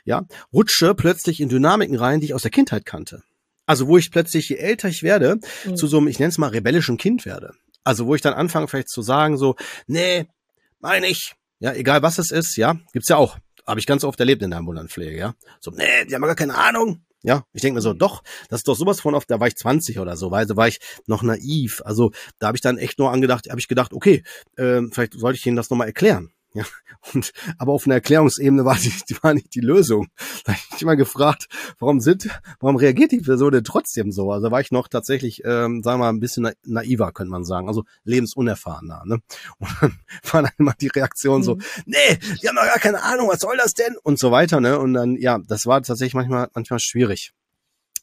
ja, 0.05 0.27
rutsche 0.53 0.95
plötzlich 0.95 1.41
in 1.41 1.49
Dynamiken 1.49 1.97
rein, 1.97 2.21
die 2.21 2.27
ich 2.27 2.35
aus 2.35 2.43
der 2.43 2.51
Kindheit 2.51 2.85
kannte. 2.85 3.23
Also 3.67 3.89
wo 3.89 3.97
ich 3.97 4.11
plötzlich, 4.11 4.49
je 4.49 4.57
älter 4.57 4.89
ich 4.89 5.03
werde, 5.03 5.39
Mhm. 5.65 5.77
zu 5.77 5.87
so 5.87 5.99
einem, 5.99 6.09
ich 6.09 6.19
nenne 6.19 6.29
es 6.31 6.39
mal 6.39 6.49
rebellischen 6.51 6.97
Kind 6.99 7.25
werde. 7.25 7.53
Also 7.83 8.07
wo 8.07 8.15
ich 8.15 8.21
dann 8.23 8.35
anfange 8.35 8.69
vielleicht 8.69 8.89
zu 8.91 9.03
sagen 9.03 9.37
so, 9.39 9.57
nee, 9.87 10.27
meine 10.81 11.07
ich, 11.07 11.35
ja, 11.61 11.73
egal 11.73 12.03
was 12.03 12.19
es 12.19 12.31
ist, 12.31 12.57
ja, 12.57 12.77
gibt's 12.93 13.09
ja 13.09 13.17
auch. 13.17 13.39
Habe 13.67 13.81
ich 13.81 13.87
ganz 13.87 14.05
oft 14.05 14.21
erlebt 14.21 14.43
in 14.43 14.51
der 14.51 14.59
Ambulantenpflege, 14.59 15.17
ja. 15.17 15.35
So, 15.61 15.71
nee, 15.71 16.05
die 16.05 16.15
haben 16.15 16.21
gar 16.23 16.35
keine 16.35 16.55
Ahnung. 16.55 17.03
Ja, 17.23 17.45
ich 17.55 17.63
denke 17.63 17.77
mir 17.77 17.81
so, 17.81 17.95
doch, 17.95 18.23
das 18.51 18.61
ist 18.61 18.69
doch 18.69 18.77
sowas 18.77 19.01
von 19.01 19.15
oft, 19.15 19.31
da 19.31 19.41
war 19.41 19.47
ich 19.47 19.57
20 19.57 19.99
oder 19.99 20.15
so, 20.19 20.31
weil 20.31 20.45
da 20.45 20.57
war 20.57 20.69
ich 20.69 20.79
noch 21.07 21.23
naiv. 21.23 21.81
Also 21.87 22.13
da 22.39 22.49
habe 22.49 22.59
ich 22.59 22.61
dann 22.61 22.77
echt 22.77 22.99
nur 22.99 23.11
angedacht, 23.11 23.49
habe 23.49 23.59
ich 23.59 23.67
gedacht, 23.69 23.95
okay, 23.95 24.23
ähm, 24.59 24.91
vielleicht 24.93 25.15
sollte 25.15 25.39
ich 25.39 25.47
Ihnen 25.47 25.57
das 25.57 25.71
nochmal 25.71 25.87
erklären. 25.87 26.34
Ja, 26.57 26.65
und 27.13 27.33
aber 27.59 27.73
auf 27.73 27.85
einer 27.85 27.97
Erklärungsebene 27.97 28.65
war 28.65 28.77
die, 28.77 28.93
die 29.09 29.17
war 29.23 29.35
nicht 29.35 29.53
die 29.57 29.61
Lösung. 29.61 30.07
Da 30.45 30.53
habe 30.53 30.61
ich 30.65 30.73
mich 30.73 30.83
immer 30.83 30.95
gefragt, 30.95 31.47
warum 31.81 32.01
sind, 32.01 32.29
warum 32.61 32.77
reagiert 32.77 33.11
die 33.11 33.19
Person 33.21 33.51
denn 33.51 33.65
trotzdem 33.65 34.13
so? 34.13 34.31
Also 34.31 34.53
war 34.53 34.61
ich 34.61 34.71
noch 34.71 34.87
tatsächlich, 34.87 35.43
ähm, 35.45 35.83
sagen 35.83 35.99
wir 35.99 36.05
mal, 36.05 36.09
ein 36.11 36.21
bisschen 36.21 36.45
na 36.45 36.53
naiver, 36.63 37.11
könnte 37.11 37.33
man 37.33 37.45
sagen, 37.45 37.67
also 37.67 37.83
lebensunerfahrener. 38.05 39.03
Ne? 39.05 39.19
Und 39.59 39.69
dann 39.81 39.99
war 40.33 40.43
dann 40.43 40.53
immer 40.59 40.75
die 40.81 40.89
Reaktion 40.89 41.43
so, 41.43 41.57
Mhm. 41.57 41.63
nee, 41.87 42.19
die 42.41 42.49
haben 42.49 42.57
doch 42.57 42.63
gar 42.67 42.79
keine 42.79 43.03
Ahnung, 43.03 43.29
was 43.29 43.41
soll 43.41 43.57
das 43.57 43.75
denn? 43.75 43.97
Und 44.05 44.19
so 44.21 44.31
weiter, 44.31 44.61
ne? 44.61 44.79
Und 44.79 44.95
dann, 44.95 45.17
ja, 45.17 45.39
das 45.47 45.67
war 45.67 45.83
tatsächlich 45.83 46.15
manchmal, 46.15 46.49
manchmal 46.55 46.79
schwierig. 46.79 47.33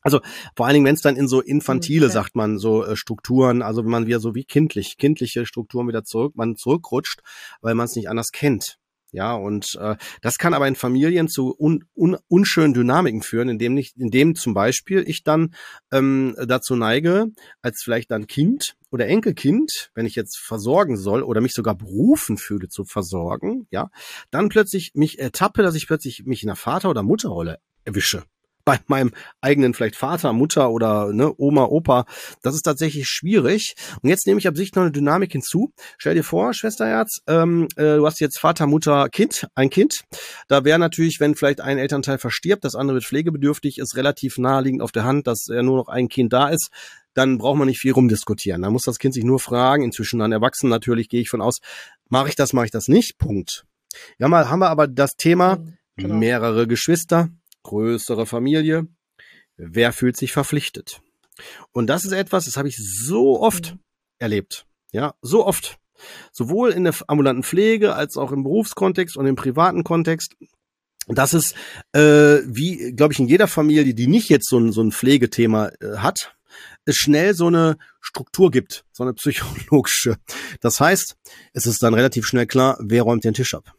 Also 0.02 0.20
vor 0.56 0.66
allen 0.66 0.74
Dingen, 0.76 0.86
wenn 0.86 0.96
es 0.96 1.02
dann 1.02 1.16
in 1.16 1.28
so 1.28 1.42
infantile, 1.42 2.08
Okay. 2.08 2.14
sagt 2.14 2.36
man, 2.36 2.58
so 2.58 2.84
äh, 2.84 2.96
Strukturen, 2.96 3.62
also 3.62 3.84
wenn 3.84 3.92
man 3.92 4.08
wieder 4.08 4.20
so 4.20 4.36
wie 4.36 4.44
kindlich, 4.44 4.98
kindliche 4.98 5.46
Strukturen 5.46 5.88
wieder 5.88 6.04
zurück, 6.04 6.34
man 6.36 6.56
zurückrutscht, 6.56 7.22
weil 7.62 7.76
man 7.76 7.86
es 7.86 7.96
nicht 7.96 8.10
anders 8.10 8.32
kennt. 8.32 8.78
Ja, 9.14 9.34
und 9.34 9.76
äh, 9.76 9.98
das 10.22 10.38
kann 10.38 10.54
aber 10.54 10.70
in 10.70 10.76
Familien 10.76 11.28
zu 11.28 11.54
un, 11.60 11.84
un, 11.94 12.18
unschönen 12.30 12.74
Dynamiken 12.74 13.22
führen, 13.22 13.50
indem 13.50 13.74
nicht, 13.74 13.98
indem 13.98 14.36
zum 14.36 14.54
Beispiel 14.54 15.04
ich 15.06 15.24
dann 15.24 15.54
ähm, 15.92 16.34
dazu 16.48 16.78
neige, 16.78 17.28
als 17.62 17.84
vielleicht 17.84 18.10
dann 18.12 18.28
Kind 18.28 18.78
oder 18.90 19.08
Enkelkind, 19.08 19.92
wenn 19.96 20.06
ich 20.06 20.16
jetzt 20.16 20.38
versorgen 20.38 20.96
soll 20.96 21.24
oder 21.24 21.42
mich 21.42 21.54
sogar 21.54 21.76
berufen 21.76 22.38
fühle 22.38 22.70
zu 22.70 22.86
versorgen, 22.86 23.68
ja, 23.70 23.92
dann 24.30 24.48
plötzlich 24.48 24.92
mich 24.94 25.20
ertappe, 25.20 25.62
dass 25.62 25.76
ich 25.76 25.88
plötzlich 25.88 26.24
mich 26.26 26.44
in 26.44 26.48
der 26.48 26.56
Vater- 26.56 26.90
oder 26.90 27.04
Mutterrolle 27.04 27.60
erwische 27.84 28.24
bei 28.66 28.80
meinem 28.88 29.12
eigenen 29.42 29.74
vielleicht 29.74 29.96
Vater, 29.96 30.34
Mutter 30.34 30.72
oder 30.72 31.12
ne, 31.14 31.34
Oma, 31.38 31.66
Opa. 31.66 32.06
Das 32.42 32.56
ist 32.56 32.64
tatsächlich 32.64 33.08
schwierig. 33.08 33.76
Und 34.02 34.10
jetzt 34.10 34.28
nehme 34.28 34.40
ich 34.40 34.48
absichtlich 34.48 34.76
noch 34.76 34.84
eine 34.84 34.92
Dynamik 34.92 35.32
hinzu. 35.32 35.74
Stell 35.98 36.16
dir 36.16 36.24
vor, 36.24 36.54
Schwesterherz, 36.54 37.20
ähm, 37.28 37.68
äh, 37.76 37.98
du 37.98 38.06
hast 38.06 38.20
jetzt 38.20 38.40
Vater, 38.40 38.68
Mutter, 38.68 39.10
Kind, 39.10 39.48
ein 39.56 39.70
Kind. 39.70 40.02
Da 40.48 40.64
wäre 40.64 40.80
natürlich, 40.80 41.20
wenn 41.20 41.36
vielleicht 41.36 41.62
ein 41.62 41.78
Elternteil 41.78 42.18
verstirbt, 42.18 42.64
das 42.64 42.76
andere 42.76 42.96
wird 42.96 43.06
pflegebedürftig, 43.06 43.78
ist 43.78 43.96
relativ 43.96 44.38
naheliegend 44.38 44.82
auf 44.82 44.92
der 44.92 45.04
Hand, 45.04 45.28
dass 45.28 45.48
ja 45.48 45.64
nur 45.64 45.78
noch 45.78 45.88
ein 45.88 46.08
Kind 46.10 46.34
da 46.34 46.50
ist. 46.50 46.70
Dann 47.14 47.38
braucht 47.38 47.58
man 47.58 47.68
nicht 47.68 47.80
viel 47.80 47.92
rumdiskutieren. 47.92 48.62
Dann 48.62 48.72
muss 48.72 48.84
das 48.84 48.98
Kind 48.98 49.14
sich 49.14 49.26
nur 49.26 49.40
fragen, 49.40 49.84
inzwischen 49.84 50.20
dann 50.20 50.32
erwachsen 50.32 50.70
natürlich, 50.70 51.10
gehe 51.10 51.22
ich 51.22 51.30
von 51.30 51.42
aus, 51.42 51.58
mache 52.08 52.30
ich 52.30 52.36
das, 52.36 52.54
mache 52.54 52.66
ich 52.66 52.72
das 52.72 52.88
nicht, 52.88 53.18
Punkt. 53.18 53.66
Ja, 54.18 54.30
mal 54.30 54.50
haben 54.50 54.60
wir 54.60 54.70
aber 54.70 54.88
das 54.88 55.16
Thema, 55.18 55.58
Mhm, 55.58 56.04
genau. 56.04 56.16
mehrere 56.16 56.68
Geschwister, 56.68 57.30
größere 57.64 58.26
Familie. 58.26 58.88
Wer 59.58 59.94
fühlt 59.94 60.18
sich 60.18 60.32
verpflichtet? 60.32 61.02
Und 61.72 61.88
das 61.88 62.06
ist 62.06 62.12
etwas, 62.12 62.46
das 62.46 62.58
habe 62.58 62.68
ich 62.68 62.78
so 62.78 63.40
oft 63.42 63.74
Mhm. 63.74 63.80
erlebt. 64.20 64.66
Ja, 64.92 65.14
so 65.22 65.46
oft. 65.46 65.78
Sowohl 66.32 66.72
in 66.72 66.84
der 66.84 66.96
ambulanten 67.08 67.44
Pflege 67.44 67.96
als 67.96 68.18
auch 68.18 68.32
im 68.32 68.44
Berufskontext 68.44 69.18
und 69.18 69.26
im 69.28 69.36
privaten 69.36 69.84
Kontext. 69.84 70.36
Dass 71.08 71.34
es, 71.34 71.54
äh, 71.94 72.40
wie, 72.46 72.94
glaube 72.94 73.14
ich, 73.14 73.20
in 73.20 73.28
jeder 73.28 73.48
Familie, 73.48 73.94
die 73.94 74.08
nicht 74.08 74.30
jetzt 74.30 74.48
so 74.50 74.60
ein, 74.60 74.72
so 74.72 74.82
ein 74.82 74.92
Pflegethema 74.92 75.70
äh, 75.80 75.98
hat, 75.98 76.36
es 76.86 76.96
schnell 76.96 77.34
so 77.34 77.48
eine 77.48 77.78
Struktur 78.02 78.52
gibt, 78.52 78.86
so 78.92 79.04
eine 79.04 79.14
psychologische. 79.14 80.18
Das 80.60 80.80
heißt, 80.80 81.16
es 81.54 81.66
ist 81.66 81.82
dann 81.82 81.94
relativ 81.94 82.26
schnell 82.28 82.46
klar, 82.46 82.78
wer 82.82 83.04
räumt 83.04 83.24
den 83.24 83.34
Tisch 83.34 83.54
ab? 83.54 83.74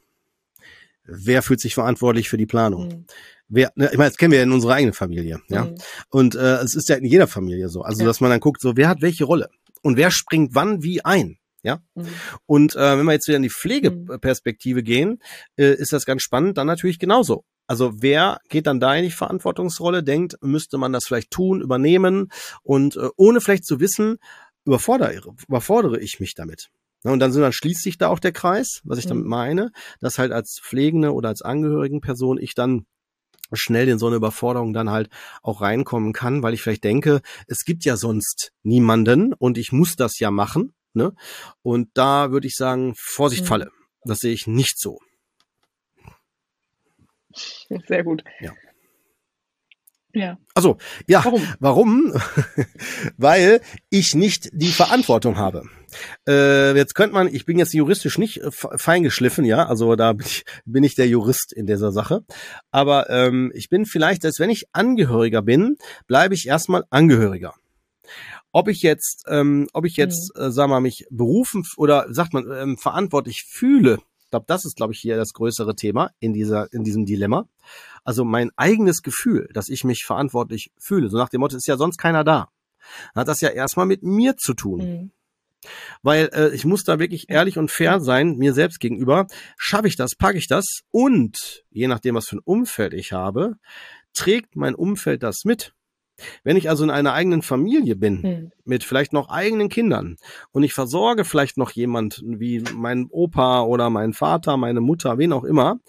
Wer 1.05 1.43
fühlt 1.43 1.61
sich 1.61 1.75
verantwortlich 1.75 2.29
für 2.29 2.37
die 2.39 2.47
Planung? 2.47 2.89
Mhm. 2.89 3.07
Wer, 3.55 3.71
ne, 3.75 3.91
ich 3.93 3.99
meine, 3.99 4.09
das 4.11 4.17
kennen 4.17 4.33
wir 4.33 4.39
ja 4.39 4.45
in 4.45 4.53
unserer 4.53 4.75
eigenen 4.75 4.95
Familie, 4.95 5.41
ja. 5.49 5.65
Mhm. 5.67 5.75
Und 6.09 6.35
äh, 6.35 6.57
es 6.63 6.75
ist 6.75 6.89
ja 6.89 6.97
in 6.97 7.05
jeder 7.05 7.27
Familie 7.27 7.69
so. 7.69 7.83
Also, 7.83 8.01
Ja. 8.01 8.07
dass 8.07 8.21
man 8.21 8.31
dann 8.31 8.41
guckt, 8.41 8.61
so 8.63 8.77
wer 8.77 8.89
hat 8.89 9.03
welche 9.03 9.25
Rolle 9.25 9.51
und 9.83 9.97
wer 9.99 10.11
springt 10.11 10.55
wann 10.55 10.83
wie 10.83 11.05
ein. 11.05 11.37
Ja. 11.63 11.81
Mhm. 11.95 12.07
Und 12.47 12.75
äh, 12.77 12.99
wenn 12.99 13.05
wir 13.05 13.13
jetzt 13.13 13.29
wieder 13.29 13.37
in 13.37 13.43
die 13.43 13.51
Pflegeperspektive 13.51 14.83
gehen, 14.83 15.19
äh, 15.57 15.75
ist 15.75 15.93
das 15.93 16.07
ganz 16.07 16.23
spannend, 16.23 16.57
dann 16.59 16.67
natürlich 16.67 16.99
genauso. 16.99 17.45
Also 17.67 17.93
wer 18.03 18.39
geht 18.49 18.67
dann 18.67 18.81
da 18.81 18.95
in 18.97 19.05
die 19.05 19.11
Verantwortungsrolle, 19.11 20.03
denkt, 20.03 20.37
müsste 20.43 20.79
man 20.79 20.93
das 20.93 21.05
vielleicht 21.07 21.31
tun, 21.31 21.61
übernehmen 21.61 22.29
und 22.63 22.97
äh, 22.97 23.09
ohne 23.17 23.41
vielleicht 23.41 23.65
zu 23.65 23.81
wissen, 23.81 24.17
überfordere, 24.65 25.35
überfordere 25.49 26.01
ich 26.01 26.19
mich 26.21 26.35
damit. 26.35 26.69
Ja, 27.05 27.13
und 27.13 27.19
dann, 27.19 27.33
sind, 27.33 27.43
dann 27.43 27.53
schließt 27.53 27.83
sich 27.83 27.99
da 27.99 28.09
auch 28.09 28.21
der 28.21 28.33
Kreis, 28.33 28.81
was 28.85 28.99
ich 28.99 29.07
damit 29.07 29.25
Mhm. 29.25 29.31
meine, 29.31 29.71
dass 30.01 30.19
halt 30.19 30.33
als 30.33 30.61
pflegende 30.63 31.13
oder 31.13 31.29
als 31.29 31.43
Angehörigen 31.43 32.01
Person 32.01 32.39
ich 32.39 32.55
dann 32.55 32.85
schnell 33.53 33.89
in 33.89 33.99
so 33.99 34.07
eine 34.07 34.17
Überforderung 34.17 34.73
dann 34.73 34.91
halt 34.91 35.09
auch 35.43 35.61
reinkommen 35.61 36.13
kann, 36.13 36.43
weil 36.43 36.55
ich 36.55 36.63
vielleicht 36.63 36.85
denke, 36.85 37.21
es 37.47 37.65
gibt 37.65 37.85
ja 37.85 37.97
sonst 37.97 38.53
niemanden 38.63 39.33
und 39.33 39.59
ich 39.59 39.73
muss 39.73 39.97
das 39.97 40.19
ja 40.19 40.31
machen. 40.31 40.73
Ne? 40.95 41.15
Und 41.63 41.91
da 41.95 42.31
würde 42.31 42.47
ich 42.47 42.55
sagen, 42.55 42.95
Vorsicht, 42.97 43.43
mhm. 43.43 43.47
Falle. 43.47 43.71
Das 44.05 44.19
sehe 44.19 44.33
ich 44.33 44.47
nicht 44.47 44.79
so. 44.79 44.99
Sehr 47.89 48.05
gut. 48.05 48.25
Ja. 48.41 48.53
Ja. 50.15 50.39
Also, 50.55 50.77
ja, 51.07 51.25
warum? 51.25 51.47
Warum? 51.59 52.13
Weil 53.17 53.63
ich 53.89 54.15
nicht 54.15 54.51
die 54.53 54.71
Verantwortung 54.71 55.39
habe. 55.39 55.63
Äh, 56.29 56.77
jetzt 56.77 56.95
könnte 56.95 57.15
man, 57.15 57.29
ich 57.29 57.45
bin 57.45 57.59
jetzt 57.59 57.75
juristisch 57.75 58.19
nicht 58.19 58.39
äh, 58.39 58.51
feingeschliffen, 58.51 59.45
ja, 59.45 59.67
also 59.67 59.97
da 59.97 60.13
bin 60.13 60.27
ich, 60.27 60.45
bin 60.65 60.85
ich 60.85 60.95
der 60.95 61.09
Jurist 61.09 61.53
in 61.53 61.67
dieser 61.67 61.93
Sache. 61.93 62.25
Aber 62.71 63.11
ähm, 63.11 63.53
ich 63.55 63.69
bin 63.69 63.87
vielleicht, 63.87 64.25
als 64.25 64.39
wenn 64.39 64.51
ich 64.51 64.67
Angehöriger 64.73 65.43
bin, 65.43 65.77
bleibe 66.07 66.35
ich 66.35 66.47
erstmal 66.47 66.85
Angehöriger. 66.91 67.55
Ob 68.53 68.69
ich 68.69 68.83
jetzt, 68.83 69.25
ähm, 69.29 69.69
ob 69.73 69.87
ich 69.87 69.97
jetzt, 69.97 70.37
mhm. 70.37 70.43
äh, 70.43 70.57
wir 70.57 70.69
mal, 70.69 70.81
mich 70.81 71.07
berufen 71.11 71.65
oder 71.77 72.07
sagt 72.11 72.35
man 72.35 72.51
ähm, 72.51 72.77
verantwortlich 72.77 73.45
fühle, 73.45 73.99
ich 74.25 74.31
glaube, 74.31 74.47
das 74.49 74.65
ist, 74.65 74.77
glaube 74.77 74.95
ich, 74.95 74.99
hier 74.99 75.17
das 75.17 75.35
größere 75.35 75.75
Thema 75.75 76.11
in 76.19 76.33
dieser, 76.33 76.73
in 76.73 76.85
diesem 76.85 77.05
Dilemma. 77.05 77.47
Also 78.03 78.25
mein 78.25 78.51
eigenes 78.57 79.03
Gefühl, 79.03 79.49
dass 79.53 79.69
ich 79.69 79.85
mich 79.85 80.05
verantwortlich 80.05 80.73
fühle, 80.79 81.11
so 81.11 81.19
nach 81.19 81.29
dem 81.29 81.41
Motto, 81.41 81.57
ist 81.57 81.67
ja 81.67 81.77
sonst 81.77 81.99
keiner 81.99 82.25
da. 82.25 82.49
Dann 83.15 83.23
hat 83.23 83.29
das 83.29 83.41
ja 83.41 83.51
erstmal 83.51 83.87
mit 83.87 84.03
mir 84.03 84.37
zu 84.37 84.55
tun. 84.55 84.81
Mhm. 84.81 85.11
Weil 86.03 86.31
äh, 86.33 86.55
ich 86.55 86.65
muss 86.65 86.85
da 86.85 86.99
wirklich 86.99 87.29
ehrlich 87.29 87.59
und 87.59 87.71
fair 87.71 88.01
sein, 88.01 88.37
mir 88.37 88.53
selbst 88.53 88.81
gegenüber. 88.81 89.27
Schaffe 89.57 89.89
ich 89.89 89.97
das, 89.97 90.15
packe 90.15 90.39
ich 90.39 90.49
das 90.49 90.81
und 90.91 91.65
je 91.71 91.89
nachdem, 91.89 92.15
was 92.15 92.29
für 92.29 92.37
ein 92.37 92.43
Umfeld 92.45 92.95
ich 92.95 93.13
habe, 93.13 93.57
trägt 94.13 94.57
mein 94.57 94.75
Umfeld 94.75 95.23
das 95.23 95.45
mit. 95.45 95.75
Wenn 96.45 96.57
ich 96.57 96.69
also 96.69 96.85
in 96.85 96.91
einer 96.91 97.15
eigenen 97.15 97.43
Familie 97.43 97.97
bin, 97.97 98.23
hm. 98.23 98.53
mit 98.65 98.85
vielleicht 98.85 99.13
noch 99.13 99.29
eigenen 99.29 99.69
Kindern 99.69 100.17
und 100.53 100.63
ich 100.63 100.75
versorge 100.75 101.25
vielleicht 101.25 101.57
noch 101.57 101.71
jemand 101.71 102.23
wie 102.25 102.63
mein 102.75 103.07
Opa 103.11 103.63
oder 103.63 103.91
mein 103.91 104.13
Vater, 104.13 104.57
meine 104.57 104.81
Mutter, 104.81 105.19
wen 105.19 105.33
auch 105.33 105.45
immer, 105.45 105.81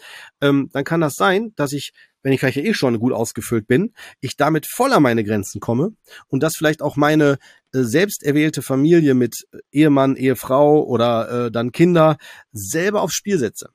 ähm, 0.41 0.69
dann 0.71 0.85
kann 0.85 1.01
das 1.01 1.15
sein, 1.15 1.51
dass 1.55 1.73
ich, 1.73 1.91
wenn 2.23 2.33
ich 2.33 2.39
vielleicht 2.39 2.57
eh 2.57 2.73
schon 2.73 2.99
gut 2.99 3.13
ausgefüllt 3.13 3.67
bin, 3.67 3.93
ich 4.19 4.35
damit 4.35 4.65
voll 4.65 4.93
an 4.93 5.03
meine 5.03 5.23
Grenzen 5.23 5.59
komme 5.59 5.93
und 6.27 6.41
dass 6.41 6.55
vielleicht 6.57 6.81
auch 6.81 6.95
meine 6.95 7.37
äh, 7.73 7.83
selbst 7.83 8.23
erwählte 8.23 8.61
Familie 8.61 9.13
mit 9.13 9.45
Ehemann, 9.71 10.15
Ehefrau 10.15 10.83
oder 10.83 11.45
äh, 11.45 11.51
dann 11.51 11.71
Kinder 11.71 12.17
selber 12.51 13.01
aufs 13.01 13.13
Spiel 13.15 13.37
setze 13.37 13.69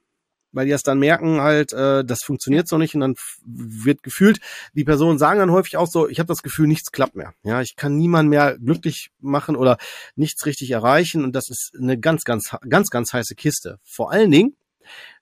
weil 0.52 0.66
die 0.66 0.72
das 0.72 0.82
dann 0.82 0.98
merken 0.98 1.40
halt, 1.40 1.72
äh, 1.72 2.04
das 2.04 2.20
funktioniert 2.24 2.68
so 2.68 2.78
nicht 2.78 2.94
und 2.94 3.00
dann 3.00 3.14
wird 3.44 4.02
gefühlt, 4.02 4.40
die 4.74 4.84
Personen 4.84 5.18
sagen 5.18 5.38
dann 5.38 5.52
häufig 5.52 5.76
auch 5.76 5.86
so, 5.86 6.08
ich 6.08 6.18
habe 6.18 6.26
das 6.26 6.42
Gefühl, 6.42 6.66
nichts 6.66 6.90
klappt 6.90 7.16
mehr. 7.16 7.34
Ja, 7.42 7.60
ich 7.60 7.76
kann 7.76 7.96
niemand 7.96 8.28
mehr 8.30 8.58
glücklich 8.58 9.10
machen 9.20 9.56
oder 9.56 9.78
nichts 10.16 10.46
richtig 10.46 10.70
erreichen 10.70 11.24
und 11.24 11.36
das 11.36 11.48
ist 11.48 11.72
eine 11.78 11.98
ganz, 11.98 12.24
ganz, 12.24 12.56
ganz, 12.68 12.90
ganz 12.90 13.12
heiße 13.12 13.34
Kiste. 13.34 13.78
Vor 13.84 14.10
allen 14.10 14.30
Dingen, 14.30 14.56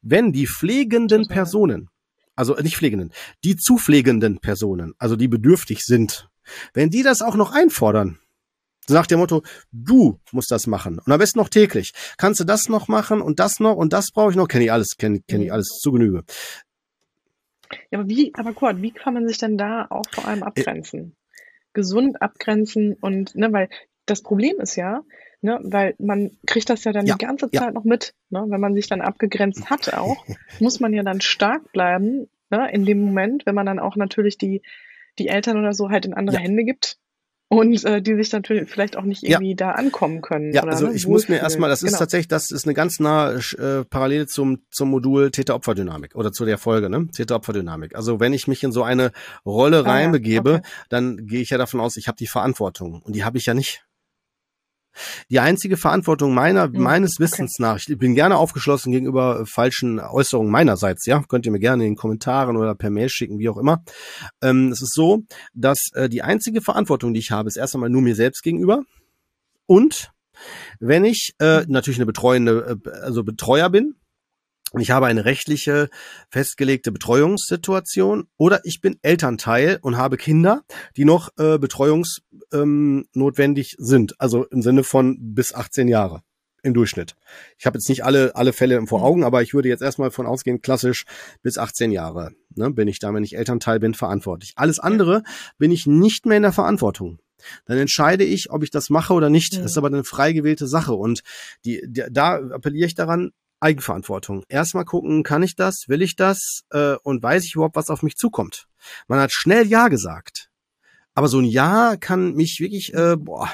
wenn 0.01 0.33
die 0.33 0.47
pflegenden 0.47 1.27
Personen, 1.27 1.91
also 2.37 2.55
nicht 2.57 2.77
pflegenden, 2.77 3.13
die 3.45 3.57
zu 3.57 3.79
pflegenden 3.79 4.39
Personen, 4.39 4.95
also 4.99 5.17
die 5.17 5.29
bedürftig 5.29 5.85
sind, 5.85 6.29
wenn 6.75 6.91
die 6.91 7.03
das 7.03 7.23
auch 7.23 7.35
noch 7.35 7.53
einfordern, 7.53 8.19
nach 8.89 9.07
dem 9.07 9.19
Motto, 9.19 9.43
du 9.73 10.21
musst 10.31 10.51
das 10.51 10.67
machen. 10.67 11.01
Und 11.05 11.13
am 11.13 11.19
besten 11.19 11.41
noch 11.41 11.49
täglich. 11.49 11.93
Kannst 12.19 12.39
du 12.39 12.45
das 12.45 12.69
noch 12.69 12.87
machen 12.87 13.21
und 13.21 13.41
das 13.41 13.59
noch 13.59 13.75
und 13.77 13.93
das 13.93 14.13
brauche 14.13 14.31
ich 14.31 14.37
noch? 14.37 14.47
Kenne 14.47 14.65
ich 14.65 14.73
alles, 14.73 14.97
kenne 14.97 15.23
kenn 15.27 15.41
ich 15.41 15.49
mhm. 15.49 15.55
alles 15.55 15.79
zu 15.81 15.91
Genüge. 15.91 16.23
Ja, 17.91 17.99
aber 17.99 18.09
wie, 18.09 18.33
aber 18.35 18.53
Kurt, 18.53 18.81
wie 18.81 18.93
kann 18.93 19.15
man 19.15 19.27
sich 19.27 19.39
denn 19.39 19.59
da 19.59 19.87
auch 19.91 20.05
vor 20.13 20.27
allem 20.27 20.45
abgrenzen? 20.45 21.01
Äh, 21.01 21.43
Gesund 21.73 22.23
abgrenzen 22.23 22.95
und, 22.95 23.35
ne, 23.35 23.53
weil 23.53 23.69
das 24.07 24.23
Problem 24.23 24.61
ist 24.61 24.77
ja, 24.77 25.03
ne, 25.41 25.59
weil 25.63 25.95
man 25.99 26.31
kriegt 26.47 26.71
das 26.71 26.85
ja 26.85 26.93
dann 26.93 27.07
ja, 27.07 27.15
die 27.15 27.25
ganze 27.25 27.51
Zeit 27.51 27.69
ja. 27.69 27.71
noch 27.71 27.85
mit, 27.85 28.15
ne, 28.31 28.45
wenn 28.49 28.61
man 28.61 28.75
sich 28.75 28.89
dann 28.89 29.01
abgegrenzt 29.01 29.67
hat 29.71 29.93
auch, 29.95 30.25
muss 30.61 30.81
man 30.81 30.93
ja 30.93 31.03
dann 31.03 31.21
stark 31.21 31.73
bleiben, 31.73 32.29
ne, 32.51 32.71
in 32.73 32.85
dem 32.85 33.01
Moment, 33.01 33.47
wenn 33.47 33.55
man 33.55 33.67
dann 33.67 33.79
auch 33.79 33.97
natürlich 33.97 34.39
die, 34.39 34.63
die 35.19 35.29
Eltern 35.29 35.59
oder 35.59 35.73
so 35.73 35.91
halt 35.91 36.07
in 36.07 36.15
andere 36.15 36.37
ja. 36.37 36.43
Hände 36.43 36.65
gibt, 36.65 36.99
und 37.49 37.85
äh, 37.85 38.03
die 38.03 38.15
sich 38.17 38.33
natürlich 38.33 38.69
vielleicht 38.69 38.97
auch 38.97 39.05
nicht 39.05 39.23
irgendwie 39.23 39.55
da 39.55 39.73
ankommen 39.73 40.21
können. 40.21 40.53
Ja, 40.53 40.63
oder, 40.63 40.73
also 40.73 40.89
ne? 40.89 40.95
ich 40.95 41.07
muss 41.07 41.29
mir 41.29 41.37
erstmal, 41.37 41.71
das 41.71 41.83
ist 41.83 41.91
genau. 41.91 41.99
tatsächlich, 42.01 42.29
das 42.29 42.51
ist 42.51 42.67
eine 42.67 42.75
ganz 42.75 42.99
nahe 42.99 43.37
äh, 43.37 43.85
Parallele 43.85 44.27
zum, 44.27 44.63
zum 44.71 44.91
Modul 44.91 45.31
Täter-Opfer-Dynamik 45.31 46.17
oder 46.17 46.33
zu 46.33 46.45
der 46.45 46.59
Folge, 46.59 46.91
ne? 46.91 47.07
Täter-Opfer-Dynamik. 47.07 47.95
Also 47.95 48.19
wenn 48.19 48.33
ich 48.33 48.49
mich 48.49 48.65
in 48.65 48.73
so 48.73 48.83
eine 48.83 49.13
Rolle 49.45 49.85
ah, 49.87 49.91
reinbegebe, 49.91 50.55
okay. 50.55 50.69
dann 50.89 51.27
gehe 51.27 51.41
ich 51.41 51.51
ja 51.51 51.59
davon 51.59 51.81
aus, 51.81 51.97
ich 51.97 52.09
habe 52.09 52.17
die 52.17 52.27
Verantwortung 52.27 53.01
und 53.03 53.15
die 53.15 53.25
habe 53.25 53.39
ich 53.39 53.47
ja 53.47 53.55
nicht. 53.55 53.86
Die 55.31 55.41
einzige 55.41 55.77
Verantwortung 55.77 56.35
meiner, 56.35 56.69
mhm. 56.69 56.81
meines 56.81 57.19
Wissens 57.19 57.57
okay. 57.59 57.63
nach, 57.63 57.79
ich 57.79 57.99
bin 57.99 58.15
gerne 58.15 58.37
aufgeschlossen 58.37 58.93
gegenüber 58.93 59.41
äh, 59.41 59.47
falschen 59.47 60.01
Äußerungen 60.01 60.51
meinerseits, 60.51 61.07
ja, 61.07 61.23
könnt 61.29 61.47
ihr 61.47 61.53
mir 61.53 61.61
gerne 61.61 61.85
in 61.85 61.93
den 61.93 61.97
Kommentaren 61.97 62.57
oder 62.57 62.75
per 62.75 62.91
Mail 62.91 63.09
schicken, 63.09 63.39
wie 63.39 63.49
auch 63.49 63.59
immer. 63.59 63.83
Ähm, 64.43 64.69
es 64.73 64.83
ist 64.83 64.95
so, 64.95 65.23
dass 65.55 65.91
äh, 65.95 66.09
die 66.09 66.23
einzige 66.23 66.61
Verantwortung, 66.61 67.15
die 67.15 67.21
ich 67.21 67.31
habe, 67.31 67.49
ist 67.49 67.57
erst 67.57 67.75
einmal 67.75 67.91
nur 67.91 68.03
mir 68.03 68.15
selbst 68.15 68.43
gegenüber 68.43 68.83
und 69.67 70.11
wenn 70.81 71.05
ich 71.05 71.35
äh, 71.39 71.65
natürlich 71.67 71.99
eine 71.99 72.07
betreuende, 72.07 72.79
äh, 72.85 72.91
also 73.03 73.25
Betreuer 73.25 73.71
bin, 73.71 73.95
ich 74.81 74.91
habe 74.91 75.07
eine 75.07 75.25
rechtliche 75.25 75.89
festgelegte 76.31 76.93
Betreuungssituation 76.93 78.29
oder 78.37 78.61
ich 78.65 78.81
bin 78.81 78.99
Elternteil 79.03 79.79
und 79.83 79.97
habe 79.97 80.17
Kinder, 80.17 80.63
die 80.97 81.05
noch 81.05 81.31
äh, 81.39 81.59
betreuungsnotwendig 81.59 83.77
ähm, 83.79 83.85
sind, 83.85 84.21
also 84.21 84.45
im 84.47 84.63
Sinne 84.63 84.85
von 84.85 85.35
bis 85.35 85.55
18 85.55 85.89
Jahre 85.89 86.23
im 86.63 86.75
Durchschnitt. 86.75 87.17
Ich 87.59 87.67
habe 87.67 87.79
jetzt 87.79 87.89
nicht 87.89 88.05
alle 88.05 88.35
alle 88.35 88.53
Fälle 88.53 88.87
vor 88.87 89.03
Augen, 89.03 89.25
aber 89.25 89.43
ich 89.43 89.55
würde 89.55 89.69
jetzt 89.69 89.83
erstmal 89.83 90.11
von 90.11 90.27
ausgehen, 90.27 90.61
klassisch 90.61 91.05
bis 91.43 91.59
18 91.59 91.93
Jahre 91.93 92.33
ne, 92.55 92.71
bin 92.71 92.89
ich 92.89 92.99
da, 92.99 93.15
wenn 93.15 93.25
ich 93.25 93.37
Elternteil 93.37 93.79
bin, 93.79 93.95
verantwortlich. 93.95 94.53
Alles 94.57 94.79
andere 94.79 95.23
bin 95.59 95.71
ich 95.71 95.87
nicht 95.87 96.27
mehr 96.27 96.39
in 96.39 96.43
der 96.43 96.53
Verantwortung 96.53 97.19
dann 97.67 97.79
entscheide 97.79 98.25
ich, 98.25 98.51
ob 98.51 98.63
ich 98.63 98.71
das 98.71 98.91
mache 98.91 99.13
oder 99.13 99.31
nicht. 99.31 99.57
Das 99.57 99.73
ist 99.73 99.79
aber 99.79 99.89
eine 99.89 100.05
frei 100.05 100.33
gewählte 100.33 100.67
Sache. 100.67 100.95
Und 100.95 101.23
die, 101.65 101.83
die, 101.87 102.05
da 102.11 102.37
appelliere 102.37 102.87
ich 102.87 102.95
daran, 102.95 103.33
Eigenverantwortung. 103.61 104.45
Erstmal 104.49 104.85
gucken, 104.85 105.23
kann 105.23 105.43
ich 105.43 105.57
das, 105.57 105.85
will 105.89 106.03
ich 106.03 106.17
das 106.17 106.63
äh, 106.71 106.97
und 107.03 107.23
weiß 107.23 107.45
ich 107.45 107.55
überhaupt, 107.55 107.77
was 107.77 107.91
auf 107.91 108.03
mich 108.03 108.17
zukommt. 108.17 108.67
Man 109.09 109.21
hat 109.21 109.33
schnell 109.33 109.67
Ja 109.67 109.89
gesagt. 109.89 110.51
Aber 111.15 111.29
so 111.29 111.39
ein 111.39 111.47
Ja 111.47 111.97
kann 111.97 112.35
mich 112.35 112.61
wirklich, 112.61 112.93
äh, 112.93 113.17
boah, 113.17 113.51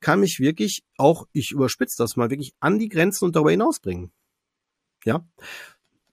kann 0.00 0.20
mich 0.20 0.40
wirklich 0.40 0.82
auch, 0.96 1.26
ich 1.32 1.50
überspitze 1.50 1.96
das 1.98 2.16
mal, 2.16 2.30
wirklich 2.30 2.54
an 2.60 2.78
die 2.78 2.88
Grenzen 2.88 3.26
und 3.26 3.36
darüber 3.36 3.50
hinaus 3.50 3.80
bringen. 3.80 4.12
Ja. 5.04 5.26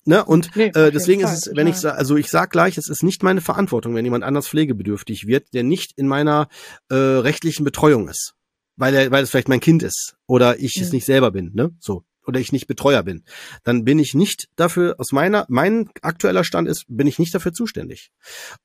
Ne? 0.04 0.26
Und 0.26 0.56
nee, 0.56 0.72
äh, 0.76 0.92
deswegen 0.92 1.22
ist 1.22 1.32
es, 1.32 1.56
wenn 1.56 1.68
ich 1.68 1.78
sage, 1.78 1.98
also 1.98 2.18
ich 2.18 2.30
sag 2.30 2.52
gleich, 2.52 2.78
es 2.78 2.90
ist 2.90 3.04
nicht 3.04 3.24
meine 3.24 3.42
Verantwortung, 3.42 3.96
wenn 3.96 4.06
jemand 4.06 4.24
anders 4.24 4.48
pflegebedürftig 4.50 5.28
wird, 5.28 5.54
der 5.54 5.64
nicht 5.64 5.98
in 5.98 6.08
meiner 6.08 6.50
äh, 6.90 6.96
rechtlichen 6.96 7.64
Betreuung 7.64 8.10
ist. 8.10 8.34
Weil 8.76 8.96
er, 8.96 9.12
weil 9.12 9.24
es 9.24 9.30
vielleicht 9.30 9.50
mein 9.50 9.60
Kind 9.60 9.84
ist 9.84 10.18
oder 10.26 10.60
ich 10.60 10.76
ja. 10.76 10.84
es 10.84 10.92
nicht 10.92 11.06
selber 11.06 11.32
bin, 11.32 11.52
ne? 11.54 11.76
So 11.80 12.06
oder 12.26 12.39
ich 12.39 12.51
nicht 12.51 12.67
Betreuer 12.67 13.03
bin, 13.03 13.24
dann 13.63 13.84
bin 13.84 13.99
ich 13.99 14.13
nicht 14.13 14.49
dafür, 14.55 14.95
aus 14.97 15.11
meiner, 15.11 15.45
mein 15.49 15.89
aktueller 16.01 16.43
Stand 16.43 16.67
ist, 16.67 16.86
bin 16.88 17.07
ich 17.07 17.20
nicht 17.20 17.34
dafür 17.34 17.53
zuständig. 17.53 18.11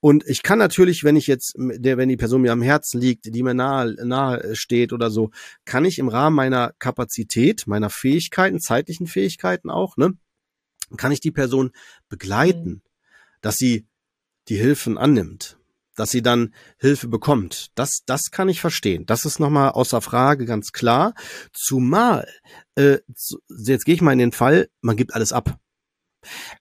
Und 0.01 0.25
ich 0.27 0.43
kann 0.43 0.59
natürlich, 0.59 1.05
wenn 1.05 1.17
ich 1.17 1.27
jetzt, 1.27 1.55
der, 1.57 1.97
wenn 1.97 2.09
die 2.09 2.17
Person 2.17 2.43
mir 2.43 2.53
am 2.53 2.63
Herzen 2.63 3.01
liegt, 3.01 3.35
die 3.35 3.43
mir 3.43 3.55
nahe, 3.55 3.95
nahe 4.05 4.55
steht 4.55 4.93
oder 4.93 5.11
so, 5.11 5.31
kann 5.65 5.85
ich 5.85 5.99
im 5.99 6.09
Rahmen 6.09 6.37
meiner 6.37 6.73
Kapazität, 6.79 7.67
meiner 7.67 7.91
Fähigkeiten, 7.91 8.61
zeitlichen 8.61 9.07
Fähigkeiten 9.07 9.71
auch, 9.71 9.97
ne, 9.97 10.13
kann 10.97 11.13
ich 11.13 11.21
die 11.21 11.33
Person 11.33 11.73
begleiten, 12.09 12.69
mhm. 12.69 12.83
dass 13.41 13.59
sie 13.59 13.87
die 14.49 14.57
Hilfen 14.57 14.99
annimmt 14.99 15.59
dass 15.97 16.11
sie 16.11 16.23
dann 16.23 16.55
Hilfe 16.79 17.09
bekommt. 17.09 17.71
Das, 17.75 18.01
das 18.07 18.31
kann 18.31 18.49
ich 18.49 18.61
verstehen. 18.61 19.07
Das 19.07 19.25
ist 19.25 19.39
nochmal 19.39 19.71
außer 19.71 20.01
Frage 20.01 20.45
ganz 20.45 20.73
klar. 20.73 21.15
Zumal, 21.53 22.29
äh, 22.75 22.99
jetzt 23.49 23.85
gehe 23.85 23.95
ich 23.95 24.03
mal 24.03 24.13
in 24.13 24.19
den 24.19 24.33
Fall, 24.33 24.69
man 24.81 24.97
gibt 24.97 25.15
alles 25.15 25.33
ab. 25.33 25.59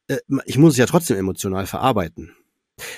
Äh, 0.07 0.17
ich 0.45 0.57
muss 0.57 0.73
es 0.73 0.77
ja 0.77 0.85
trotzdem 0.85 1.17
emotional 1.17 1.65
verarbeiten. 1.65 2.35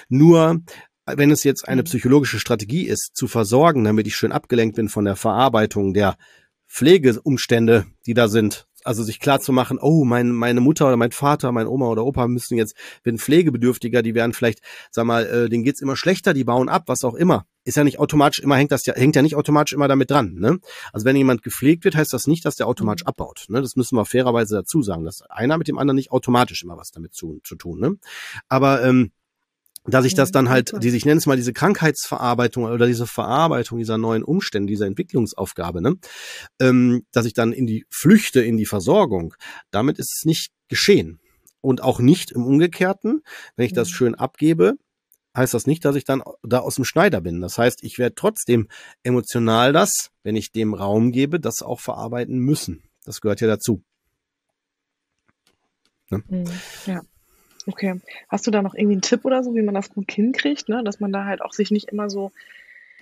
Nur, 0.10 0.62
wenn 1.06 1.32
es 1.32 1.44
jetzt 1.44 1.68
eine 1.68 1.84
psychologische 1.84 2.40
Strategie 2.40 2.88
ist, 2.88 3.12
zu 3.16 3.28
versorgen, 3.28 3.84
damit 3.84 4.08
ich 4.08 4.16
schön 4.16 4.32
abgelenkt 4.32 4.76
bin 4.76 4.90
von 4.90 5.06
der 5.06 5.16
Verarbeitung 5.16 5.94
der 5.94 6.18
Pflegeumstände, 6.68 7.86
die 8.06 8.14
da 8.14 8.28
sind, 8.28 8.68
also 8.86 9.04
sich 9.04 9.20
klar 9.20 9.42
zu 9.42 9.52
machen, 9.52 9.80
oh, 9.82 10.06
mein, 10.06 10.32
meine 10.32 10.62
Mutter 10.62 10.88
oder 10.88 10.98
mein 10.98 11.12
Vater, 11.12 11.52
mein 11.52 11.68
Oma 11.68 11.88
oder 11.88 12.06
Opa 12.06 12.28
müssen 12.28 12.58
jetzt, 12.58 12.76
wenn 13.04 13.18
Pflegebedürftiger, 13.18 14.02
die 14.02 14.16
werden 14.16 14.34
vielleicht, 14.34 14.60
sag 14.92 15.06
mal, 15.06 15.26
äh, 15.26 15.50
denen 15.50 15.64
geht's 15.64 15.82
immer 15.82 15.96
schlechter, 15.96 16.34
die 16.34 16.44
bauen 16.44 16.70
ab, 16.70 16.84
was 16.88 17.04
auch 17.04 17.16
immer. 17.16 17.46
Ist 17.64 17.78
ja 17.78 17.84
nicht 17.84 18.00
automatisch 18.00 18.40
immer, 18.40 18.58
hängt 18.58 18.72
das 18.72 18.86
ja, 18.86 18.94
hängt 18.94 19.16
ja 19.16 19.24
nicht 19.24 19.36
automatisch 19.36 19.74
immer 19.74 19.88
damit 19.88 20.12
dran. 20.12 20.36
Ne? 20.36 20.60
Also 20.94 21.06
wenn 21.06 21.16
jemand 21.16 21.42
gepflegt 21.42 21.84
wird, 21.84 21.96
heißt 21.96 22.14
das 22.14 22.28
nicht, 22.28 22.46
dass 22.46 22.56
der 22.56 22.68
automatisch 22.68 23.04
mhm. 23.06 23.10
abbaut. 23.10 23.46
Ne? 23.50 23.60
Das 23.60 23.76
müssen 23.76 23.96
wir 23.98 24.06
fairerweise 24.06 24.56
dazu 24.56 24.84
sagen. 24.84 25.04
dass 25.04 25.24
einer 25.24 25.58
mit 25.58 25.68
dem 25.68 25.80
anderen 25.80 25.96
nicht 25.96 26.12
automatisch 26.12 26.64
immer 26.64 26.78
was 26.78 26.92
damit 26.92 27.16
zu, 27.16 27.40
zu 27.44 27.56
tun. 27.56 27.80
Ne? 27.80 27.96
Aber 28.50 28.84
ähm, 28.84 29.12
dass 29.88 30.06
ich 30.06 30.16
das 30.16 30.32
dann 30.32 30.50
halt, 30.50 30.74
die 30.82 30.90
ich 30.90 31.06
nenne 31.06 31.18
es 31.18 31.26
mal 31.26 31.38
diese 31.38 31.54
Krankheitsverarbeitung 31.54 32.66
oder 32.66 32.88
diese 32.88 33.08
Verarbeitung 33.08 33.78
dieser 33.78 33.98
neuen 33.98 34.24
Umstände, 34.24 34.72
dieser 34.72 34.88
Entwicklungsaufgabe, 34.88 35.82
ne, 35.82 35.96
ähm, 36.60 37.06
dass 37.12 37.26
ich 37.26 37.34
dann 37.34 37.54
in 37.54 37.68
die 37.68 37.86
Flüchte, 37.90 38.42
in 38.42 38.58
die 38.58 38.66
Versorgung, 38.66 39.36
damit 39.72 40.00
ist 40.00 40.14
es 40.18 40.26
nicht 40.26 40.52
geschehen. 40.68 41.20
Und 41.62 41.82
auch 41.82 42.00
nicht 42.00 42.32
im 42.32 42.46
Umgekehrten, 42.46 43.22
wenn 43.56 43.66
ich 43.66 43.74
das 43.74 43.90
mhm. 43.90 43.94
schön 43.94 44.16
abgebe, 44.16 44.76
heißt 45.36 45.54
das 45.54 45.68
nicht, 45.68 45.84
dass 45.84 45.96
ich 45.96 46.06
dann 46.06 46.24
da 46.44 46.60
aus 46.60 46.76
dem 46.76 46.86
Schneider 46.86 47.22
bin. 47.22 47.42
Das 47.42 47.58
heißt, 47.58 47.84
ich 47.84 47.98
werde 47.98 48.16
trotzdem 48.16 48.68
emotional 49.04 49.74
das, 49.74 50.12
wenn 50.24 50.36
ich 50.36 50.52
dem 50.52 50.74
Raum 50.74 51.12
gebe, 51.12 51.40
das 51.40 51.62
auch 51.62 51.80
verarbeiten 51.80 52.38
müssen. 52.38 52.84
Das 53.04 53.20
gehört 53.20 53.42
ja 53.42 53.48
dazu. 53.48 53.84
Ne? 56.10 56.24
Mhm, 56.28 56.46
ja. 56.86 57.02
Okay. 57.68 58.00
Hast 58.30 58.46
du 58.46 58.52
da 58.52 58.62
noch 58.62 58.76
irgendwie 58.76 58.94
einen 58.94 59.02
Tipp 59.02 59.26
oder 59.26 59.44
so, 59.44 59.56
wie 59.56 59.62
man 59.62 59.74
das 59.76 59.90
gut 59.90 60.12
hinkriegt, 60.12 60.70
ne? 60.70 60.84
dass 60.84 61.00
man 61.00 61.12
da 61.12 61.26
halt 61.26 61.42
auch 61.42 61.54
sich 61.54 61.72
nicht 61.72 61.90
immer 61.90 62.10
so 62.10 62.32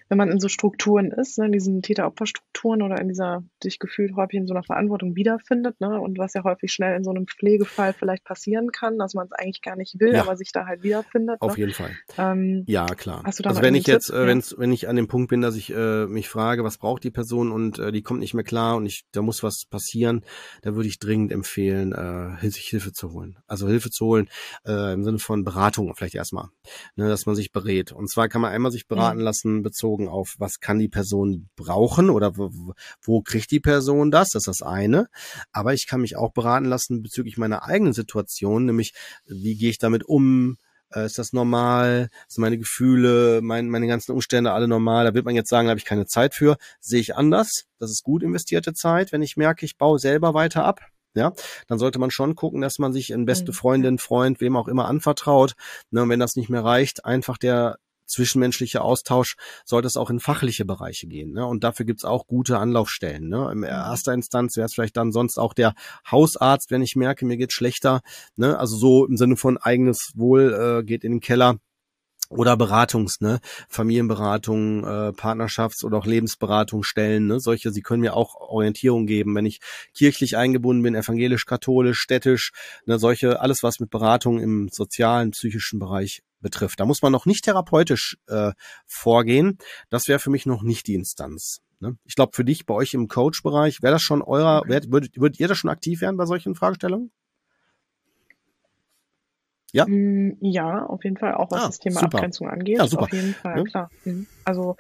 wenn 0.10 0.18
man 0.18 0.30
in 0.30 0.40
so 0.40 0.48
Strukturen 0.48 1.12
ist, 1.12 1.38
ne, 1.38 1.46
in 1.48 1.52
diesen 1.52 1.82
Täter-Opfer-Strukturen 1.82 2.82
oder 2.82 3.00
in 3.00 3.08
dieser 3.08 3.44
sich 3.62 3.80
gefühlt 3.80 4.16
häufig 4.16 4.40
in 4.40 4.48
so 4.48 4.54
einer 4.54 4.64
Verantwortung 4.64 5.16
wiederfindet, 5.16 5.80
ne, 5.80 6.00
und 6.00 6.18
was 6.18 6.34
ja 6.34 6.44
häufig 6.44 6.72
schnell 6.72 6.96
in 6.96 7.04
so 7.04 7.12
einem 7.12 7.28
Pflegefall 7.28 7.94
vielleicht 7.94 8.24
passieren 8.24 8.72
kann, 8.72 8.98
dass 8.98 9.14
man 9.14 9.28
es 9.28 9.32
eigentlich 9.34 9.62
gar 9.62 9.76
nicht 9.76 10.00
will, 10.00 10.14
ja. 10.14 10.22
aber 10.22 10.36
sich 10.36 10.52
da 10.52 10.66
halt 10.66 10.84
wiederfindet. 10.84 11.42
Auf 11.42 11.54
ne? 11.54 11.60
jeden 11.60 11.74
Fall. 11.74 11.92
Ähm, 12.18 12.64
ja, 12.68 12.86
klar. 12.86 13.24
Hast 13.26 13.40
du 13.40 13.44
da 13.44 13.50
also 13.50 13.62
wenn 13.62 13.76
ich 13.76 13.88
jetzt, 13.88 14.10
äh, 14.10 14.28
wenn's, 14.28 14.56
wenn 14.58 14.72
ich 14.72 14.88
an 14.88 14.96
dem 14.96 15.08
Punkt 15.08 15.30
bin, 15.30 15.42
dass 15.42 15.56
ich 15.56 15.74
äh, 15.74 16.06
mich 16.06 16.30
frage, 16.30 16.64
was 16.64 16.78
braucht 16.78 17.04
die 17.04 17.12
Person 17.12 17.52
und 17.52 17.80
äh, 17.80 17.92
die 17.92 18.02
kommt 18.02 18.20
nicht 18.20 18.34
mehr 18.34 18.44
klar 18.44 18.76
und 18.76 18.86
ich, 18.86 19.06
da 19.12 19.22
muss 19.22 19.44
was 19.44 19.66
passieren, 19.66 20.24
da 20.62 20.76
würde 20.76 20.88
ich 20.88 21.00
dringend 21.00 21.32
empfehlen, 21.32 21.94
äh, 21.94 22.50
sich 22.50 22.66
Hilfe 22.68 22.94
zu 22.94 23.12
holen. 23.12 23.38
Also 23.48 23.68
Hilfe 23.68 23.90
zu 23.90 24.06
holen 24.06 24.30
äh, 24.66 24.94
im 24.94 25.04
Sinne 25.04 25.20
von 25.20 25.44
Beratung 25.44 25.94
vielleicht 25.96 26.16
erstmal, 26.16 26.50
ne, 26.96 27.08
dass 27.08 27.26
man 27.26 27.36
sich 27.36 27.52
berät. 27.52 27.92
Und 27.92 28.10
zwar 28.10 28.30
kann 28.30 28.42
man 28.42 28.52
einmal 28.52 28.72
sich 28.72 28.88
beraten 28.88 29.20
mhm. 29.20 29.24
lassen 29.24 29.64
bezogen 29.64 30.03
bezogen 30.04 30.08
auf, 30.08 30.36
was 30.38 30.60
kann 30.60 30.80
die 30.80 30.90
Person 30.90 31.50
brauchen 31.56 32.10
oder 32.10 32.38
wo, 32.38 32.74
wo 33.02 33.22
kriegt 33.22 33.52
die 33.52 33.60
Person 33.60 34.12
das? 34.12 34.30
Das 34.30 34.48
ist 34.48 34.60
das 34.60 34.62
eine. 34.62 35.08
Aber 35.52 35.74
ich 35.74 35.88
kann 35.88 36.02
mich 36.02 36.16
auch 36.16 36.32
beraten 36.32 36.66
lassen 36.66 37.02
bezüglich 37.02 37.38
meiner 37.38 37.64
eigenen 37.64 37.94
Situation, 37.94 38.66
nämlich 38.66 38.94
wie 39.26 39.56
gehe 39.56 39.70
ich 39.70 39.78
damit 39.78 40.04
um? 40.04 40.58
Äh, 40.94 41.06
ist 41.06 41.18
das 41.18 41.34
normal? 41.34 42.10
Sind 42.28 42.42
meine 42.42 42.58
Gefühle, 42.58 43.42
mein, 43.42 43.70
meine 43.70 43.88
ganzen 43.88 44.12
Umstände 44.12 44.52
alle 44.52 44.68
normal? 44.68 45.06
Da 45.06 45.14
wird 45.14 45.26
man 45.26 45.36
jetzt 45.36 45.50
sagen, 45.50 45.68
da 45.68 45.72
habe 45.72 45.80
ich 45.80 45.86
keine 45.86 46.06
Zeit 46.06 46.36
für. 46.36 46.58
Sehe 46.80 47.00
ich 47.00 47.16
anders. 47.16 47.66
Das 47.80 47.92
ist 47.92 48.04
gut 48.04 48.24
investierte 48.24 48.74
Zeit, 48.74 49.12
wenn 49.12 49.22
ich 49.22 49.38
merke, 49.38 49.66
ich 49.66 49.78
baue 49.78 50.00
selber 50.00 50.34
weiter 50.34 50.66
ab. 50.66 50.82
Ja, 51.16 51.32
dann 51.68 51.78
sollte 51.78 52.00
man 52.00 52.10
schon 52.10 52.34
gucken, 52.34 52.62
dass 52.62 52.80
man 52.80 52.92
sich 52.92 53.12
in 53.12 53.26
beste 53.26 53.52
mhm. 53.52 53.56
Freundin, 53.56 53.98
Freund, 54.00 54.42
wem 54.42 54.56
auch 54.56 54.68
immer 54.68 54.88
anvertraut. 54.88 55.54
Ne, 55.92 56.02
und 56.02 56.10
wenn 56.10 56.20
das 56.20 56.36
nicht 56.36 56.50
mehr 56.50 56.64
reicht, 56.64 57.06
einfach 57.06 57.38
der 57.38 57.78
zwischenmenschlicher 58.06 58.84
Austausch 58.84 59.36
sollte 59.66 59.88
es 59.88 59.98
auch 59.98 60.10
in 60.10 60.20
fachliche 60.20 60.66
Bereiche 60.66 61.08
gehen. 61.08 61.34
Ne? 61.34 61.46
Und 61.46 61.64
dafür 61.64 61.86
gibt's 61.86 62.06
auch 62.06 62.28
gute 62.28 62.58
Anlaufstellen. 62.58 63.28
Ne? 63.28 63.52
In 63.52 63.64
erster 63.64 64.14
Instanz 64.14 64.56
wäre 64.58 64.66
es 64.66 64.74
vielleicht 64.74 64.98
dann 64.98 65.12
sonst 65.12 65.38
auch 65.38 65.54
der 65.54 65.74
Hausarzt, 66.10 66.72
wenn 66.72 66.82
ich 66.82 66.96
merke, 66.96 67.26
mir 67.26 67.38
geht 67.38 67.54
schlechter. 67.54 68.02
Ne? 68.36 68.58
Also 68.58 68.78
so 68.78 69.06
im 69.06 69.18
Sinne 69.18 69.36
von 69.36 69.58
eigenes 69.58 70.12
Wohl 70.16 70.54
äh, 70.54 70.84
geht 70.84 71.04
in 71.04 71.14
den 71.14 71.22
Keller 71.22 71.58
oder 72.38 72.58
Beratungs, 72.58 73.22
ne, 73.22 73.40
Familienberatung, 73.70 74.84
äh, 74.84 75.12
Partnerschafts- 75.12 75.84
oder 75.84 75.98
auch 75.98 76.06
Lebensberatungsstellen, 76.06 77.28
ne, 77.28 77.40
solche, 77.40 77.72
sie 77.72 77.82
können 77.82 78.02
mir 78.02 78.16
auch 78.16 78.36
Orientierung 78.36 79.06
geben, 79.06 79.36
wenn 79.36 79.46
ich 79.46 79.60
kirchlich 79.94 80.38
eingebunden 80.38 80.84
bin, 80.84 80.96
evangelisch, 80.96 81.46
katholisch, 81.46 82.00
städtisch, 82.00 82.52
ne, 82.86 83.00
solche, 83.00 83.40
alles 83.40 83.64
was 83.64 83.80
mit 83.80 83.90
Beratung 83.90 84.40
im 84.40 84.70
sozialen, 84.72 85.32
psychischen 85.32 85.80
Bereich 85.80 86.24
betrifft. 86.44 86.80
Da 86.80 86.86
muss 86.86 87.02
man 87.02 87.12
noch 87.12 87.26
nicht 87.26 87.46
therapeutisch 87.46 88.18
äh, 88.28 88.52
vorgehen. 88.86 89.58
Das 89.90 90.08
wäre 90.08 90.20
für 90.20 90.30
mich 90.30 90.46
noch 90.46 90.62
nicht 90.62 90.86
die 90.86 90.94
Instanz. 90.94 91.62
Ne? 91.80 91.98
Ich 92.06 92.16
glaube, 92.16 92.34
für 92.36 92.46
dich 92.46 92.68
bei 92.68 92.76
euch 92.76 92.94
im 92.94 93.08
Coach-Bereich, 93.08 93.82
wäre 93.82 93.94
das 93.94 94.04
schon 94.04 94.22
eurer, 94.22 94.62
wär, 94.68 94.84
würdet, 94.88 95.20
würdet 95.20 95.40
ihr 95.40 95.48
da 95.48 95.56
schon 95.56 95.72
aktiv 95.72 96.02
werden 96.02 96.18
bei 96.18 96.26
solchen 96.26 96.54
Fragestellungen? 96.54 97.12
Ja? 99.74 99.86
Mm, 99.88 100.38
ja, 100.40 100.86
auf 100.86 101.04
jeden 101.04 101.18
Fall, 101.18 101.34
auch 101.34 101.50
was 101.50 101.64
ah, 101.64 101.66
das 101.68 101.80
Thema 101.80 102.00
super. 102.00 102.18
Abgrenzung 102.18 102.48
angeht. 102.48 102.78
Ja, 102.78 102.88
super. 102.88 103.04
Auf 103.04 103.14
jeden 103.14 103.34
Fall, 103.34 103.58
ja. 103.58 103.64
klar. 103.64 103.90
Mhm. 104.06 104.28
Also 104.46 104.78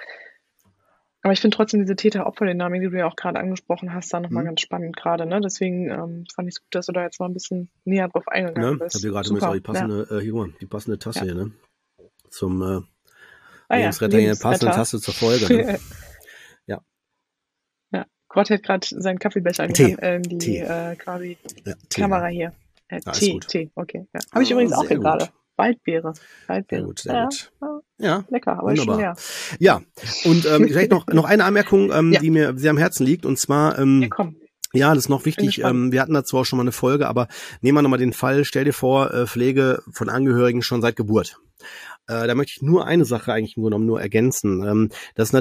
aber 1.24 1.32
ich 1.32 1.40
finde 1.40 1.56
trotzdem 1.56 1.80
diese 1.80 1.96
Täter-Opfer-Dynamik, 1.96 2.82
die 2.82 2.90
du 2.90 2.98
ja 2.98 3.08
auch 3.08 3.16
gerade 3.16 3.40
angesprochen 3.40 3.94
hast, 3.94 4.14
da 4.14 4.20
nochmal 4.20 4.44
mhm. 4.44 4.48
ganz 4.48 4.62
spannend 4.62 4.98
gerade. 4.98 5.26
Ne? 5.26 5.40
Deswegen 5.40 5.90
ähm, 5.90 6.26
fand 6.36 6.50
ich 6.50 6.56
es 6.56 6.62
gut, 6.62 6.76
dass 6.76 6.88
du 6.88 6.92
da 6.92 7.04
jetzt 7.04 7.22
mal 7.22 7.28
ein 7.28 7.34
bisschen 7.34 7.70
näher 7.86 8.10
drauf 8.10 8.28
eingegangen 8.28 8.72
ne? 8.72 8.78
bist. 8.78 8.98
Ich 8.98 9.06
habe 9.06 9.24
gerade 9.24 9.54
die 9.54 9.62
passende, 9.62 10.06
ja. 10.10 10.18
äh, 10.18 10.22
hier, 10.22 10.54
die 10.60 10.66
passende 10.66 11.00
Tasse 11.00 11.20
ja. 11.20 11.26
hier, 11.26 11.36
ne? 11.36 11.52
Zum 12.30 12.62
äh, 12.62 12.82
ah, 13.70 13.76
Lebensretter, 13.78 14.20
ja. 14.20 14.34
hier, 14.34 14.36
passende 14.36 14.74
Tasse 14.74 15.00
zur 15.00 15.14
Folge. 15.14 15.54
Ne? 15.54 15.80
ja. 16.68 16.82
Ja, 17.94 18.06
Gott 18.28 18.50
hat 18.50 18.64
gerade 18.64 18.86
seinen 18.90 19.18
Kaffeebecher 19.18 19.64
in 19.64 19.74
die, 19.74 19.92
äh, 19.94 20.20
die 20.20 20.58
äh, 20.58 20.98
quasi 20.98 21.38
Kamera 21.90 22.28
hier. 22.28 22.52
Äh, 22.90 23.00
Tee, 23.00 23.40
Tee, 23.40 23.72
okay. 23.76 24.06
Ja. 24.14 24.20
Habe 24.34 24.44
ich 24.44 24.52
übrigens 24.52 24.74
auch 24.74 24.86
hier 24.86 25.00
gerade. 25.00 25.30
Waldbeere. 25.56 26.14
Waldbeere. 26.48 26.82
Sehr 26.82 26.86
gut, 26.88 27.00
sehr 27.00 27.14
ja. 27.14 27.26
gut. 27.26 27.52
Ja, 28.00 28.24
lecker, 28.30 28.54
aber 28.54 28.72
wunderbar. 28.72 28.96
schon 28.96 29.02
leer. 29.02 29.16
Ja, 29.60 29.82
und 30.26 30.46
ähm, 30.46 30.68
vielleicht 30.68 30.92
noch, 30.92 31.08
noch 31.08 31.26
eine 31.26 31.46
Anmerkung, 31.46 31.92
ähm, 31.92 32.12
ja. 32.14 32.20
die 32.20 32.32
mir 32.32 32.58
sehr 32.58 32.72
am 32.72 32.78
Herzen 32.78 33.06
liegt, 33.06 33.26
und 33.26 33.38
zwar, 33.38 33.78
ähm, 33.80 34.02
ja, 34.02 34.08
komm. 34.10 34.36
Ja, 34.76 34.90
das 34.90 35.06
ist 35.06 35.10
noch 35.10 35.26
wichtig. 35.26 35.60
Ähm, 35.64 35.92
wir 35.92 36.02
hatten 36.02 36.16
dazu 36.16 36.36
auch 36.40 36.46
schon 36.46 36.58
mal 36.58 36.64
eine 36.64 36.72
Folge, 36.72 37.08
aber 37.08 37.28
nehmen 37.62 37.78
wir 37.78 37.84
nochmal 37.84 38.00
den 38.00 38.12
Fall, 38.12 38.44
stell 38.44 38.66
dir 38.66 38.74
vor, 38.74 39.14
äh, 39.14 39.28
Pflege 39.28 39.84
von 39.92 40.10
Angehörigen 40.10 40.64
schon 40.64 40.82
seit 40.82 40.96
Geburt. 40.96 41.38
Äh, 42.08 42.26
da 42.28 42.34
möchte 42.34 42.54
ich 42.56 42.62
nur 42.64 42.88
eine 42.88 43.06
Sache 43.06 43.32
eigentlich 43.32 43.56
nur, 43.56 43.70
nur 43.70 44.02
ergänzen. 44.02 44.64
Ähm, 44.64 44.90
das 45.14 45.30
ist 45.30 45.34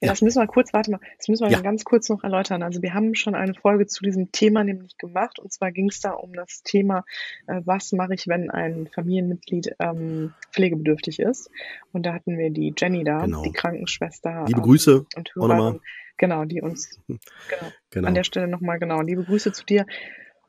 ja, 0.00 0.08
das 0.08 0.22
müssen 0.22 0.40
wir 0.40 0.46
kurz, 0.46 0.72
warte 0.72 0.90
mal, 0.90 1.00
das 1.18 1.28
müssen 1.28 1.44
wir 1.44 1.52
ja. 1.52 1.60
ganz 1.60 1.84
kurz 1.84 2.08
noch 2.08 2.24
erläutern. 2.24 2.62
Also 2.62 2.82
wir 2.82 2.94
haben 2.94 3.14
schon 3.14 3.34
eine 3.34 3.54
Folge 3.54 3.86
zu 3.86 4.02
diesem 4.02 4.32
Thema 4.32 4.64
nämlich 4.64 4.96
gemacht 4.98 5.38
und 5.38 5.52
zwar 5.52 5.72
ging 5.72 5.88
es 5.88 6.00
da 6.00 6.12
um 6.12 6.32
das 6.32 6.62
Thema, 6.62 7.04
äh, 7.46 7.60
was 7.64 7.92
mache 7.92 8.14
ich, 8.14 8.28
wenn 8.28 8.50
ein 8.50 8.88
Familienmitglied 8.88 9.74
ähm, 9.78 10.34
pflegebedürftig 10.52 11.20
ist. 11.20 11.50
Und 11.92 12.06
da 12.06 12.14
hatten 12.14 12.38
wir 12.38 12.50
die 12.50 12.72
Jenny 12.76 13.04
da, 13.04 13.24
genau. 13.24 13.42
die 13.42 13.52
Krankenschwester. 13.52 14.44
Liebe 14.46 14.62
Grüße 14.62 14.92
ähm, 14.92 15.06
und 15.16 15.34
Hörerin, 15.34 15.80
genau, 16.16 16.44
die 16.44 16.62
uns 16.62 17.00
genau, 17.08 17.72
genau. 17.90 18.08
an 18.08 18.14
der 18.14 18.24
Stelle 18.24 18.48
nochmal 18.48 18.78
genau, 18.78 19.00
liebe 19.02 19.24
Grüße 19.24 19.52
zu 19.52 19.64
dir. 19.64 19.86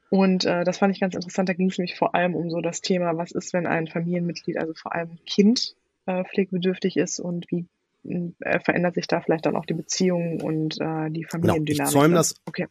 Und 0.09 0.43
äh, 0.43 0.65
das 0.65 0.77
fand 0.77 0.93
ich 0.93 0.99
ganz 0.99 1.15
interessant. 1.15 1.47
Da 1.47 1.53
ging 1.53 1.69
es 1.69 1.77
nämlich 1.77 1.97
vor 1.97 2.15
allem 2.15 2.35
um 2.35 2.49
so 2.49 2.59
das 2.59 2.81
Thema, 2.81 3.15
was 3.15 3.31
ist, 3.31 3.53
wenn 3.53 3.65
ein 3.65 3.87
Familienmitglied, 3.87 4.57
also 4.57 4.73
vor 4.73 4.93
allem 4.93 5.17
Kind, 5.25 5.75
äh, 6.05 6.23
pflegebedürftig 6.25 6.97
ist 6.97 7.19
und 7.19 7.45
wie 7.49 7.67
äh, 8.03 8.59
verändert 8.59 8.95
sich 8.95 9.07
da 9.07 9.21
vielleicht 9.21 9.45
dann 9.45 9.55
auch 9.55 9.65
die 9.65 9.73
Beziehung 9.73 10.41
und 10.41 10.79
äh, 10.79 11.09
die 11.09 11.23
Familiendynamik. 11.23 11.67
Genau, 11.67 11.83
ich 11.83 11.89
zäume 11.89 12.15
das. 12.15 12.35
Okay. 12.45 12.67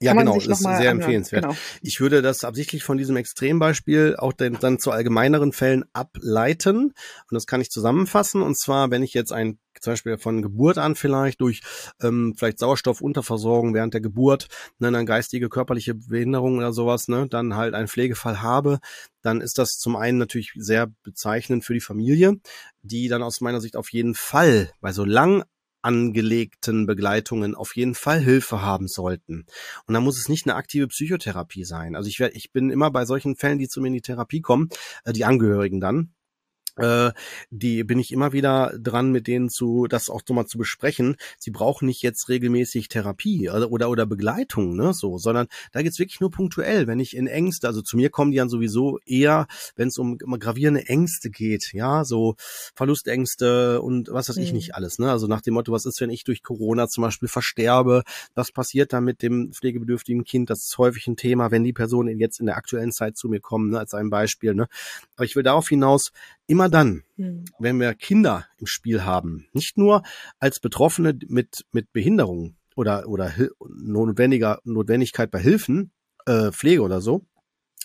Ja, 0.00 0.12
genau, 0.12 0.36
ist 0.36 0.44
sehr 0.44 0.68
anhören. 0.68 1.00
empfehlenswert. 1.00 1.42
Genau. 1.42 1.56
Ich 1.82 2.00
würde 2.00 2.22
das 2.22 2.44
absichtlich 2.44 2.84
von 2.84 2.98
diesem 2.98 3.16
Extrembeispiel 3.16 4.14
auch 4.16 4.32
dann, 4.32 4.58
dann 4.60 4.78
zu 4.78 4.92
allgemeineren 4.92 5.52
Fällen 5.52 5.84
ableiten. 5.92 6.76
Und 6.86 7.32
das 7.32 7.46
kann 7.46 7.60
ich 7.60 7.70
zusammenfassen. 7.70 8.42
Und 8.42 8.56
zwar, 8.56 8.92
wenn 8.92 9.02
ich 9.02 9.12
jetzt 9.12 9.32
ein 9.32 9.58
zum 9.80 9.92
Beispiel 9.92 10.18
von 10.18 10.42
Geburt 10.42 10.78
an 10.78 10.94
vielleicht 10.96 11.40
durch 11.40 11.62
ähm, 12.02 12.34
vielleicht 12.36 12.58
Sauerstoffunterversorgung 12.58 13.74
während 13.74 13.94
der 13.94 14.00
Geburt, 14.00 14.48
ne, 14.78 14.90
dann 14.90 15.06
geistige, 15.06 15.48
körperliche 15.48 15.94
Behinderung 15.94 16.58
oder 16.58 16.72
sowas, 16.72 17.08
ne, 17.08 17.26
dann 17.28 17.54
halt 17.54 17.74
einen 17.74 17.88
Pflegefall 17.88 18.42
habe, 18.42 18.80
dann 19.22 19.40
ist 19.40 19.58
das 19.58 19.78
zum 19.78 19.96
einen 19.96 20.18
natürlich 20.18 20.52
sehr 20.56 20.88
bezeichnend 21.02 21.64
für 21.64 21.74
die 21.74 21.80
Familie, 21.80 22.40
die 22.82 23.08
dann 23.08 23.22
aus 23.22 23.40
meiner 23.40 23.60
Sicht 23.60 23.76
auf 23.76 23.92
jeden 23.92 24.14
Fall 24.14 24.72
bei 24.80 24.92
so 24.92 25.04
lang 25.04 25.44
angelegten 25.88 26.84
Begleitungen 26.84 27.54
auf 27.54 27.74
jeden 27.74 27.94
Fall 27.94 28.20
Hilfe 28.20 28.60
haben 28.60 28.88
sollten. 28.88 29.46
Und 29.86 29.94
da 29.94 30.00
muss 30.00 30.18
es 30.18 30.28
nicht 30.28 30.46
eine 30.46 30.54
aktive 30.54 30.86
Psychotherapie 30.88 31.64
sein. 31.64 31.96
Also 31.96 32.10
ich 32.10 32.20
werde, 32.20 32.36
ich 32.36 32.52
bin 32.52 32.68
immer 32.68 32.90
bei 32.90 33.06
solchen 33.06 33.36
Fällen, 33.36 33.58
die 33.58 33.68
zu 33.68 33.80
mir 33.80 33.86
in 33.86 33.94
die 33.94 34.02
Therapie 34.02 34.42
kommen, 34.42 34.68
äh, 35.04 35.14
die 35.14 35.24
Angehörigen 35.24 35.80
dann, 35.80 36.12
äh, 36.78 37.12
die 37.50 37.84
bin 37.84 37.98
ich 37.98 38.12
immer 38.12 38.32
wieder 38.32 38.72
dran, 38.78 39.12
mit 39.12 39.26
denen 39.26 39.48
zu, 39.48 39.86
das 39.88 40.10
auch 40.10 40.22
so 40.26 40.34
mal 40.34 40.46
zu 40.46 40.58
besprechen. 40.58 41.16
Sie 41.38 41.50
brauchen 41.50 41.86
nicht 41.86 42.02
jetzt 42.02 42.28
regelmäßig 42.28 42.88
Therapie 42.88 43.50
oder, 43.50 43.70
oder, 43.70 43.90
oder 43.90 44.06
Begleitung, 44.06 44.76
ne, 44.76 44.92
so, 44.92 45.18
sondern 45.18 45.46
da 45.72 45.82
geht's 45.82 45.98
wirklich 45.98 46.20
nur 46.20 46.30
punktuell. 46.30 46.86
Wenn 46.86 47.00
ich 47.00 47.16
in 47.16 47.26
Ängste, 47.26 47.66
also 47.66 47.82
zu 47.82 47.96
mir 47.96 48.10
kommen 48.10 48.30
die 48.30 48.38
dann 48.38 48.48
sowieso 48.48 48.98
eher, 49.04 49.46
wenn 49.76 49.88
es 49.88 49.98
um 49.98 50.18
gravierende 50.18 50.86
Ängste 50.86 51.30
geht, 51.30 51.72
ja, 51.72 52.04
so 52.04 52.36
Verlustängste 52.74 53.82
und 53.82 54.08
was 54.10 54.28
weiß 54.28 54.36
ich 54.38 54.50
mhm. 54.50 54.56
nicht 54.56 54.74
alles, 54.74 54.98
ne, 54.98 55.10
also 55.10 55.26
nach 55.26 55.40
dem 55.40 55.54
Motto, 55.54 55.72
was 55.72 55.86
ist, 55.86 56.00
wenn 56.00 56.10
ich 56.10 56.24
durch 56.24 56.42
Corona 56.42 56.88
zum 56.88 57.02
Beispiel 57.02 57.28
versterbe? 57.28 58.02
Was 58.34 58.52
passiert 58.52 58.92
dann 58.92 59.04
mit 59.04 59.22
dem 59.22 59.52
pflegebedürftigen 59.52 60.24
Kind? 60.24 60.50
Das 60.50 60.64
ist 60.64 60.78
häufig 60.78 61.06
ein 61.06 61.16
Thema, 61.16 61.50
wenn 61.50 61.64
die 61.64 61.72
Personen 61.72 62.18
jetzt 62.18 62.40
in 62.40 62.46
der 62.46 62.56
aktuellen 62.56 62.92
Zeit 62.92 63.16
zu 63.16 63.28
mir 63.28 63.40
kommen, 63.40 63.70
ne, 63.70 63.78
als 63.78 63.94
ein 63.94 64.10
Beispiel, 64.10 64.54
ne. 64.54 64.68
Aber 65.16 65.24
ich 65.24 65.36
will 65.36 65.42
darauf 65.42 65.68
hinaus, 65.68 66.12
immer 66.48 66.68
dann, 66.68 67.04
mhm. 67.16 67.44
wenn 67.60 67.78
wir 67.78 67.94
Kinder 67.94 68.46
im 68.58 68.66
Spiel 68.66 69.04
haben, 69.04 69.46
nicht 69.52 69.78
nur 69.78 70.02
als 70.40 70.58
Betroffene 70.58 71.16
mit, 71.28 71.64
mit 71.70 71.92
Behinderung 71.92 72.56
oder, 72.74 73.06
oder 73.06 73.32
notwendiger 73.68 74.58
Notwendigkeit 74.64 75.30
bei 75.30 75.40
Hilfen, 75.40 75.92
äh, 76.26 76.50
Pflege 76.50 76.82
oder 76.82 77.00
so, 77.00 77.26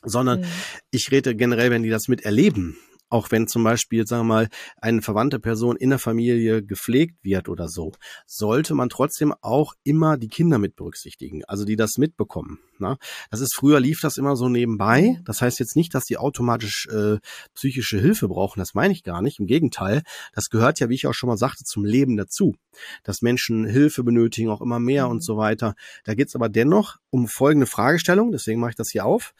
sondern 0.04 0.42
mhm. 0.42 0.46
ich 0.92 1.12
rede 1.12 1.36
generell, 1.36 1.70
wenn 1.70 1.84
die 1.84 1.90
das 1.90 2.08
miterleben, 2.08 2.78
auch 3.14 3.30
wenn 3.30 3.48
zum 3.48 3.64
Beispiel, 3.64 4.08
sagen 4.08 4.22
wir 4.22 4.34
mal, 4.34 4.50
eine 4.78 5.04
verwandte 5.04 5.40
Person 5.40 5.76
in 5.78 5.92
der 5.92 6.00
Familie 6.00 6.64
gepflegt 6.64 7.24
wird 7.24 7.48
oder 7.48 7.70
so, 7.70 7.92
sollte 8.26 8.74
man 8.74 8.90
trotzdem 8.90 9.36
auch 9.42 9.76
immer 9.84 10.18
die 10.18 10.30
Kinder 10.30 10.58
mit 10.58 10.76
berücksichtigen, 10.76 11.46
also 11.46 11.64
die 11.64 11.76
das 11.76 12.00
mitbekommen. 12.00 12.58
Ne? 12.80 12.98
Das 13.30 13.40
ist 13.40 13.54
früher 13.54 13.80
lief 13.80 14.02
das 14.02 14.18
immer 14.18 14.36
so 14.36 14.50
nebenbei. 14.50 15.22
Das 15.26 15.44
heißt 15.44 15.60
jetzt 15.60 15.76
nicht, 15.76 15.94
dass 15.94 16.06
die 16.06 16.18
automatisch 16.18 16.88
äh, 16.88 17.20
psychische 17.54 18.00
Hilfe 18.00 18.28
brauchen. 18.28 18.60
Das 18.60 18.74
meine 18.74 18.94
ich 18.94 19.04
gar 19.04 19.22
nicht. 19.22 19.40
Im 19.40 19.46
Gegenteil, 19.46 20.02
das 20.34 20.50
gehört 20.50 20.80
ja, 20.80 20.90
wie 20.90 20.96
ich 20.96 21.06
auch 21.06 21.14
schon 21.14 21.30
mal 21.30 21.38
sagte, 21.38 21.64
zum 21.66 21.86
Leben 21.86 22.18
dazu, 22.18 22.56
dass 23.04 23.22
Menschen 23.22 23.64
Hilfe 23.68 24.04
benötigen, 24.04 24.50
auch 24.50 24.62
immer 24.62 24.80
mehr 24.80 25.08
und 25.08 25.18
mhm. 25.18 25.22
so 25.22 25.38
weiter. 25.38 25.76
Da 26.04 26.16
geht 26.16 26.30
es 26.30 26.36
aber 26.36 26.50
dennoch 26.50 26.98
um 27.12 27.28
folgende 27.28 27.68
Fragestellung. 27.68 28.32
Deswegen 28.32 28.60
mache 28.60 28.72
ich 28.72 28.76
das 28.76 28.90
hier 28.90 29.06
auf. 29.06 29.36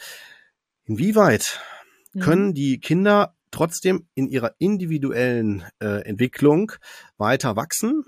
Inwieweit 0.86 1.60
mhm. 2.14 2.20
können 2.20 2.54
die 2.54 2.80
Kinder 2.80 3.34
trotzdem 3.54 4.08
in 4.16 4.28
ihrer 4.28 4.54
individuellen 4.60 5.64
äh, 5.80 6.04
Entwicklung 6.06 6.74
weiter 7.18 7.56
wachsen, 7.56 8.04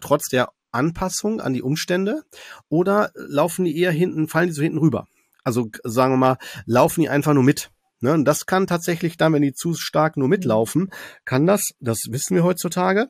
trotz 0.00 0.28
der 0.28 0.50
Anpassung 0.70 1.40
an 1.40 1.54
die 1.54 1.62
Umstände, 1.62 2.22
oder 2.68 3.10
laufen 3.14 3.64
die 3.64 3.78
eher 3.78 3.92
hinten, 3.92 4.28
fallen 4.28 4.48
die 4.48 4.54
so 4.54 4.62
hinten 4.62 4.78
rüber? 4.78 5.06
Also 5.44 5.70
sagen 5.84 6.12
wir 6.12 6.18
mal, 6.18 6.38
laufen 6.66 7.00
die 7.00 7.08
einfach 7.08 7.32
nur 7.32 7.42
mit. 7.42 7.70
Ne? 8.00 8.12
Und 8.12 8.24
das 8.26 8.46
kann 8.46 8.66
tatsächlich 8.66 9.16
dann, 9.16 9.32
wenn 9.32 9.42
die 9.42 9.54
zu 9.54 9.74
stark 9.74 10.16
nur 10.16 10.28
mitlaufen, 10.28 10.90
kann 11.24 11.46
das, 11.46 11.70
das 11.80 11.98
wissen 12.10 12.34
wir 12.36 12.44
heutzutage, 12.44 13.08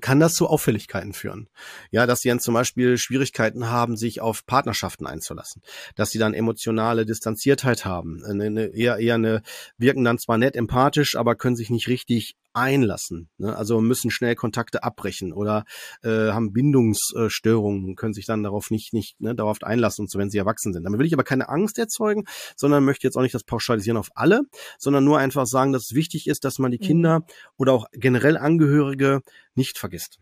kann 0.00 0.20
das 0.20 0.34
zu 0.34 0.46
Auffälligkeiten 0.46 1.12
führen. 1.12 1.48
Ja, 1.90 2.06
dass 2.06 2.20
sie 2.20 2.28
dann 2.28 2.40
zum 2.40 2.54
Beispiel 2.54 2.98
Schwierigkeiten 2.98 3.68
haben, 3.68 3.96
sich 3.96 4.20
auf 4.20 4.46
Partnerschaften 4.46 5.06
einzulassen, 5.06 5.62
dass 5.96 6.10
sie 6.10 6.18
dann 6.18 6.34
emotionale 6.34 7.06
Distanziertheit 7.06 7.84
haben, 7.84 8.22
eine, 8.24 8.44
eine, 8.44 8.66
eher 8.66 8.98
eher 8.98 9.16
eine 9.16 9.42
wirken 9.78 10.04
dann 10.04 10.18
zwar 10.18 10.38
nett 10.38 10.56
empathisch, 10.56 11.16
aber 11.16 11.34
können 11.34 11.56
sich 11.56 11.70
nicht 11.70 11.88
richtig 11.88 12.36
einlassen. 12.54 13.28
Ne? 13.38 13.56
Also 13.56 13.80
müssen 13.80 14.10
schnell 14.10 14.34
Kontakte 14.34 14.82
abbrechen 14.82 15.32
oder 15.32 15.64
äh, 16.02 16.30
haben 16.30 16.52
Bindungsstörungen, 16.52 17.96
können 17.96 18.14
sich 18.14 18.26
dann 18.26 18.42
darauf 18.42 18.70
nicht, 18.70 18.92
nicht 18.92 19.20
ne, 19.20 19.34
darauf 19.34 19.62
einlassen 19.62 20.02
und 20.02 20.10
so, 20.10 20.18
wenn 20.18 20.30
sie 20.30 20.38
erwachsen 20.38 20.72
sind. 20.72 20.84
Damit 20.84 20.98
will 20.98 21.06
ich 21.06 21.14
aber 21.14 21.24
keine 21.24 21.48
Angst 21.48 21.78
erzeugen, 21.78 22.24
sondern 22.56 22.84
möchte 22.84 23.06
jetzt 23.06 23.16
auch 23.16 23.22
nicht 23.22 23.34
das 23.34 23.44
pauschalisieren 23.44 23.96
auf 23.96 24.10
alle, 24.14 24.42
sondern 24.78 25.04
nur 25.04 25.18
einfach 25.18 25.46
sagen, 25.46 25.72
dass 25.72 25.90
es 25.90 25.94
wichtig 25.96 26.26
ist, 26.26 26.44
dass 26.44 26.58
man 26.58 26.70
die 26.70 26.78
mhm. 26.78 26.82
Kinder 26.86 27.18
mhm. 27.20 27.24
oder 27.56 27.72
auch 27.72 27.86
generell 27.92 28.36
Angehörige 28.36 29.20
nicht 29.54 29.78
vergisst. 29.78 30.18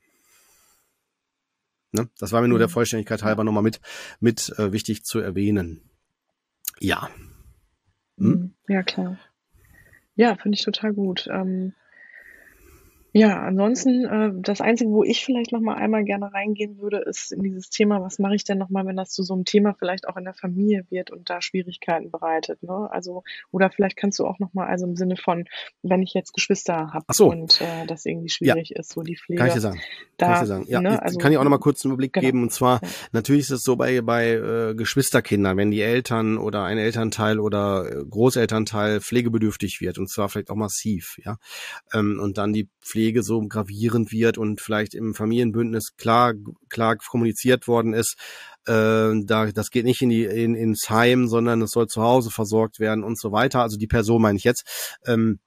Ne? 1.92 2.08
Das 2.18 2.32
war 2.32 2.40
mir 2.40 2.48
nur 2.48 2.58
der 2.58 2.68
mhm. 2.68 2.72
Vollständigkeit 2.72 3.22
halber 3.22 3.44
nochmal 3.44 3.62
mit, 3.62 3.80
mit 4.20 4.52
äh, 4.58 4.72
wichtig 4.72 5.04
zu 5.04 5.18
erwähnen. 5.18 5.90
Ja. 6.78 7.10
Hm? 8.18 8.54
Ja, 8.68 8.82
klar. 8.82 9.18
Ja, 10.14 10.36
finde 10.36 10.56
ich 10.56 10.64
total 10.64 10.92
gut. 10.92 11.28
Ähm, 11.32 11.74
ja, 13.12 13.40
ansonsten, 13.40 14.04
äh, 14.04 14.30
das 14.40 14.60
Einzige, 14.60 14.90
wo 14.90 15.02
ich 15.02 15.24
vielleicht 15.24 15.50
noch 15.50 15.60
mal 15.60 15.74
einmal 15.74 16.04
gerne 16.04 16.32
reingehen 16.32 16.78
würde, 16.78 16.98
ist 16.98 17.32
in 17.32 17.42
dieses 17.42 17.68
Thema, 17.68 18.00
was 18.00 18.20
mache 18.20 18.36
ich 18.36 18.44
denn 18.44 18.58
noch 18.58 18.70
mal, 18.70 18.86
wenn 18.86 18.96
das 18.96 19.10
zu 19.10 19.24
so 19.24 19.34
einem 19.34 19.44
Thema 19.44 19.74
vielleicht 19.76 20.06
auch 20.06 20.16
in 20.16 20.24
der 20.24 20.34
Familie 20.34 20.86
wird 20.90 21.10
und 21.10 21.28
da 21.28 21.42
Schwierigkeiten 21.42 22.12
bereitet, 22.12 22.62
ne? 22.62 22.88
Also 22.92 23.24
oder 23.50 23.70
vielleicht 23.70 23.96
kannst 23.96 24.20
du 24.20 24.26
auch 24.26 24.38
noch 24.38 24.54
mal 24.54 24.68
also 24.68 24.86
im 24.86 24.94
Sinne 24.94 25.16
von, 25.16 25.46
wenn 25.82 26.02
ich 26.02 26.14
jetzt 26.14 26.34
Geschwister 26.34 26.92
habe 26.92 27.04
so. 27.10 27.30
und 27.30 27.60
äh, 27.60 27.86
das 27.86 28.06
irgendwie 28.06 28.28
schwierig 28.28 28.70
ja. 28.70 28.80
ist, 28.80 28.92
so 28.92 29.02
die 29.02 29.16
Pflege. 29.16 29.38
Kann 29.38 29.48
ich 29.48 29.54
dir 29.54 29.60
sagen. 29.60 29.80
Da, 30.16 30.26
kann 30.26 30.34
ich 30.34 30.40
dir 30.42 30.46
sagen. 30.46 30.64
Ja, 30.68 30.80
ne? 30.80 31.02
also, 31.02 31.18
kann 31.18 31.32
ich 31.32 31.38
auch 31.38 31.44
noch 31.44 31.50
mal 31.50 31.58
kurz 31.58 31.84
einen 31.84 31.92
Überblick 31.92 32.12
genau. 32.12 32.26
geben 32.26 32.42
und 32.42 32.52
zwar 32.52 32.80
ja. 32.80 32.88
natürlich 33.10 33.42
ist 33.42 33.50
es 33.50 33.62
so 33.64 33.74
bei 33.74 34.02
bei 34.02 34.34
äh, 34.34 34.74
Geschwisterkindern, 34.76 35.56
wenn 35.56 35.72
die 35.72 35.80
Eltern 35.80 36.38
oder 36.38 36.62
ein 36.62 36.78
Elternteil 36.78 37.40
oder 37.40 37.90
äh, 37.90 38.04
Großelternteil 38.08 39.00
pflegebedürftig 39.00 39.80
wird 39.80 39.98
und 39.98 40.08
zwar 40.08 40.28
vielleicht 40.28 40.50
auch 40.50 40.56
massiv, 40.56 41.16
ja. 41.24 41.38
Ähm, 41.92 42.20
und 42.22 42.38
dann 42.38 42.52
die 42.52 42.68
Pflege 42.80 42.99
Pflege 43.00 43.22
so 43.22 43.40
gravierend 43.40 44.12
wird 44.12 44.36
und 44.36 44.60
vielleicht 44.60 44.94
im 44.94 45.14
Familienbündnis 45.14 45.96
klar, 45.96 46.34
klar 46.68 46.96
kommuniziert 46.96 47.66
worden 47.66 47.94
ist, 47.94 48.16
äh, 48.66 49.12
da, 49.24 49.50
das 49.54 49.70
geht 49.70 49.86
nicht 49.86 50.02
in 50.02 50.10
die, 50.10 50.24
in, 50.24 50.54
ins 50.54 50.90
Heim, 50.90 51.26
sondern 51.26 51.62
es 51.62 51.70
soll 51.70 51.86
zu 51.86 52.02
Hause 52.02 52.30
versorgt 52.30 52.78
werden 52.78 53.02
und 53.02 53.18
so 53.18 53.32
weiter. 53.32 53.62
Also 53.62 53.78
die 53.78 53.86
Person 53.86 54.20
meine 54.20 54.36
ich 54.36 54.44
jetzt. 54.44 54.98
Ähm, 55.06 55.38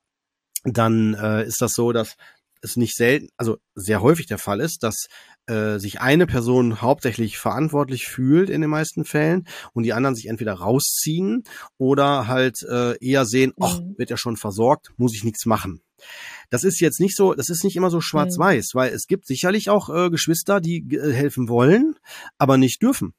dann 0.64 1.14
äh, 1.14 1.46
ist 1.46 1.62
das 1.62 1.74
so, 1.74 1.92
dass 1.92 2.16
es 2.62 2.76
nicht 2.76 2.96
selten, 2.96 3.28
also 3.38 3.58
sehr 3.76 4.02
häufig 4.02 4.26
der 4.26 4.40
Fall 4.40 4.60
ist, 4.60 4.82
dass 4.82 5.06
äh, 5.46 5.78
sich 5.78 6.02
eine 6.02 6.26
Person 6.26 6.82
hauptsächlich 6.82 7.38
verantwortlich 7.38 8.08
fühlt 8.08 8.50
in 8.50 8.62
den 8.62 8.70
meisten 8.72 9.06
Fällen 9.06 9.48
und 9.74 9.84
die 9.84 9.94
anderen 9.94 10.16
sich 10.16 10.26
entweder 10.26 10.54
rausziehen 10.54 11.44
oder 11.78 12.28
halt 12.28 12.64
äh, 12.64 12.98
eher 13.06 13.26
sehen, 13.26 13.54
ach, 13.60 13.80
mhm. 13.80 13.94
wird 13.98 14.10
ja 14.10 14.18
schon 14.18 14.38
versorgt, 14.38 14.92
muss 14.98 15.14
ich 15.14 15.24
nichts 15.24 15.46
machen 15.46 15.84
das 16.50 16.64
ist 16.64 16.80
jetzt 16.80 17.00
nicht 17.00 17.16
so, 17.16 17.34
das 17.34 17.50
ist 17.50 17.64
nicht 17.64 17.76
immer 17.76 17.90
so 17.90 18.00
schwarz-weiß, 18.00 18.74
mhm. 18.74 18.78
weil 18.78 18.94
es 18.94 19.08
gibt 19.08 19.26
sicherlich 19.26 19.70
auch 19.70 19.90
äh, 19.90 20.10
Geschwister, 20.10 20.62
die 20.62 20.86
äh, 20.96 21.12
helfen 21.12 21.50
wollen, 21.50 21.96
aber 22.38 22.58
nicht 22.58 22.82
dürfen. 22.82 23.14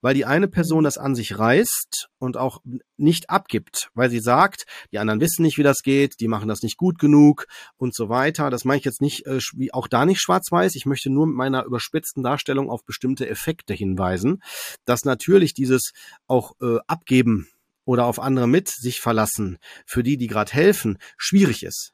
Weil 0.00 0.14
die 0.14 0.24
eine 0.24 0.48
Person 0.48 0.80
mhm. 0.80 0.84
das 0.84 0.98
an 0.98 1.14
sich 1.14 1.38
reißt 1.38 2.08
und 2.18 2.36
auch 2.36 2.62
nicht 2.96 3.30
abgibt, 3.30 3.90
weil 3.94 4.10
sie 4.10 4.20
sagt, 4.20 4.64
die 4.90 4.98
anderen 4.98 5.20
wissen 5.20 5.42
nicht, 5.42 5.58
wie 5.58 5.62
das 5.62 5.82
geht, 5.82 6.20
die 6.20 6.28
machen 6.28 6.48
das 6.48 6.62
nicht 6.62 6.78
gut 6.78 6.98
genug 6.98 7.46
und 7.76 7.94
so 7.94 8.08
weiter. 8.08 8.50
Das 8.50 8.64
meine 8.64 8.78
ich 8.78 8.84
jetzt 8.84 9.02
nicht, 9.02 9.26
äh, 9.26 9.38
auch 9.72 9.86
da 9.86 10.06
nicht 10.06 10.20
schwarz-weiß. 10.20 10.74
Ich 10.74 10.86
möchte 10.86 11.10
nur 11.10 11.26
mit 11.26 11.36
meiner 11.36 11.64
überspitzten 11.64 12.22
Darstellung 12.22 12.70
auf 12.70 12.84
bestimmte 12.84 13.28
Effekte 13.28 13.74
hinweisen, 13.74 14.42
dass 14.84 15.04
natürlich 15.04 15.54
dieses 15.54 15.92
auch 16.26 16.54
äh, 16.60 16.78
abgeben 16.86 17.48
oder 17.84 18.06
auf 18.06 18.18
andere 18.18 18.48
mit 18.48 18.68
sich 18.68 19.00
verlassen, 19.00 19.58
für 19.86 20.02
die, 20.02 20.16
die 20.16 20.26
gerade 20.26 20.52
helfen, 20.52 20.98
schwierig 21.16 21.62
ist 21.62 21.92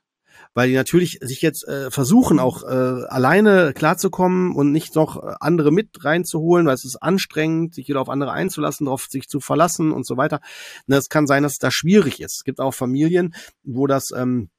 weil 0.54 0.68
die 0.68 0.74
natürlich 0.74 1.18
sich 1.20 1.42
jetzt 1.42 1.66
äh, 1.66 1.90
versuchen, 1.90 2.38
auch 2.38 2.62
äh, 2.62 3.04
alleine 3.08 3.72
klarzukommen 3.74 4.54
und 4.54 4.72
nicht 4.72 4.94
noch 4.94 5.22
andere 5.40 5.72
mit 5.72 6.04
reinzuholen, 6.04 6.66
weil 6.66 6.74
es 6.74 6.84
ist 6.84 6.96
anstrengend, 6.96 7.74
sich 7.74 7.88
wieder 7.88 8.00
auf 8.00 8.08
andere 8.08 8.32
einzulassen, 8.32 8.86
darauf 8.86 9.06
sich 9.08 9.28
zu 9.28 9.40
verlassen 9.40 9.92
und 9.92 10.06
so 10.06 10.16
weiter. 10.16 10.40
Es 10.86 11.08
kann 11.08 11.26
sein, 11.26 11.42
dass 11.42 11.52
es 11.52 11.58
da 11.58 11.70
schwierig 11.70 12.20
ist. 12.20 12.36
Es 12.36 12.44
gibt 12.44 12.60
auch 12.60 12.74
Familien, 12.74 13.34
wo 13.62 13.86
das 13.86 14.10
ähm, 14.14 14.50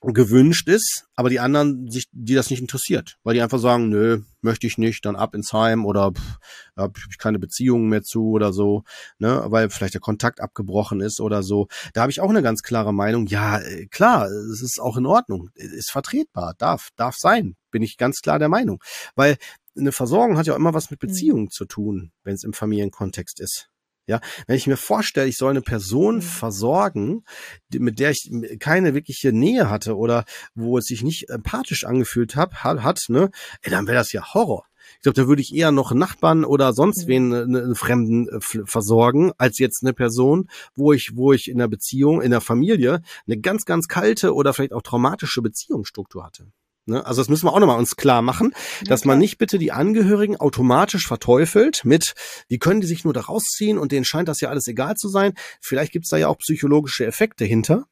gewünscht 0.00 0.68
ist, 0.68 1.06
aber 1.16 1.28
die 1.28 1.40
anderen 1.40 1.90
sich, 1.90 2.08
die 2.12 2.34
das 2.34 2.50
nicht 2.50 2.60
interessiert, 2.60 3.18
weil 3.24 3.34
die 3.34 3.42
einfach 3.42 3.58
sagen, 3.58 3.88
nö, 3.88 4.22
möchte 4.42 4.66
ich 4.66 4.78
nicht, 4.78 5.04
dann 5.04 5.16
ab 5.16 5.34
ins 5.34 5.52
Heim 5.52 5.84
oder 5.84 6.12
pff, 6.12 6.38
hab 6.76 6.96
ich 6.96 7.18
keine 7.18 7.40
Beziehungen 7.40 7.88
mehr 7.88 8.02
zu 8.02 8.30
oder 8.30 8.52
so, 8.52 8.84
ne, 9.18 9.44
weil 9.46 9.70
vielleicht 9.70 9.94
der 9.94 10.00
Kontakt 10.00 10.40
abgebrochen 10.40 11.00
ist 11.00 11.20
oder 11.20 11.42
so. 11.42 11.66
Da 11.94 12.02
habe 12.02 12.12
ich 12.12 12.20
auch 12.20 12.30
eine 12.30 12.42
ganz 12.42 12.62
klare 12.62 12.94
Meinung. 12.94 13.26
Ja, 13.26 13.58
äh, 13.58 13.86
klar, 13.86 14.26
es 14.26 14.62
ist 14.62 14.80
auch 14.80 14.96
in 14.96 15.06
Ordnung, 15.06 15.50
ist 15.54 15.90
vertretbar, 15.90 16.54
darf, 16.58 16.90
darf 16.96 17.16
sein, 17.16 17.56
bin 17.72 17.82
ich 17.82 17.96
ganz 17.96 18.20
klar 18.20 18.38
der 18.38 18.48
Meinung, 18.48 18.82
weil 19.16 19.36
eine 19.76 19.92
Versorgung 19.92 20.38
hat 20.38 20.46
ja 20.46 20.52
auch 20.52 20.58
immer 20.58 20.74
was 20.74 20.90
mit 20.90 21.02
mhm. 21.02 21.08
Beziehungen 21.08 21.50
zu 21.50 21.64
tun, 21.64 22.12
wenn 22.22 22.34
es 22.34 22.44
im 22.44 22.52
Familienkontext 22.52 23.40
ist. 23.40 23.68
Ja, 24.08 24.20
wenn 24.46 24.56
ich 24.56 24.66
mir 24.66 24.78
vorstelle, 24.78 25.28
ich 25.28 25.36
soll 25.36 25.50
eine 25.50 25.60
Person 25.60 26.16
mhm. 26.16 26.22
versorgen, 26.22 27.24
mit 27.72 28.00
der 28.00 28.10
ich 28.10 28.30
keine 28.58 28.94
wirkliche 28.94 29.32
Nähe 29.32 29.68
hatte 29.68 29.96
oder 29.96 30.24
wo 30.54 30.78
es 30.78 30.86
sich 30.86 31.02
nicht 31.02 31.28
empathisch 31.28 31.84
angefühlt 31.84 32.34
hab, 32.34 32.64
hat, 32.64 33.04
ne, 33.08 33.30
ey, 33.60 33.70
dann 33.70 33.86
wäre 33.86 33.98
das 33.98 34.12
ja 34.12 34.32
Horror. 34.32 34.64
Ich 34.96 35.02
glaube, 35.02 35.20
da 35.20 35.28
würde 35.28 35.42
ich 35.42 35.54
eher 35.54 35.70
noch 35.70 35.92
Nachbarn 35.92 36.46
oder 36.46 36.72
sonst 36.72 37.04
mhm. 37.04 37.08
wen, 37.08 37.34
einen, 37.34 37.56
einen 37.56 37.74
Fremden 37.74 38.28
äh, 38.28 38.40
versorgen, 38.64 39.32
als 39.36 39.58
jetzt 39.58 39.82
eine 39.82 39.92
Person, 39.92 40.48
wo 40.74 40.94
ich, 40.94 41.12
wo 41.14 41.34
ich 41.34 41.48
in 41.50 41.58
der 41.58 41.68
Beziehung, 41.68 42.22
in 42.22 42.30
der 42.30 42.40
Familie 42.40 43.02
eine 43.26 43.38
ganz, 43.38 43.66
ganz 43.66 43.88
kalte 43.88 44.34
oder 44.34 44.54
vielleicht 44.54 44.72
auch 44.72 44.82
traumatische 44.82 45.42
Beziehungsstruktur 45.42 46.24
hatte. 46.24 46.46
Ne? 46.88 47.04
Also 47.04 47.20
das 47.20 47.28
müssen 47.28 47.46
wir 47.46 47.52
auch 47.52 47.60
nochmal 47.60 47.78
uns 47.78 47.96
klar 47.96 48.22
machen, 48.22 48.54
dass 48.86 49.04
man 49.04 49.18
nicht 49.18 49.38
bitte 49.38 49.58
die 49.58 49.72
Angehörigen 49.72 50.36
automatisch 50.36 51.06
verteufelt 51.06 51.84
mit, 51.84 52.14
wie 52.48 52.58
können 52.58 52.80
die 52.80 52.86
sich 52.86 53.04
nur 53.04 53.12
da 53.12 53.20
rausziehen 53.20 53.78
und 53.78 53.92
denen 53.92 54.04
scheint 54.04 54.28
das 54.28 54.40
ja 54.40 54.48
alles 54.48 54.66
egal 54.66 54.96
zu 54.96 55.08
sein. 55.08 55.34
Vielleicht 55.60 55.92
gibt's 55.92 56.08
da 56.08 56.16
ja 56.16 56.28
auch 56.28 56.38
psychologische 56.38 57.06
Effekte 57.06 57.44
hinter, 57.44 57.84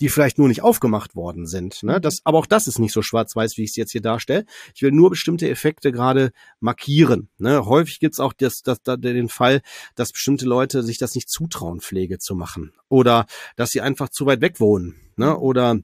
die 0.00 0.08
vielleicht 0.08 0.38
nur 0.38 0.48
nicht 0.48 0.62
aufgemacht 0.62 1.14
worden 1.14 1.46
sind. 1.46 1.82
Ne? 1.82 2.00
Das, 2.00 2.20
aber 2.24 2.38
auch 2.38 2.46
das 2.46 2.66
ist 2.66 2.78
nicht 2.78 2.92
so 2.92 3.02
schwarz-weiß, 3.02 3.56
wie 3.56 3.64
ich 3.64 3.70
es 3.70 3.76
jetzt 3.76 3.92
hier 3.92 4.02
darstelle. 4.02 4.44
Ich 4.74 4.82
will 4.82 4.92
nur 4.92 5.10
bestimmte 5.10 5.48
Effekte 5.48 5.92
gerade 5.92 6.32
markieren. 6.60 7.28
Ne? 7.38 7.64
Häufig 7.64 8.00
gibt's 8.00 8.20
auch 8.20 8.32
das, 8.32 8.62
das, 8.62 8.82
das, 8.82 9.00
den 9.00 9.28
Fall, 9.28 9.62
dass 9.94 10.12
bestimmte 10.12 10.46
Leute 10.46 10.82
sich 10.82 10.98
das 10.98 11.14
nicht 11.14 11.30
zutrauen, 11.30 11.80
Pflege 11.80 12.18
zu 12.18 12.34
machen. 12.34 12.72
Oder 12.88 13.26
dass 13.56 13.70
sie 13.70 13.80
einfach 13.80 14.08
zu 14.08 14.26
weit 14.26 14.40
weg 14.40 14.60
wohnen. 14.60 14.96
Ne? 15.16 15.38
Oder 15.38 15.78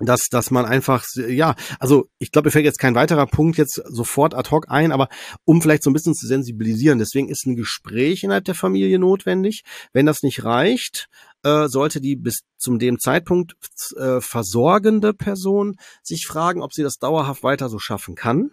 dass, 0.00 0.28
dass 0.28 0.50
man 0.50 0.64
einfach, 0.64 1.04
ja, 1.16 1.54
also 1.78 2.08
ich 2.18 2.30
glaube, 2.30 2.48
mir 2.48 2.52
fällt 2.52 2.64
jetzt 2.64 2.78
kein 2.78 2.94
weiterer 2.94 3.26
Punkt 3.26 3.58
jetzt 3.58 3.82
sofort 3.86 4.34
ad 4.34 4.50
hoc 4.50 4.66
ein, 4.68 4.92
aber 4.92 5.08
um 5.44 5.60
vielleicht 5.60 5.82
so 5.82 5.90
ein 5.90 5.92
bisschen 5.92 6.14
zu 6.14 6.26
sensibilisieren, 6.26 6.98
deswegen 6.98 7.28
ist 7.28 7.46
ein 7.46 7.56
Gespräch 7.56 8.22
innerhalb 8.22 8.44
der 8.44 8.54
Familie 8.54 8.98
notwendig. 8.98 9.62
Wenn 9.92 10.06
das 10.06 10.22
nicht 10.22 10.44
reicht, 10.44 11.08
äh, 11.42 11.68
sollte 11.68 12.00
die 12.00 12.16
bis 12.16 12.40
zum 12.56 12.78
dem 12.78 12.98
Zeitpunkt 12.98 13.54
äh, 13.96 14.20
versorgende 14.20 15.14
Person 15.14 15.76
sich 16.02 16.26
fragen, 16.26 16.62
ob 16.62 16.72
sie 16.72 16.82
das 16.82 16.98
dauerhaft 16.98 17.42
weiter 17.42 17.68
so 17.68 17.78
schaffen 17.78 18.14
kann. 18.14 18.50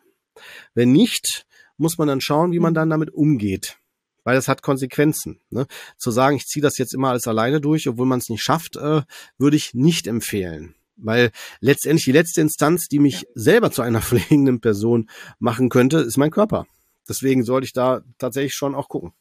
Wenn 0.74 0.91
nicht, 0.91 1.46
muss 1.78 1.98
man 1.98 2.08
dann 2.08 2.22
schauen, 2.22 2.52
wie 2.52 2.60
man 2.60 2.74
mhm. 2.74 2.76
dann 2.76 2.89
damit 2.89 3.14
umgeht 3.14 3.78
weil 4.26 4.36
das 4.36 4.48
hat 4.50 4.62
Konsequenzen. 4.62 5.39
Ne? 5.52 5.68
Zu 5.98 6.12
sagen, 6.12 6.36
ich 6.36 6.48
ziehe 6.48 6.64
das 6.64 6.78
jetzt 6.78 6.93
immer 6.93 7.10
alles 7.10 7.28
alleine 7.28 7.62
durch, 7.62 7.88
obwohl 7.88 8.08
man 8.08 8.20
es 8.20 8.28
nicht 8.28 8.43
schafft, 8.43 8.76
äh, 8.76 9.04
würde 9.38 9.56
ich 9.56 9.74
nicht 9.74 10.08
empfehlen. 10.08 10.75
Weil 10.98 11.32
letztendlich 11.60 12.06
die 12.06 12.12
letzte 12.12 12.41
Instanz, 12.41 12.88
die 12.88 13.00
mich 13.00 13.22
ja. 13.22 13.28
selber 13.36 13.72
zu 13.72 13.82
einer 13.82 14.02
pflegenden 14.02 14.62
Person 14.62 15.10
machen 15.39 15.70
könnte, 15.70 16.00
ist 16.00 16.18
mein 16.18 16.32
Körper. 16.32 16.66
Deswegen 17.08 17.43
sollte 17.43 17.66
ich 17.66 17.74
da 17.74 18.02
tatsächlich 18.18 18.56
schon 18.56 18.76
auch 18.76 18.89
gucken. 18.89 19.14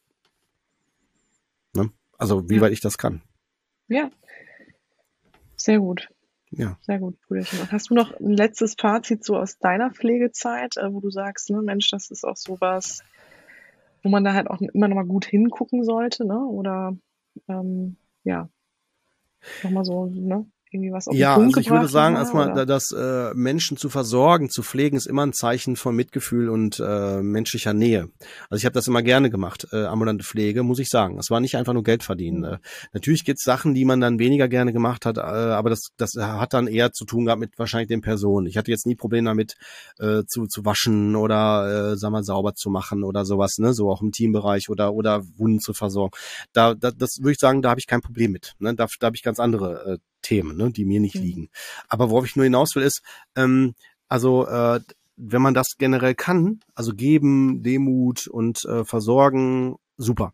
Ne? 1.74 1.90
Also 2.16 2.48
wie 2.48 2.56
ja. 2.56 2.60
weit 2.62 2.72
ich 2.72 2.80
das 2.80 2.98
kann. 2.98 3.22
Ja. 3.88 4.10
Sehr 5.56 5.78
gut. 5.78 6.08
Ja. 6.50 6.78
Sehr 6.82 7.00
gut, 7.00 7.20
Brüderchen. 7.22 7.70
Hast 7.72 7.90
du 7.90 7.94
noch 7.94 8.18
ein 8.20 8.32
letztes 8.32 8.74
Fazit 8.78 9.24
so 9.24 9.36
aus 9.36 9.58
deiner 9.58 9.90
Pflegezeit, 9.90 10.76
äh, 10.76 10.92
wo 10.92 11.00
du 11.00 11.10
sagst, 11.10 11.50
ne, 11.50 11.60
Mensch, 11.62 11.90
das 11.90 12.10
ist 12.10 12.24
auch 12.24 12.36
sowas, 12.36 13.02
wo 14.02 14.08
man 14.08 14.24
da 14.24 14.34
halt 14.34 14.48
auch 14.48 14.60
immer 14.60 14.86
noch 14.86 14.94
mal 14.94 15.06
gut 15.06 15.24
hingucken 15.24 15.84
sollte, 15.84 16.24
ne? 16.24 16.38
Oder 16.38 16.96
ähm, 17.48 17.96
ja, 18.22 18.48
nochmal 19.62 19.84
so, 19.84 20.06
ne? 20.06 20.46
Irgendwie 20.74 20.92
was 20.92 21.08
auf 21.08 21.14
Ja, 21.14 21.36
also 21.36 21.60
ich 21.60 21.70
würde 21.70 21.88
sagen, 21.88 22.16
erstmal, 22.16 22.66
dass 22.66 22.92
äh, 22.92 23.32
Menschen 23.34 23.76
zu 23.76 23.88
versorgen, 23.88 24.50
zu 24.50 24.62
pflegen, 24.62 24.96
ist 24.96 25.06
immer 25.06 25.24
ein 25.24 25.32
Zeichen 25.32 25.76
von 25.76 25.94
Mitgefühl 25.94 26.48
und 26.48 26.80
äh, 26.80 27.22
menschlicher 27.22 27.72
Nähe. 27.72 28.08
Also 28.50 28.60
ich 28.60 28.64
habe 28.64 28.74
das 28.74 28.88
immer 28.88 29.02
gerne 29.02 29.30
gemacht, 29.30 29.68
äh, 29.72 29.84
ambulante 29.84 30.24
Pflege, 30.24 30.62
muss 30.62 30.78
ich 30.78 30.88
sagen. 30.88 31.18
Es 31.18 31.30
war 31.30 31.40
nicht 31.40 31.56
einfach 31.56 31.72
nur 31.72 31.84
Geld 31.84 32.02
verdienen. 32.02 32.38
Mhm. 32.38 32.44
Äh, 32.44 32.58
natürlich 32.92 33.24
gibt's 33.24 33.44
Sachen, 33.44 33.74
die 33.74 33.84
man 33.84 34.00
dann 34.00 34.18
weniger 34.18 34.48
gerne 34.48 34.72
gemacht 34.72 35.06
hat, 35.06 35.18
äh, 35.18 35.20
aber 35.20 35.70
das, 35.70 35.88
das 35.96 36.14
hat 36.16 36.54
dann 36.54 36.66
eher 36.66 36.92
zu 36.92 37.04
tun 37.04 37.26
gehabt 37.26 37.40
mit 37.40 37.58
wahrscheinlich 37.58 37.88
den 37.88 38.00
Personen. 38.00 38.46
Ich 38.46 38.56
hatte 38.56 38.70
jetzt 38.70 38.86
nie 38.86 38.96
Probleme 38.96 39.30
damit, 39.30 39.54
äh, 39.98 40.22
zu, 40.26 40.46
zu 40.46 40.64
waschen 40.64 41.16
oder 41.16 41.92
äh, 41.92 41.96
sag 41.96 42.10
mal 42.10 42.24
sauber 42.24 42.54
zu 42.54 42.70
machen 42.70 43.04
oder 43.04 43.24
sowas, 43.24 43.58
ne? 43.58 43.72
So 43.74 43.90
auch 43.90 44.02
im 44.02 44.12
Teambereich 44.12 44.68
oder 44.68 44.92
oder 44.94 45.22
Wunden 45.36 45.60
zu 45.60 45.72
versorgen. 45.72 46.16
Da, 46.52 46.74
da 46.74 46.90
das 46.90 47.18
würde 47.18 47.32
ich 47.32 47.38
sagen, 47.38 47.62
da 47.62 47.70
habe 47.70 47.80
ich 47.80 47.86
kein 47.86 48.00
Problem 48.00 48.32
mit. 48.32 48.54
Ne? 48.58 48.74
Da, 48.74 48.86
da 48.98 49.06
habe 49.06 49.16
ich 49.16 49.22
ganz 49.22 49.40
andere 49.40 49.94
äh, 49.94 49.98
Themen, 50.24 50.56
ne, 50.56 50.70
die 50.70 50.84
mir 50.84 51.00
nicht 51.00 51.16
mhm. 51.16 51.22
liegen. 51.22 51.48
Aber 51.88 52.10
worauf 52.10 52.24
ich 52.24 52.36
nur 52.36 52.44
hinaus 52.44 52.74
will, 52.74 52.82
ist, 52.82 53.02
ähm, 53.36 53.74
also 54.08 54.46
äh, 54.46 54.80
wenn 55.16 55.42
man 55.42 55.54
das 55.54 55.76
generell 55.78 56.14
kann, 56.14 56.60
also 56.74 56.92
geben, 56.92 57.62
Demut 57.62 58.26
und 58.26 58.64
äh, 58.64 58.84
versorgen, 58.84 59.76
super. 59.96 60.32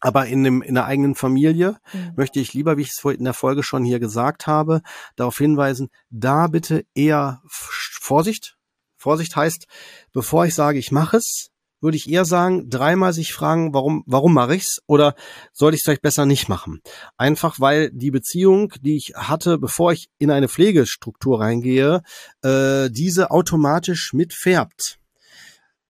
Aber 0.00 0.26
in, 0.26 0.44
dem, 0.44 0.60
in 0.60 0.74
der 0.74 0.84
eigenen 0.84 1.14
Familie 1.14 1.78
mhm. 1.92 2.12
möchte 2.16 2.38
ich 2.38 2.52
lieber, 2.52 2.76
wie 2.76 2.82
ich 2.82 2.90
es 2.90 3.04
in 3.04 3.24
der 3.24 3.32
Folge 3.32 3.62
schon 3.62 3.84
hier 3.84 4.00
gesagt 4.00 4.46
habe, 4.46 4.82
darauf 5.16 5.38
hinweisen, 5.38 5.88
da 6.10 6.46
bitte 6.48 6.84
eher 6.94 7.40
Vorsicht. 7.48 8.58
Vorsicht 8.98 9.34
heißt, 9.34 9.66
bevor 10.12 10.44
ich 10.44 10.54
sage, 10.54 10.78
ich 10.78 10.92
mache 10.92 11.16
es, 11.16 11.50
würde 11.84 11.96
ich 11.96 12.10
eher 12.10 12.24
sagen, 12.24 12.68
dreimal 12.70 13.12
sich 13.12 13.32
fragen, 13.32 13.72
warum, 13.74 14.02
warum 14.06 14.34
mache 14.34 14.56
ich's 14.56 14.80
oder 14.86 15.14
soll 15.52 15.74
ich 15.74 15.80
es 15.80 15.84
vielleicht 15.84 16.02
besser 16.02 16.26
nicht 16.26 16.48
machen? 16.48 16.80
Einfach 17.16 17.60
weil 17.60 17.90
die 17.92 18.10
Beziehung, 18.10 18.72
die 18.80 18.96
ich 18.96 19.12
hatte, 19.14 19.58
bevor 19.58 19.92
ich 19.92 20.08
in 20.18 20.32
eine 20.32 20.48
Pflegestruktur 20.48 21.40
reingehe, 21.40 22.02
äh, 22.42 22.90
diese 22.90 23.30
automatisch 23.30 24.12
mitfärbt. 24.14 24.98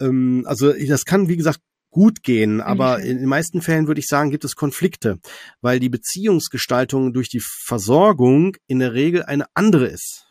Ähm, 0.00 0.44
also 0.46 0.72
das 0.72 1.04
kann, 1.06 1.28
wie 1.28 1.36
gesagt, 1.36 1.60
gut 1.90 2.24
gehen, 2.24 2.60
aber 2.60 3.00
in 3.00 3.18
den 3.18 3.28
meisten 3.28 3.62
Fällen 3.62 3.86
würde 3.86 4.00
ich 4.00 4.08
sagen, 4.08 4.30
gibt 4.30 4.44
es 4.44 4.56
Konflikte, 4.56 5.20
weil 5.60 5.78
die 5.78 5.88
Beziehungsgestaltung 5.88 7.12
durch 7.12 7.28
die 7.28 7.40
Versorgung 7.40 8.56
in 8.66 8.80
der 8.80 8.94
Regel 8.94 9.22
eine 9.22 9.46
andere 9.54 9.86
ist. 9.86 10.23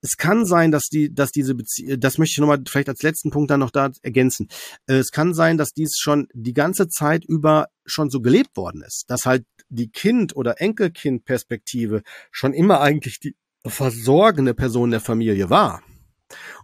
Es 0.00 0.16
kann 0.16 0.44
sein, 0.44 0.70
dass 0.70 0.88
die, 0.88 1.12
dass 1.12 1.32
diese 1.32 1.54
Beziehung, 1.54 2.00
das 2.00 2.18
möchte 2.18 2.32
ich 2.32 2.38
nochmal 2.38 2.62
vielleicht 2.66 2.88
als 2.88 3.02
letzten 3.02 3.30
Punkt 3.30 3.50
dann 3.50 3.60
noch 3.60 3.70
da 3.70 3.90
ergänzen. 4.02 4.48
Äh, 4.86 4.94
es 4.94 5.10
kann 5.10 5.34
sein, 5.34 5.58
dass 5.58 5.72
dies 5.72 5.96
schon 5.98 6.28
die 6.32 6.54
ganze 6.54 6.88
Zeit 6.88 7.24
über 7.24 7.68
schon 7.84 8.10
so 8.10 8.20
gelebt 8.20 8.56
worden 8.56 8.82
ist, 8.82 9.04
dass 9.08 9.26
halt 9.26 9.44
die 9.68 9.90
Kind- 9.90 10.36
oder 10.36 10.60
Enkelkind-Perspektive 10.60 12.02
schon 12.30 12.52
immer 12.52 12.80
eigentlich 12.80 13.20
die 13.20 13.36
versorgende 13.66 14.54
Person 14.54 14.90
der 14.90 15.00
Familie 15.00 15.50
war. 15.50 15.82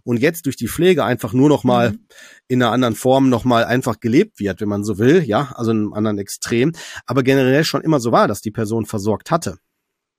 Und 0.03 0.17
jetzt 0.17 0.45
durch 0.45 0.55
die 0.55 0.67
Pflege 0.67 1.03
einfach 1.03 1.33
nur 1.33 1.49
noch 1.49 1.63
mal 1.63 1.91
mhm. 1.91 1.99
in 2.47 2.63
einer 2.63 2.71
anderen 2.71 2.95
Form 2.95 3.29
noch 3.29 3.43
mal 3.43 3.65
einfach 3.65 3.99
gelebt 3.99 4.39
wird, 4.39 4.61
wenn 4.61 4.69
man 4.69 4.83
so 4.83 4.97
will, 4.97 5.23
ja, 5.23 5.51
also 5.55 5.71
in 5.71 5.77
einem 5.77 5.93
anderen 5.93 6.17
Extrem, 6.17 6.71
aber 7.05 7.23
generell 7.23 7.63
schon 7.63 7.81
immer 7.81 7.99
so 7.99 8.11
war, 8.11 8.27
dass 8.27 8.41
die 8.41 8.51
Person 8.51 8.85
versorgt 8.85 9.31
hatte. 9.31 9.57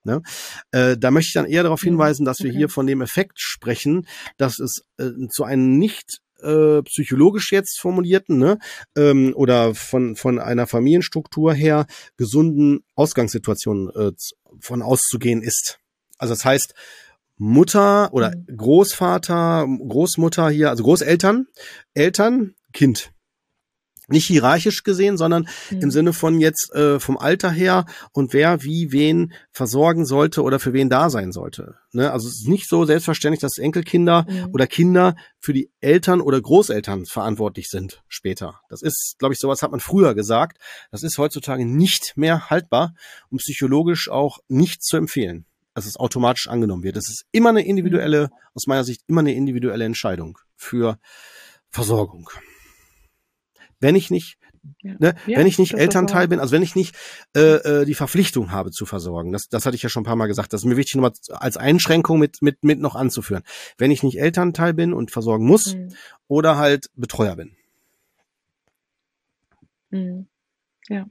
Ne? 0.05 0.23
Äh, 0.71 0.97
da 0.97 1.11
möchte 1.11 1.29
ich 1.29 1.35
dann 1.35 1.47
eher 1.47 1.63
darauf 1.63 1.83
mhm. 1.83 1.91
hinweisen, 1.91 2.25
dass 2.25 2.41
wir 2.41 2.51
hier 2.51 2.69
von 2.69 2.87
dem 2.87 3.01
Effekt 3.01 3.41
sprechen, 3.41 4.07
dass 4.37 4.59
es 4.59 4.83
äh, 4.99 5.11
zu 5.31 5.45
einem 5.45 5.79
nicht 5.79 6.21
äh, 6.41 6.83
psychologisch 6.83 7.53
jetzt 7.53 7.81
formulierten 7.81 8.39
ne, 8.39 8.59
ähm, 8.97 9.33
oder 9.35 9.75
von 9.75 10.17
von 10.17 10.39
einer 10.39 10.67
Familienstruktur 10.67 11.53
her 11.53 11.87
gesunden 12.17 12.85
Ausgangssituation 12.95 13.91
äh, 13.95 14.13
von 14.61 14.83
auszugehen 14.83 15.43
ist. 15.43 15.79
Also 16.17 16.35
das 16.35 16.45
heißt 16.45 16.75
Mutter 17.37 18.13
oder 18.13 18.35
mhm. 18.37 18.57
Großvater, 18.57 19.67
Großmutter 19.67 20.51
hier, 20.51 20.71
also 20.71 20.83
Großeltern, 20.85 21.47
Eltern, 21.95 22.55
Kind 22.73 23.13
nicht 24.09 24.27
hierarchisch 24.27 24.83
gesehen, 24.83 25.17
sondern 25.17 25.49
mhm. 25.71 25.83
im 25.83 25.91
Sinne 25.91 26.13
von 26.13 26.41
jetzt 26.41 26.73
äh, 26.75 26.99
vom 26.99 27.19
Alter 27.19 27.51
her 27.51 27.85
und 28.13 28.33
wer 28.33 28.63
wie 28.63 28.91
wen 28.91 29.33
versorgen 29.53 30.07
sollte 30.07 30.43
oder 30.43 30.59
für 30.59 30.73
wen 30.73 30.91
da 30.91 31.11
sein 31.11 31.31
sollte. 31.31 31.77
Ne? 31.93 32.11
Also 32.11 32.29
es 32.29 32.41
ist 32.41 32.49
nicht 32.49 32.69
so 32.69 32.85
selbstverständlich, 32.85 33.41
dass 33.41 33.59
Enkelkinder 33.59 34.27
mhm. 34.29 34.51
oder 34.53 34.67
Kinder 34.67 35.15
für 35.39 35.53
die 35.53 35.71
Eltern 35.81 36.21
oder 36.21 36.41
Großeltern 36.41 37.07
verantwortlich 37.07 37.69
sind 37.69 38.03
später. 38.09 38.61
Das 38.69 38.83
ist, 38.83 39.17
glaube 39.19 39.35
ich, 39.35 39.41
sowas 39.41 39.63
hat 39.63 39.71
man 39.71 39.81
früher 39.81 40.15
gesagt. 40.15 40.59
Das 40.91 41.03
ist 41.03 41.19
heutzutage 41.19 41.65
nicht 41.65 42.17
mehr 42.17 42.51
haltbar 42.51 42.95
und 43.31 43.39
psychologisch 43.39 44.09
auch 44.09 44.39
nicht 44.49 44.83
zu 44.83 44.97
empfehlen 44.97 45.45
dass 45.75 45.87
es 45.87 45.97
automatisch 45.97 46.49
angenommen 46.49 46.83
wird. 46.83 46.97
Das 46.97 47.09
ist 47.09 47.25
immer 47.31 47.51
eine 47.51 47.65
individuelle, 47.65 48.23
mhm. 48.23 48.33
aus 48.53 48.67
meiner 48.67 48.83
Sicht 48.83 49.03
immer 49.07 49.21
eine 49.21 49.33
individuelle 49.35 49.85
Entscheidung 49.85 50.37
für 50.57 50.99
Versorgung 51.71 52.29
wenn 53.81 53.97
ich 53.97 54.11
nicht 54.11 54.39
ja. 54.83 54.95
Ne, 54.99 55.15
ja, 55.27 55.39
wenn 55.39 55.47
ich 55.47 55.59
nicht 55.59 55.75
Elternteil 55.75 56.29
bin, 56.29 56.41
also 56.41 56.53
wenn 56.53 56.63
ich 56.63 56.75
nicht 56.75 56.95
äh, 57.35 57.41
äh, 57.41 57.85
die 57.85 57.95
Verpflichtung 57.95 58.51
habe 58.51 58.71
zu 58.71 58.87
versorgen, 58.87 59.33
das, 59.33 59.49
das 59.49 59.67
hatte 59.67 59.77
ich 59.77 59.83
ja 59.83 59.89
schon 59.89 60.03
ein 60.03 60.07
paar 60.07 60.17
Mal 60.17 60.27
gesagt, 60.27 60.53
das 60.53 60.63
ist 60.63 60.67
mir 60.67 60.77
wichtig, 60.77 60.97
nochmal 60.97 61.13
als 61.31 61.57
Einschränkung 61.57 62.19
mit, 62.19 62.43
mit, 62.43 62.63
mit 62.63 62.79
noch 62.79 62.95
anzuführen. 62.95 63.43
Wenn 63.77 63.91
ich 63.91 64.03
nicht 64.03 64.19
Elternteil 64.19 64.75
bin 64.75 64.93
und 64.93 65.11
versorgen 65.11 65.47
muss 65.47 65.75
mhm. 65.75 65.95
oder 66.27 66.59
halt 66.59 66.91
Betreuer 66.95 67.37
bin. 67.37 67.57
Mhm. 69.91 70.27
Ja. 70.89 71.07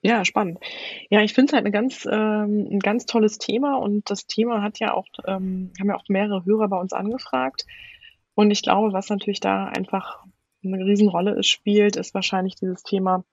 Ja, 0.00 0.24
spannend. 0.24 0.58
Ja, 1.10 1.22
ich 1.22 1.34
finde 1.34 1.50
es 1.50 1.52
halt 1.54 1.64
eine 1.64 1.72
ganz, 1.72 2.06
ähm, 2.10 2.68
ein 2.70 2.78
ganz 2.78 3.04
tolles 3.06 3.38
Thema 3.38 3.76
und 3.78 4.08
das 4.10 4.26
Thema 4.26 4.62
hat 4.62 4.78
ja 4.78 4.94
auch, 4.94 5.06
ähm, 5.26 5.72
haben 5.78 5.88
ja 5.88 5.96
auch 5.96 6.04
mehrere 6.08 6.44
Hörer 6.44 6.68
bei 6.68 6.78
uns 6.78 6.92
angefragt. 6.92 7.66
Und 8.34 8.52
ich 8.52 8.62
glaube, 8.62 8.92
was 8.92 9.10
natürlich 9.10 9.40
da 9.40 9.64
einfach 9.64 10.24
eine 10.62 10.84
Riesenrolle 10.84 11.42
spielt, 11.42 11.96
ist 11.96 12.14
wahrscheinlich 12.14 12.56
dieses 12.56 12.82
Thema 12.82 13.24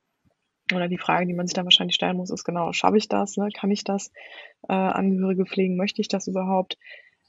oder 0.73 0.88
die 0.88 0.97
Frage, 0.97 1.28
die 1.28 1.34
man 1.34 1.45
sich 1.45 1.53
dann 1.53 1.65
wahrscheinlich 1.65 1.95
stellen 1.95 2.17
muss, 2.17 2.32
ist 2.32 2.43
genau, 2.43 2.71
schaffe 2.73 2.97
ich 2.97 3.07
das? 3.07 3.38
Ne? 3.38 3.49
Kann 3.53 3.69
ich 3.69 3.84
das? 3.84 4.11
Äh, 4.67 4.73
Angehörige 4.73 5.45
pflegen? 5.45 5.78
Möchte 5.78 6.01
ich 6.01 6.07
das 6.07 6.28
überhaupt? 6.28 6.78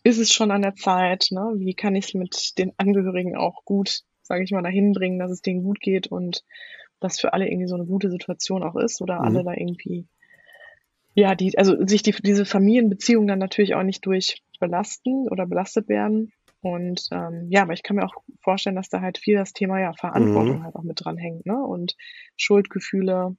Ist 0.04 0.18
es 0.18 0.32
schon 0.32 0.50
an 0.50 0.62
der 0.62 0.74
Zeit? 0.74 1.28
Ne? 1.30 1.52
Wie 1.56 1.74
kann 1.74 1.96
ich 1.96 2.06
es 2.06 2.14
mit 2.14 2.58
den 2.58 2.72
Angehörigen 2.78 3.36
auch 3.36 3.64
gut, 3.64 4.02
sage 4.22 4.42
ich 4.42 4.52
mal, 4.52 4.62
dahin 4.62 4.92
bringen, 4.92 5.18
dass 5.18 5.30
es 5.30 5.42
denen 5.42 5.62
gut 5.62 5.80
geht 5.80 6.06
und 6.06 6.44
das 7.00 7.20
für 7.20 7.34
alle 7.34 7.46
irgendwie 7.46 7.68
so 7.68 7.74
eine 7.74 7.84
gute 7.84 8.10
Situation 8.10 8.62
auch 8.62 8.76
ist 8.76 9.02
oder 9.02 9.16
mhm. 9.16 9.26
alle 9.26 9.44
da 9.44 9.52
irgendwie 9.52 10.08
ja, 11.16 11.34
die, 11.34 11.56
also 11.56 11.74
sich 11.86 12.02
die, 12.02 12.12
diese 12.12 12.44
Familienbeziehungen 12.44 13.26
dann 13.26 13.38
natürlich 13.38 13.74
auch 13.74 13.82
nicht 13.82 14.04
durch 14.04 14.42
belasten 14.60 15.28
oder 15.28 15.46
belastet 15.46 15.88
werden. 15.88 16.30
Und 16.66 17.06
ähm, 17.12 17.46
ja, 17.48 17.62
aber 17.62 17.74
ich 17.74 17.84
kann 17.84 17.94
mir 17.94 18.04
auch 18.04 18.14
vorstellen, 18.40 18.74
dass 18.74 18.88
da 18.88 19.00
halt 19.00 19.18
viel 19.18 19.36
das 19.36 19.52
Thema 19.52 19.80
ja 19.80 19.92
Verantwortung 19.92 20.58
mhm. 20.58 20.64
halt 20.64 20.74
auch 20.74 20.82
mit 20.82 21.04
dran 21.04 21.16
hängt, 21.16 21.46
ne? 21.46 21.56
Und 21.56 21.94
Schuldgefühle 22.36 23.36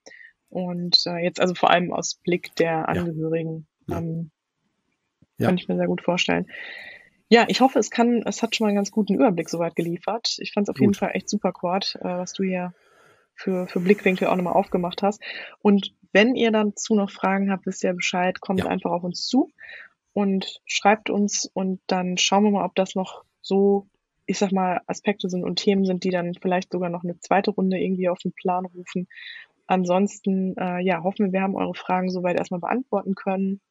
und 0.48 0.98
äh, 1.06 1.18
jetzt 1.26 1.42
also 1.42 1.54
vor 1.54 1.70
allem 1.70 1.92
aus 1.92 2.16
Blick 2.24 2.56
der 2.56 2.88
Angehörigen. 2.88 3.68
Ja. 3.88 3.98
Ähm, 3.98 4.32
ja. 5.40 5.48
Kann 5.48 5.58
ich 5.58 5.68
mir 5.68 5.76
sehr 5.76 5.88
gut 5.88 6.02
vorstellen. 6.02 6.48
Ja, 7.28 7.44
ich 7.50 7.60
hoffe, 7.60 7.80
es 7.80 7.92
kann, 7.92 8.24
es 8.26 8.42
hat 8.42 8.56
schon 8.56 8.64
mal 8.64 8.70
einen 8.70 8.78
ganz 8.78 8.92
guten 8.92 9.16
Überblick 9.16 9.50
soweit 9.50 9.76
geliefert. 9.76 10.38
Ich 10.40 10.54
fand 10.54 10.68
es 10.68 10.70
auf 10.70 10.76
gut. 10.76 10.82
jeden 10.82 10.94
Fall 10.94 11.12
echt 11.14 11.30
super, 11.30 11.52
Cord, 11.52 11.98
äh, 12.00 12.06
was 12.06 12.32
du 12.32 12.44
hier 12.44 12.74
für, 13.36 13.68
für 13.68 13.82
Blickwinkel 13.82 14.30
auch 14.30 14.38
nochmal 14.38 14.54
aufgemacht 14.54 15.04
hast. 15.04 15.22
Und 15.62 15.94
wenn 16.14 16.36
ihr 16.36 16.52
dazu 16.52 16.96
noch 16.96 17.12
Fragen 17.12 17.52
habt, 17.52 17.66
wisst 17.66 17.84
ihr 17.84 17.94
Bescheid, 17.94 18.40
kommt 18.40 18.62
ja. 18.62 18.68
einfach 18.68 18.92
auf 18.92 19.04
uns 19.04 19.28
zu 19.28 19.52
und 20.18 20.62
schreibt 20.66 21.12
uns 21.12 21.48
und 21.54 21.80
dann 21.86 22.18
schauen 22.18 22.44
wir 22.44 22.50
mal, 22.50 22.66
ob 22.66 22.74
das 22.74 22.96
noch 22.96 23.24
so, 23.40 23.86
ich 24.26 24.40
sag 24.40 24.52
mal, 24.52 24.82
Aspekte 24.88 25.30
sind 25.30 25.44
und 25.44 25.58
Themen 25.58 25.86
sind, 25.86 26.04
die 26.04 26.10
dann 26.10 26.34
vielleicht 26.34 26.72
sogar 26.72 26.90
noch 26.90 27.04
eine 27.04 27.20
zweite 27.20 27.52
Runde 27.52 27.78
irgendwie 27.78 28.10
auf 28.10 28.18
den 28.18 28.32
Plan 28.32 28.66
rufen. 28.66 29.08
Ansonsten, 29.68 30.56
äh, 30.58 30.84
ja, 30.84 31.04
hoffen 31.04 31.28
wir, 31.28 31.34
wir 31.34 31.42
haben 31.44 31.54
eure 31.54 31.76
Fragen 31.76 32.10
soweit 32.10 32.36
erstmal 32.36 32.62
beantworten 32.62 33.14
können. 33.14 33.62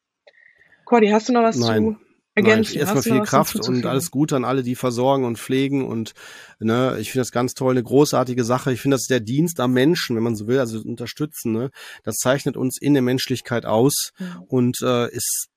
Cordy, 0.85 1.09
hast 1.09 1.27
du 1.27 1.33
noch 1.33 1.43
was 1.43 1.57
Nein. 1.57 1.83
zu 1.83 1.97
ergänzen? 2.33 2.77
Erstmal 2.77 3.03
viel 3.03 3.23
Kraft 3.23 3.67
und 3.67 3.85
alles 3.85 4.09
Gute 4.09 4.37
an 4.37 4.45
alle, 4.45 4.63
die 4.63 4.75
versorgen 4.75 5.25
und 5.25 5.37
pflegen 5.37 5.85
und 5.85 6.13
ne, 6.59 6.95
ich 6.97 7.11
finde 7.11 7.23
das 7.23 7.33
ganz 7.33 7.55
toll, 7.55 7.71
eine 7.71 7.83
großartige 7.83 8.45
Sache. 8.45 8.71
Ich 8.71 8.79
finde, 8.79 8.95
das 8.95 9.01
ist 9.01 9.11
der 9.11 9.19
Dienst 9.19 9.59
am 9.59 9.73
Menschen, 9.73 10.15
wenn 10.15 10.23
man 10.23 10.37
so 10.37 10.47
will, 10.47 10.59
also 10.59 10.79
unterstützen. 10.79 11.51
Ne? 11.51 11.71
Das 12.05 12.15
zeichnet 12.15 12.55
uns 12.55 12.79
in 12.79 12.93
der 12.93 13.03
Menschlichkeit 13.03 13.65
aus 13.65 14.13
ja. 14.17 14.41
und 14.47 14.77
äh, 14.81 15.11
ist 15.11 15.49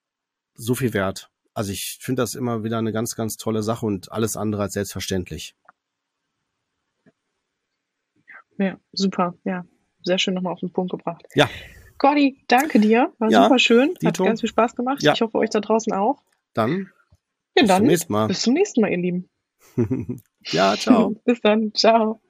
so 0.61 0.75
viel 0.75 0.93
wert. 0.93 1.29
also 1.53 1.71
ich 1.71 1.97
finde 2.01 2.21
das 2.21 2.35
immer 2.35 2.63
wieder 2.63 2.77
eine 2.77 2.91
ganz, 2.93 3.15
ganz 3.15 3.35
tolle 3.37 3.63
Sache 3.63 3.85
und 3.85 4.11
alles 4.11 4.37
andere 4.37 4.61
als 4.63 4.73
selbstverständlich. 4.73 5.55
Ja, 8.57 8.77
super. 8.91 9.33
Ja, 9.43 9.65
sehr 10.03 10.17
schön 10.19 10.33
nochmal 10.35 10.53
auf 10.53 10.59
den 10.59 10.71
Punkt 10.71 10.91
gebracht. 10.91 11.23
Ja. 11.33 11.49
Cordy, 11.97 12.43
danke 12.47 12.79
dir. 12.79 13.11
War 13.17 13.29
Ja, 13.31 13.43
super 13.43 13.59
schön. 13.59 13.89
Hat 13.89 14.01
Dito. 14.01 14.23
ganz 14.23 14.41
viel 14.41 14.49
Spaß 14.49 14.75
gemacht. 14.75 15.01
Ja. 15.03 15.13
Ich 15.13 15.21
hoffe, 15.21 15.37
euch 15.37 15.49
da 15.49 15.59
draußen 15.59 15.93
auch. 15.93 16.21
Dann 16.53 16.91
Ja, 17.55 17.63
bis 17.63 17.67
dann 17.67 17.77
zum 17.77 17.87
nächsten 17.87 18.13
Mal. 18.13 18.27
bis 18.27 18.41
zum 18.41 18.53
nächsten 18.53 18.81
Mal, 18.81 18.91
ihr 18.91 18.97
Lieben. 18.97 19.29
ja, 20.51 20.75
ciao. 20.77 21.15
Bis 21.25 21.39
dann. 21.41 21.73
Ciao. 21.73 22.21